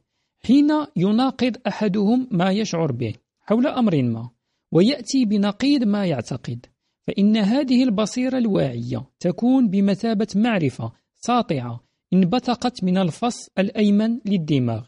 حين 0.45 0.69
يناقض 0.95 1.57
أحدهم 1.67 2.27
ما 2.31 2.51
يشعر 2.51 2.91
به 2.91 3.13
حول 3.41 3.67
أمر 3.67 4.03
ما 4.03 4.29
ويأتي 4.71 5.25
بنقيض 5.25 5.83
ما 5.83 6.05
يعتقد 6.05 6.65
فإن 7.07 7.37
هذه 7.37 7.83
البصيرة 7.83 8.37
الواعية 8.37 9.05
تكون 9.19 9.69
بمثابة 9.69 10.27
معرفة 10.35 10.91
ساطعة 11.15 11.83
انبثقت 12.13 12.83
من 12.83 12.97
الفص 12.97 13.49
الأيمن 13.59 14.19
للدماغ. 14.25 14.85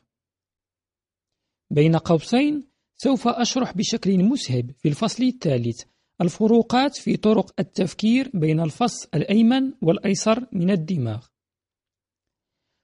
بين 1.77 1.95
قوسين 1.95 2.63
سوف 2.95 3.27
أشرح 3.27 3.77
بشكل 3.77 4.23
مسهب 4.23 4.71
في 4.77 4.87
الفصل 4.89 5.23
الثالث. 5.23 5.81
الفروقات 6.21 6.95
في 6.95 7.17
طرق 7.17 7.51
التفكير 7.59 8.31
بين 8.33 8.59
الفص 8.59 9.05
الأيمن 9.15 9.73
والأيسر 9.81 10.45
من 10.51 10.71
الدماغ. 10.71 11.25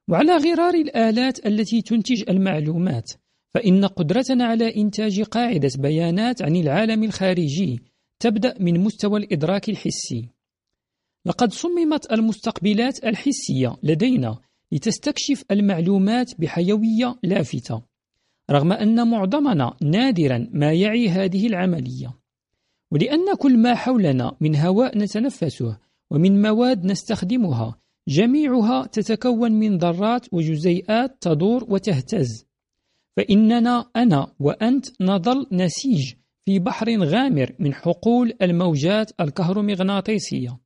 وعلى 0.09 0.37
غرار 0.37 0.73
الآلات 0.73 1.45
التي 1.45 1.81
تنتج 1.81 2.23
المعلومات 2.29 3.11
فإن 3.53 3.85
قدرتنا 3.85 4.45
على 4.45 4.75
إنتاج 4.75 5.21
قاعدة 5.21 5.71
بيانات 5.77 6.41
عن 6.41 6.55
العالم 6.55 7.03
الخارجي 7.03 7.79
تبدأ 8.19 8.55
من 8.59 8.79
مستوى 8.79 9.19
الإدراك 9.19 9.69
الحسي. 9.69 10.29
لقد 11.25 11.53
صممت 11.53 12.11
المستقبلات 12.11 13.03
الحسية 13.03 13.77
لدينا 13.83 14.39
لتستكشف 14.71 15.43
المعلومات 15.51 16.39
بحيوية 16.39 17.15
لافتة. 17.23 17.92
رغم 18.51 18.71
أن 18.71 19.07
معظمنا 19.07 19.73
نادرا 19.81 20.49
ما 20.51 20.73
يعي 20.73 21.09
هذه 21.09 21.47
العملية. 21.47 22.19
ولأن 22.91 23.35
كل 23.35 23.57
ما 23.57 23.75
حولنا 23.75 24.37
من 24.41 24.55
هواء 24.55 24.97
نتنفسه 24.97 25.77
ومن 26.09 26.41
مواد 26.41 26.85
نستخدمها 26.85 27.75
جميعها 28.07 28.85
تتكون 28.85 29.51
من 29.51 29.77
ذرات 29.77 30.33
وجزيئات 30.33 31.17
تدور 31.21 31.65
وتهتز. 31.69 32.45
فإننا 33.17 33.85
أنا 33.95 34.33
وأنت 34.39 35.01
نظل 35.01 35.47
نسيج 35.51 36.13
في 36.45 36.59
بحر 36.59 37.03
غامر 37.03 37.55
من 37.59 37.73
حقول 37.73 38.33
الموجات 38.41 39.11
الكهرومغناطيسية. 39.21 40.59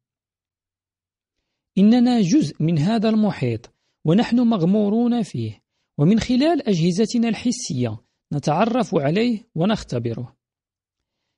إننا 1.77 2.21
جزء 2.21 2.55
من 2.59 2.79
هذا 2.79 3.09
المحيط 3.09 3.73
ونحن 4.05 4.39
مغمورون 4.39 5.21
فيه. 5.21 5.66
ومن 5.99 6.19
خلال 6.19 6.67
أجهزتنا 6.67 7.29
الحسية 7.29 7.97
نتعرف 8.33 8.95
عليه 8.95 9.49
ونختبره. 9.55 10.37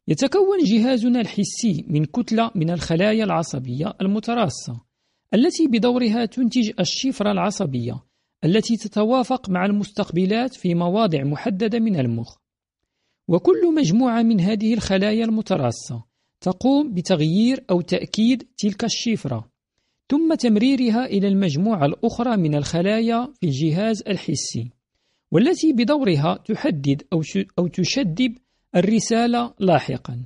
يتكون 0.08 0.64
جهازنا 0.64 1.22
الحسي 1.22 1.86
من 1.88 2.06
كتلة 2.06 2.52
من 2.56 2.70
الخلايا 2.70 3.24
العصبية 3.24 3.94
المتراصة 4.02 4.82
التي 5.34 5.68
بدورها 5.68 6.26
تنتج 6.26 6.72
الشفرة 6.80 7.32
العصبية 7.32 8.04
التي 8.46 8.78
تتوافق 8.78 9.50
مع 9.50 9.66
المستقبلات 9.66 10.54
في 10.54 10.76
مواضع 10.76 11.24
محددة 11.24 11.80
من 11.80 12.00
المخ. 12.00 12.38
وكل 13.28 13.76
مجموعة 13.76 14.22
من 14.22 14.40
هذه 14.40 14.74
الخلايا 14.74 15.26
المتراصة 15.26 16.06
تقوم 16.42 16.94
بتغيير 16.94 17.66
أو 17.70 17.82
تأكيد 17.82 18.48
تلك 18.58 18.84
الشفرة. 18.84 19.52
ثم 20.10 20.34
تمريرها 20.34 21.06
إلى 21.06 21.28
المجموعة 21.28 21.86
الأخرى 21.86 22.38
من 22.38 22.56
الخلايا 22.56 23.34
في 23.40 23.48
الجهاز 23.48 24.04
الحسي 24.08 24.70
والتي 25.32 25.74
بدورها 25.74 26.38
تحدد 26.46 27.04
أو 27.60 27.68
تشدد 27.68 28.40
الرسالة 28.76 29.54
لاحقا. 29.60 30.26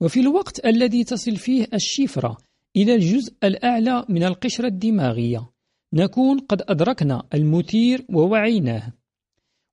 وفي 0.00 0.20
الوقت 0.20 0.66
الذي 0.66 1.04
تصل 1.04 1.36
فيه 1.36 1.66
الشفرة 1.74 2.36
إلى 2.76 2.94
الجزء 2.94 3.34
الأعلى 3.44 4.04
من 4.08 4.22
القشرة 4.22 4.66
الدماغية 4.66 5.50
نكون 5.92 6.38
قد 6.38 6.62
أدركنا 6.68 7.22
المثير 7.34 8.06
ووعيناه. 8.08 8.92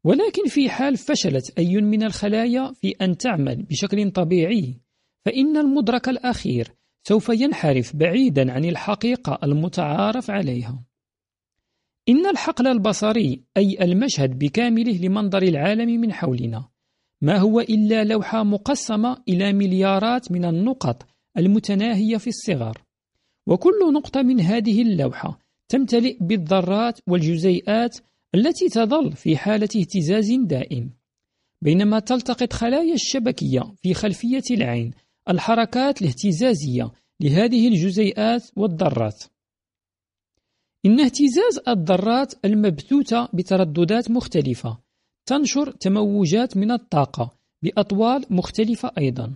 ولكن 0.04 0.48
في 0.48 0.70
حال 0.70 0.98
فشلت 0.98 1.60
أي 1.60 1.82
من 1.82 2.04
الخلايا 2.04 2.74
في 2.74 2.90
أن 3.02 3.18
تعمل 3.18 3.64
بشكل 3.64 4.12
طبيعي 4.12 4.82
فإن 5.26 5.58
المدرك 5.58 6.10
الأخير 6.10 6.79
سوف 7.10 7.30
ينحرف 7.30 7.95
بعيدا 7.95 8.51
عن 8.51 8.66
الحقيقة 8.66 9.39
المتعارف 9.43 10.32
عليها. 10.32 10.84
إن 12.10 12.26
الحقل 12.26 12.68
البصري 12.68 13.43
أي 13.57 13.78
المشهد 13.82 14.39
بكامله 14.39 14.97
لمنظر 14.97 15.43
العالم 15.43 16.01
من 16.01 16.14
حولنا 16.14 16.70
ما 17.22 17.38
هو 17.38 17.60
إلا 17.60 18.03
لوحة 18.03 18.43
مقسمة 18.43 19.24
إلى 19.30 19.53
مليارات 19.53 20.32
من 20.32 20.45
النقط 20.45 21.07
المتناهية 21.38 22.18
في 22.18 22.28
الصغر. 22.28 22.78
وكل 23.47 23.93
نقطة 23.93 24.22
من 24.22 24.41
هذه 24.41 24.82
اللوحة 24.82 25.39
تمتلئ 25.70 26.18
بالذرات 26.22 26.99
والجزيئات 27.07 27.97
التي 28.36 28.70
تظل 28.70 29.12
في 29.12 29.38
حالة 29.38 29.70
اهتزاز 29.78 30.32
دائم 30.32 30.89
بينما 31.62 31.99
تلتقط 31.99 32.53
خلايا 32.53 32.93
الشبكية 32.93 33.74
في 33.82 33.93
خلفية 33.93 34.43
العين 34.51 34.93
الحركات 35.30 36.02
الاهتزازية 36.02 36.92
لهذه 37.22 37.68
الجزيئات 37.68 38.44
والذرات. 38.56 39.24
إن 40.86 41.00
اهتزاز 41.00 41.60
الذرات 41.68 42.46
المبثوثة 42.46 43.30
بترددات 43.34 44.12
مختلفة 44.12 44.78
تنشر 45.26 45.72
تموجات 45.72 46.58
من 46.58 46.72
الطاقة 46.72 47.32
بأطوال 47.64 48.26
مختلفة 48.30 48.92
أيضا. 48.98 49.34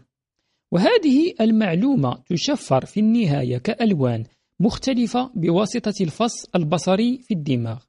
وهذه 0.71 1.33
المعلومة 1.41 2.23
تشفر 2.29 2.85
في 2.85 2.99
النهاية 2.99 3.57
كألوان 3.57 4.23
مختلفة 4.59 5.31
بواسطة 5.35 5.93
الفص 6.01 6.45
البصري 6.55 7.17
في 7.17 7.33
الدماغ. 7.33 7.83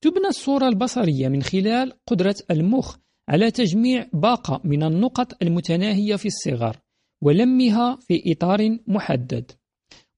تبنى 0.00 0.26
الصورة 0.26 0.68
البصرية 0.68 1.28
من 1.28 1.42
خلال 1.42 1.92
قدرة 2.06 2.36
المخ 2.50 2.96
على 3.28 3.50
تجميع 3.50 4.06
باقة 4.12 4.60
من 4.64 4.82
النقط 4.82 5.42
المتناهية 5.42 6.16
في 6.16 6.26
الصغر 6.26 6.76
ولمها 7.22 7.96
في 7.96 8.32
إطار 8.32 8.78
محدد. 8.86 9.52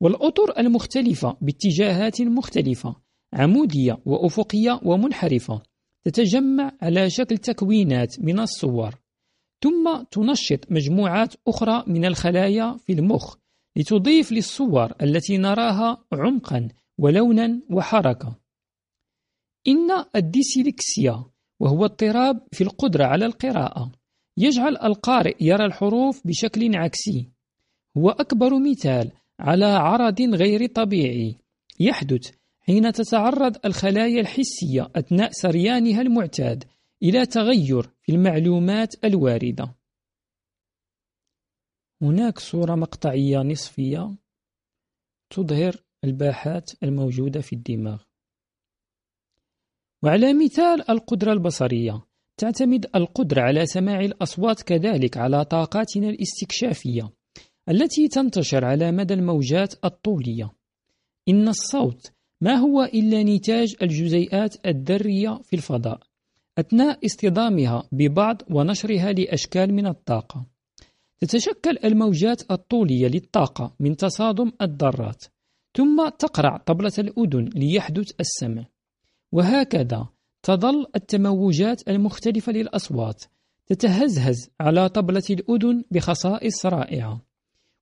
والأطر 0.00 0.58
المختلفة 0.58 1.36
باتجاهات 1.40 2.22
مختلفة 2.22 2.96
عمودية 3.32 3.98
وأفقية 4.06 4.80
ومنحرفة 4.84 5.62
تتجمع 6.04 6.72
على 6.82 7.10
شكل 7.10 7.38
تكوينات 7.38 8.20
من 8.20 8.40
الصور. 8.40 8.94
ثم 9.62 10.02
تنشط 10.10 10.72
مجموعات 10.72 11.34
أخرى 11.48 11.84
من 11.86 12.04
الخلايا 12.04 12.76
في 12.86 12.92
المخ 12.92 13.36
لتضيف 13.76 14.32
للصور 14.32 14.92
التي 15.02 15.38
نراها 15.38 16.04
عمقا 16.12 16.68
ولونا 16.98 17.60
وحركة. 17.70 18.36
إن 19.68 20.04
الديسيلكسيا 20.16 21.24
وهو 21.60 21.84
اضطراب 21.84 22.46
في 22.52 22.64
القدرة 22.64 23.04
على 23.04 23.26
القراءة 23.26 23.92
يجعل 24.36 24.76
القارئ 24.76 25.36
يرى 25.40 25.64
الحروف 25.64 26.26
بشكل 26.26 26.76
عكسي. 26.76 27.30
هو 27.96 28.10
أكبر 28.10 28.58
مثال 28.58 29.12
على 29.40 29.64
عرض 29.64 30.20
غير 30.20 30.66
طبيعي. 30.66 31.36
يحدث 31.80 32.30
حين 32.60 32.92
تتعرض 32.92 33.66
الخلايا 33.66 34.20
الحسية 34.20 34.90
أثناء 34.96 35.30
سريانها 35.32 36.00
المعتاد 36.00 36.64
إلى 37.02 37.26
تغير 37.26 37.90
في 38.02 38.12
المعلومات 38.12 39.04
الواردة. 39.04 39.74
هناك 42.02 42.38
صورة 42.38 42.74
مقطعية 42.74 43.38
نصفية 43.38 44.14
تظهر 45.30 45.76
الباحات 46.04 46.70
الموجودة 46.82 47.40
في 47.40 47.52
الدماغ. 47.52 48.02
وعلى 50.02 50.34
مثال 50.44 50.90
القدرة 50.90 51.32
البصرية 51.32 52.04
تعتمد 52.36 52.86
القدرة 52.94 53.42
على 53.42 53.66
سماع 53.66 54.00
الأصوات 54.00 54.62
كذلك 54.62 55.16
على 55.16 55.44
طاقاتنا 55.44 56.08
الاستكشافية 56.08 57.10
التي 57.68 58.08
تنتشر 58.08 58.64
على 58.64 58.92
مدى 58.92 59.14
الموجات 59.14 59.74
الطولية. 59.84 60.50
إن 61.28 61.48
الصوت 61.48 62.12
ما 62.40 62.54
هو 62.54 62.82
إلا 62.82 63.22
نتاج 63.22 63.76
الجزيئات 63.82 64.66
الذرية 64.66 65.40
في 65.44 65.56
الفضاء 65.56 66.00
أثناء 66.58 67.06
اصطدامها 67.06 67.88
ببعض 67.92 68.42
ونشرها 68.50 69.12
لأشكال 69.12 69.74
من 69.74 69.86
الطاقة. 69.86 70.46
تتشكل 71.20 71.78
الموجات 71.84 72.50
الطولية 72.50 73.08
للطاقة 73.08 73.74
من 73.80 73.96
تصادم 73.96 74.52
الذرات 74.62 75.24
ثم 75.76 76.08
تقرع 76.18 76.56
طبلة 76.56 76.92
الأذن 76.98 77.44
ليحدث 77.44 78.12
السمع. 78.20 78.66
وهكذا 79.32 80.08
تظل 80.44 80.86
التموجات 80.96 81.88
المختلفة 81.88 82.52
للأصوات 82.52 83.24
تتهزهز 83.66 84.50
على 84.60 84.88
طبلة 84.88 85.22
الأذن 85.30 85.84
بخصائص 85.90 86.66
رائعة. 86.66 87.20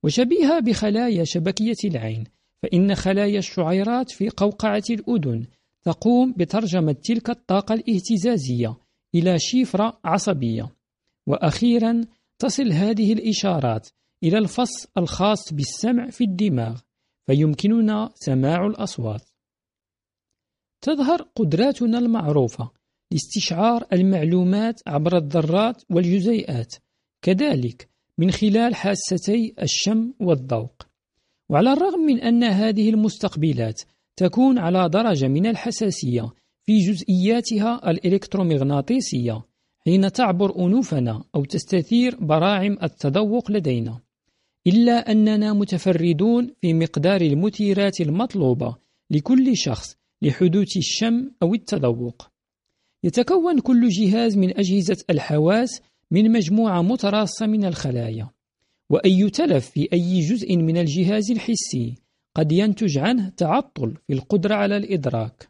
وشبيهة 0.02 0.60
بخلايا 0.60 1.24
شبكية 1.24 1.76
العين 1.84 2.24
فإن 2.62 2.94
خلايا 2.94 3.38
الشعيرات 3.38 4.10
في 4.10 4.28
قوقعة 4.28 4.82
الأذن 4.90 5.46
تقوم 5.82 6.32
بترجمة 6.36 6.92
تلك 6.92 7.30
الطاقة 7.30 7.74
الاهتزازية 7.74 8.76
إلى 9.14 9.36
شفرة 9.38 10.00
عصبية. 10.04 10.68
وأخيرا 11.26 12.00
تصل 12.38 12.72
هذه 12.72 13.12
الإشارات 13.12 13.88
إلى 14.22 14.38
الفص 14.38 14.86
الخاص 14.98 15.52
بالسمع 15.52 16.10
في 16.10 16.24
الدماغ 16.24 16.80
فيمكننا 17.26 18.10
سماع 18.14 18.66
الأصوات. 18.66 19.31
تظهر 20.82 21.22
قدراتنا 21.36 21.98
المعروفة 21.98 22.70
لاستشعار 23.12 23.84
المعلومات 23.92 24.80
عبر 24.86 25.16
الذرات 25.16 25.82
والجزيئات 25.90 26.74
كذلك 27.22 27.88
من 28.18 28.30
خلال 28.30 28.74
حاستي 28.74 29.54
الشم 29.62 30.12
والذوق 30.20 30.82
وعلى 31.50 31.72
الرغم 31.72 32.00
من 32.00 32.20
أن 32.20 32.44
هذه 32.44 32.90
المستقبلات 32.90 33.82
تكون 34.16 34.58
على 34.58 34.88
درجة 34.88 35.28
من 35.28 35.46
الحساسية 35.46 36.32
في 36.66 36.78
جزئياتها 36.78 37.90
الإلكترومغناطيسية 37.90 39.42
حين 39.84 40.12
تعبر 40.12 40.66
أنوفنا 40.66 41.24
أو 41.34 41.44
تستثير 41.44 42.16
براعم 42.20 42.78
التذوق 42.82 43.50
لدينا 43.50 44.00
إلا 44.66 45.10
أننا 45.12 45.52
متفردون 45.52 46.54
في 46.60 46.74
مقدار 46.74 47.20
المثيرات 47.20 48.00
المطلوبة 48.00 48.76
لكل 49.10 49.56
شخص 49.56 50.01
لحدوث 50.22 50.76
الشم 50.76 51.30
أو 51.42 51.54
التذوق. 51.54 52.28
يتكون 53.04 53.60
كل 53.60 53.88
جهاز 53.88 54.36
من 54.36 54.58
أجهزة 54.58 54.96
الحواس 55.10 55.80
من 56.10 56.32
مجموعة 56.32 56.82
متراصة 56.82 57.46
من 57.46 57.64
الخلايا 57.64 58.30
وأي 58.90 59.30
تلف 59.30 59.70
في 59.70 59.88
أي 59.92 60.20
جزء 60.20 60.56
من 60.56 60.76
الجهاز 60.76 61.30
الحسي 61.30 61.94
قد 62.34 62.52
ينتج 62.52 62.98
عنه 62.98 63.28
تعطل 63.28 63.94
في 64.06 64.12
القدرة 64.12 64.54
على 64.54 64.76
الإدراك. 64.76 65.48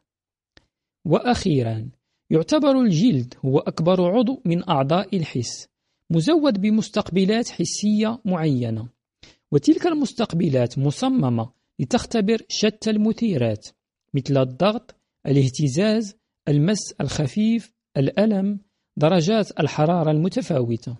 وأخيرا 1.04 1.90
يعتبر 2.30 2.80
الجلد 2.80 3.34
هو 3.44 3.58
أكبر 3.58 4.18
عضو 4.18 4.42
من 4.44 4.68
أعضاء 4.68 5.16
الحس 5.16 5.68
مزود 6.10 6.60
بمستقبلات 6.60 7.48
حسية 7.48 8.20
معينة. 8.24 8.88
وتلك 9.52 9.86
المستقبلات 9.86 10.78
مصممة 10.78 11.50
لتختبر 11.78 12.42
شتى 12.48 12.90
المثيرات. 12.90 13.68
مثل 14.14 14.36
الضغط 14.36 14.94
الاهتزاز 15.26 16.16
المس 16.48 16.92
الخفيف 17.00 17.72
الألم 17.96 18.60
درجات 18.96 19.60
الحرارة 19.60 20.10
المتفاوتة. 20.10 20.96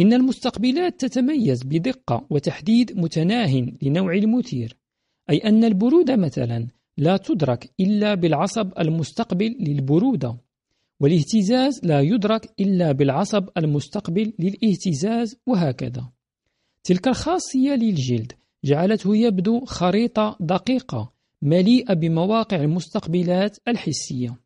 إن 0.00 0.12
المستقبلات 0.12 1.00
تتميز 1.00 1.62
بدقة 1.62 2.26
وتحديد 2.30 2.98
متناه 2.98 3.66
لنوع 3.82 4.14
المثير 4.14 4.76
أي 5.30 5.38
أن 5.38 5.64
البرودة 5.64 6.16
مثلا 6.16 6.68
لا 6.96 7.16
تدرك 7.16 7.70
إلا 7.80 8.14
بالعصب 8.14 8.72
المستقبل 8.78 9.56
للبرودة 9.60 10.36
والاهتزاز 11.00 11.80
لا 11.84 12.00
يدرك 12.00 12.54
إلا 12.60 12.92
بالعصب 12.92 13.48
المستقبل 13.56 14.32
للاهتزاز 14.38 15.36
وهكذا. 15.46 16.10
تلك 16.84 17.08
الخاصية 17.08 17.74
للجلد 17.74 18.32
جعلته 18.64 19.16
يبدو 19.16 19.64
خريطة 19.64 20.36
دقيقة 20.40 21.11
مليئة 21.42 21.94
بمواقع 21.94 22.56
المستقبلات 22.56 23.58
الحسية. 23.68 24.36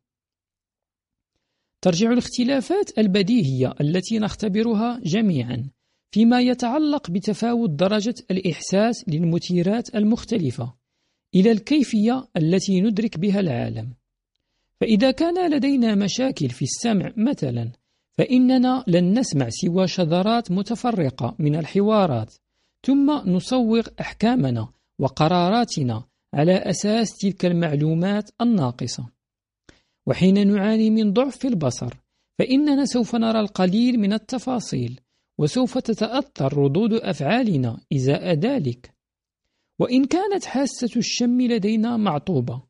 ترجع 1.81 2.11
الاختلافات 2.11 2.97
البديهية 2.97 3.75
التي 3.81 4.19
نختبرها 4.19 5.01
جميعا 5.03 5.69
فيما 6.11 6.41
يتعلق 6.41 7.11
بتفاوت 7.11 7.69
درجة 7.69 8.15
الإحساس 8.31 9.09
للمثيرات 9.09 9.95
المختلفة 9.95 10.73
إلى 11.35 11.51
الكيفية 11.51 12.27
التي 12.37 12.81
ندرك 12.81 13.17
بها 13.17 13.39
العالم. 13.39 13.93
فإذا 14.81 15.11
كان 15.11 15.51
لدينا 15.51 15.95
مشاكل 15.95 16.49
في 16.49 16.61
السمع 16.61 17.13
مثلا 17.17 17.71
فإننا 18.17 18.83
لن 18.87 19.19
نسمع 19.19 19.49
سوى 19.49 19.87
شذرات 19.87 20.51
متفرقة 20.51 21.35
من 21.39 21.55
الحوارات 21.55 22.35
ثم 22.85 23.11
نصوغ 23.11 23.87
أحكامنا 24.01 24.67
وقراراتنا 24.99 26.03
على 26.33 26.55
أساس 26.57 27.17
تلك 27.17 27.45
المعلومات 27.45 28.29
الناقصة. 28.41 29.09
وحين 30.05 30.47
نعاني 30.47 30.89
من 30.89 31.13
ضعف 31.13 31.37
في 31.37 31.47
البصر 31.47 31.93
فإننا 32.39 32.85
سوف 32.85 33.15
نرى 33.15 33.39
القليل 33.39 33.99
من 33.99 34.13
التفاصيل 34.13 34.99
وسوف 35.37 35.77
تتأثر 35.77 36.57
ردود 36.57 36.93
أفعالنا 36.93 37.79
إزاء 37.93 38.33
ذلك. 38.33 38.93
وإن 39.79 40.05
كانت 40.05 40.45
حاسة 40.45 40.89
الشم 40.97 41.41
لدينا 41.41 41.97
معطوبة 41.97 42.61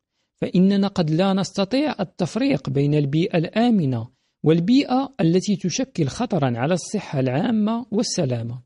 فإننا 0.41 0.87
قد 0.87 1.09
لا 1.09 1.33
نستطيع 1.33 1.95
التفريق 1.99 2.69
بين 2.69 2.93
البيئة 2.93 3.37
الآمنة 3.37 4.07
والبيئة 4.43 5.13
التي 5.21 5.55
تشكل 5.55 6.07
خطرا 6.07 6.57
على 6.57 6.73
الصحة 6.73 7.19
العامة 7.19 7.85
والسلامة. 7.91 8.61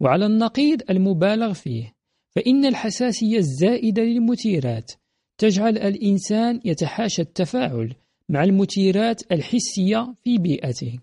وعلى 0.00 0.26
النقيض 0.26 0.90
المبالغ 0.90 1.52
فيه 1.52 1.99
فإن 2.34 2.64
الحساسية 2.64 3.38
الزائدة 3.38 4.02
للمثيرات 4.02 4.92
تجعل 5.38 5.78
الإنسان 5.78 6.60
يتحاشى 6.64 7.22
التفاعل 7.22 7.94
مع 8.28 8.44
المثيرات 8.44 9.32
الحسية 9.32 10.14
في 10.24 10.38
بيئته 10.38 10.98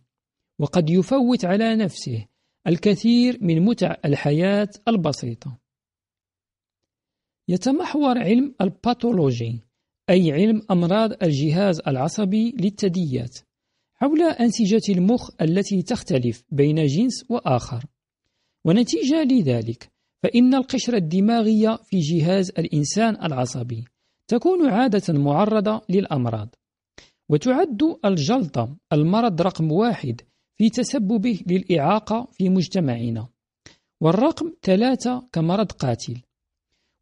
وقد 0.59 0.89
يفوت 0.89 1.45
على 1.45 1.75
نفسه 1.75 2.25
الكثير 2.67 3.38
من 3.41 3.65
متع 3.65 3.95
الحياة 4.05 4.69
البسيطة. 4.88 5.57
يتمحور 7.47 8.17
علم 8.17 8.55
الباثولوجي 8.61 9.59
أي 10.09 10.32
علم 10.32 10.61
أمراض 10.71 11.23
الجهاز 11.23 11.82
العصبي 11.88 12.51
للثدييات 12.51 13.38
حول 13.93 14.21
أنسجة 14.21 14.93
المخ 14.93 15.30
التي 15.41 15.82
تختلف 15.82 16.43
بين 16.51 16.86
جنس 16.86 17.25
وآخر. 17.30 17.86
ونتيجة 18.65 19.23
لذلك 19.23 19.97
فإن 20.24 20.55
القشرة 20.55 20.97
الدماغية 20.97 21.76
في 21.76 21.99
جهاز 21.99 22.49
الإنسان 22.49 23.26
العصبي 23.26 23.86
تكون 24.28 24.70
عادة 24.70 25.13
معرضة 25.13 25.82
للأمراض 25.89 26.55
وتعد 27.30 27.82
الجلطة 28.05 28.78
المرض 28.93 29.41
رقم 29.41 29.72
واحد 29.72 30.22
في 30.57 30.70
تسببه 30.70 31.39
للإعاقة 31.47 32.28
في 32.32 32.49
مجتمعنا 32.49 33.28
والرقم 34.01 34.51
ثلاثة 34.61 35.28
كمرض 35.32 35.72
قاتل. 35.72 36.22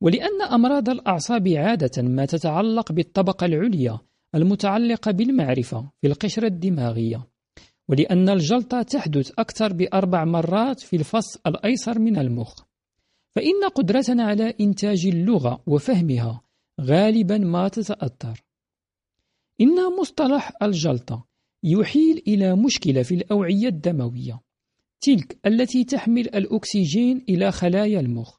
ولأن 0.01 0.41
أمراض 0.41 0.89
الأعصاب 0.89 1.47
عادة 1.47 2.01
ما 2.01 2.25
تتعلق 2.25 2.91
بالطبقة 2.91 3.45
العليا 3.45 3.99
المتعلقة 4.35 5.11
بالمعرفة 5.11 5.91
في 6.01 6.07
القشرة 6.07 6.47
الدماغية 6.47 7.27
ولأن 7.89 8.29
الجلطة 8.29 8.81
تحدث 8.81 9.31
أكثر 9.39 9.73
بأربع 9.73 10.25
مرات 10.25 10.79
في 10.79 10.95
الفص 10.95 11.37
الأيسر 11.47 11.99
من 11.99 12.17
المخ. 12.17 12.63
فإن 13.35 13.69
قدرتنا 13.75 14.23
على 14.23 14.55
إنتاج 14.61 15.05
اللغة 15.05 15.63
وفهمها 15.67 16.41
غالبا 16.81 17.37
ما 17.37 17.67
تتأثر. 17.67 18.43
إن 19.61 19.97
مصطلح 19.99 20.51
الجلطة 20.63 21.25
يحيل 21.63 22.23
إلى 22.27 22.55
مشكلة 22.55 23.03
في 23.03 23.15
الأوعية 23.15 23.67
الدموية 23.67 24.41
تلك 25.01 25.37
التي 25.45 25.83
تحمل 25.83 26.21
الأكسجين 26.35 27.25
إلى 27.29 27.51
خلايا 27.51 27.99
المخ. 27.99 28.37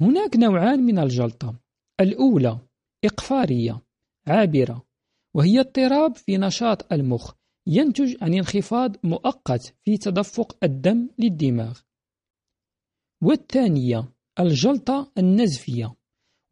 هناك 0.00 0.36
نوعان 0.36 0.80
من 0.80 0.98
الجلطة 0.98 1.60
الأولى 2.00 2.58
إقفارية 3.04 3.82
عابرة 4.26 4.86
وهي 5.34 5.60
اضطراب 5.60 6.16
في 6.16 6.38
نشاط 6.38 6.92
المخ 6.92 7.34
ينتج 7.66 8.16
عن 8.22 8.34
انخفاض 8.34 8.96
مؤقت 9.04 9.74
في 9.84 9.98
تدفق 9.98 10.56
الدم 10.64 11.08
للدماغ. 11.18 11.85
والثانية 13.22 14.12
الجلطة 14.40 15.12
النزفية. 15.18 15.94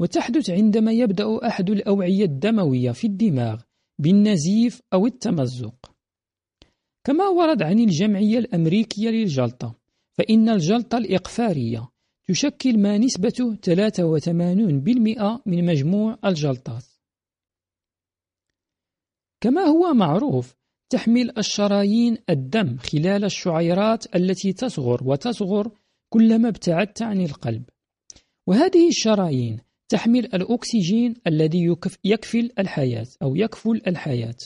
وتحدث 0.00 0.50
عندما 0.50 0.92
يبدأ 0.92 1.46
أحد 1.46 1.70
الأوعية 1.70 2.24
الدموية 2.24 2.90
في 2.90 3.06
الدماغ 3.06 3.62
بالنزيف 3.98 4.80
أو 4.92 5.06
التمزق. 5.06 5.94
كما 7.04 7.28
ورد 7.28 7.62
عن 7.62 7.78
الجمعية 7.78 8.38
الأمريكية 8.38 9.10
للجلطة 9.10 9.74
فإن 10.12 10.48
الجلطة 10.48 10.98
الإقفارية 10.98 11.88
تشكل 12.28 12.78
ما 12.78 12.98
نسبته 12.98 13.54
83% 13.54 15.42
من 15.46 15.64
مجموع 15.64 16.18
الجلطات. 16.24 16.84
كما 19.40 19.60
هو 19.62 19.94
معروف 19.94 20.54
تحمل 20.90 21.38
الشرايين 21.38 22.18
الدم 22.30 22.76
خلال 22.76 23.24
الشعيرات 23.24 24.16
التي 24.16 24.52
تصغر 24.52 25.00
وتصغر 25.04 25.70
كلما 26.14 26.48
ابتعدت 26.48 27.02
عن 27.02 27.20
القلب. 27.20 27.64
وهذه 28.46 28.88
الشرايين 28.88 29.60
تحمل 29.88 30.24
الأكسجين 30.24 31.14
الذي 31.26 31.76
يكفل 32.04 32.50
الحياة 32.58 33.06
أو 33.22 33.36
يكفل 33.36 33.82
الحياة. 33.86 34.36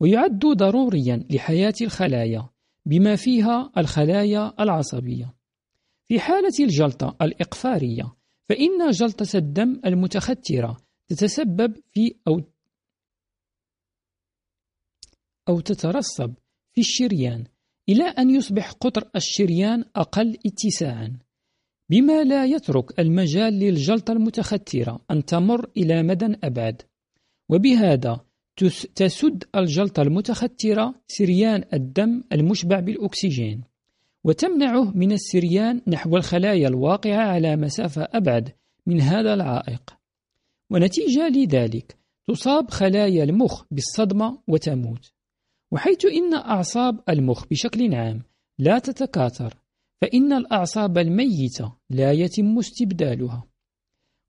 ويعد 0.00 0.46
ضروريا 0.46 1.26
لحياة 1.30 1.74
الخلايا 1.80 2.48
بما 2.86 3.16
فيها 3.16 3.72
الخلايا 3.78 4.54
العصبية. 4.60 5.34
في 6.04 6.20
حالة 6.20 6.52
الجلطة 6.60 7.16
الإقفارية 7.22 8.14
فإن 8.44 8.90
جلطة 8.90 9.38
الدم 9.38 9.80
المتخترة 9.86 10.76
تتسبب 11.08 11.76
في 11.92 12.14
أو 12.28 12.40
أو 15.48 15.60
تترسب 15.60 16.34
في 16.72 16.80
الشريان 16.80 17.44
إلى 17.88 18.04
أن 18.04 18.30
يصبح 18.30 18.72
قطر 18.72 19.08
الشريان 19.16 19.84
أقل 19.96 20.38
اتساعا 20.46 21.18
بما 21.90 22.24
لا 22.24 22.44
يترك 22.44 23.00
المجال 23.00 23.52
للجلطة 23.52 24.12
المتخترة 24.12 25.00
أن 25.10 25.24
تمر 25.24 25.70
إلى 25.76 26.02
مدى 26.02 26.36
أبعد. 26.44 26.82
وبهذا 27.48 28.20
تسد 28.94 29.44
الجلطة 29.56 30.02
المتخترة 30.02 30.94
سريان 31.08 31.64
الدم 31.72 32.22
المشبع 32.32 32.80
بالأكسجين 32.80 33.62
وتمنعه 34.24 34.96
من 34.96 35.12
السريان 35.12 35.80
نحو 35.86 36.16
الخلايا 36.16 36.68
الواقعة 36.68 37.32
على 37.32 37.56
مسافة 37.56 38.08
أبعد 38.12 38.52
من 38.86 39.00
هذا 39.00 39.34
العائق. 39.34 39.82
ونتيجة 40.70 41.28
لذلك 41.28 41.96
تصاب 42.28 42.70
خلايا 42.70 43.24
المخ 43.24 43.64
بالصدمة 43.70 44.38
وتموت. 44.48 45.12
وحيث 45.72 46.04
إن 46.04 46.34
أعصاب 46.34 47.00
المخ 47.08 47.46
بشكل 47.46 47.94
عام 47.94 48.22
لا 48.58 48.78
تتكاثر 48.78 49.54
فإن 50.02 50.32
الأعصاب 50.32 50.98
الميتة 50.98 51.72
لا 51.90 52.12
يتم 52.12 52.58
استبدالها. 52.58 53.44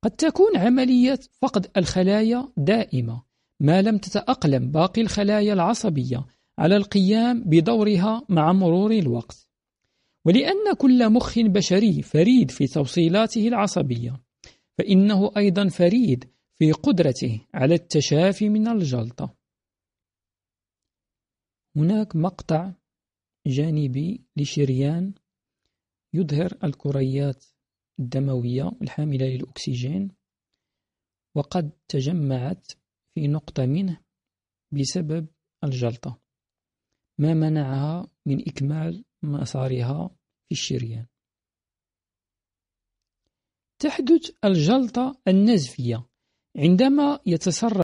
قد 0.03 0.11
تكون 0.11 0.57
عملية 0.57 1.19
فقد 1.41 1.67
الخلايا 1.77 2.47
دائمة 2.57 3.23
ما 3.59 3.81
لم 3.81 3.97
تتأقلم 3.97 4.71
باقي 4.71 5.01
الخلايا 5.01 5.53
العصبية 5.53 6.25
على 6.59 6.75
القيام 6.75 7.43
بدورها 7.43 8.25
مع 8.29 8.53
مرور 8.53 8.91
الوقت. 8.91 9.47
ولأن 10.25 10.73
كل 10.77 11.09
مخ 11.09 11.39
بشري 11.39 12.01
فريد 12.01 12.51
في 12.51 12.67
توصيلاته 12.67 13.47
العصبية 13.47 14.21
فإنه 14.77 15.31
أيضا 15.37 15.67
فريد 15.67 16.25
في 16.55 16.71
قدرته 16.71 17.41
على 17.53 17.75
التشافي 17.75 18.49
من 18.49 18.67
الجلطة. 18.67 19.42
هناك 21.76 22.15
مقطع 22.15 22.71
جانبي 23.47 24.21
لشريان 24.38 25.13
يظهر 26.13 26.57
الكريات 26.63 27.45
الدموية 27.99 28.71
الحاملة 28.82 29.26
للأكسجين 29.26 30.11
وقد 31.36 31.71
تجمعت 31.88 32.71
في 33.15 33.28
نقطة 33.28 33.65
منه 33.65 34.01
بسبب 34.71 35.28
الجلطة 35.63 36.19
ما 37.17 37.34
منعها 37.34 38.07
من 38.26 38.39
إكمال 38.49 39.05
مسارها 39.24 40.07
في 40.47 40.51
الشريان. 40.51 41.05
تحدث 43.80 44.32
الجلطة 44.45 45.21
النزفية 45.28 46.07
عندما 46.57 47.19
يتسرب 47.26 47.84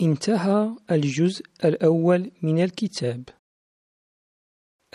انتهى 0.00 0.76
الجزء 0.90 1.44
الأول 1.64 2.30
من 2.42 2.64
الكتاب. 2.64 3.24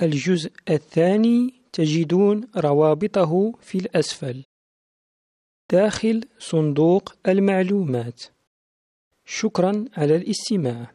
الجزء 0.01 0.51
الثاني 0.69 1.53
تجدون 1.73 2.47
روابطه 2.57 3.51
في 3.61 3.77
الأسفل. 3.77 4.43
داخل 5.71 6.27
صندوق 6.39 7.15
المعلومات. 7.27 8.23
شكرا 9.25 9.85
على 9.97 10.15
الاستماع. 10.15 10.94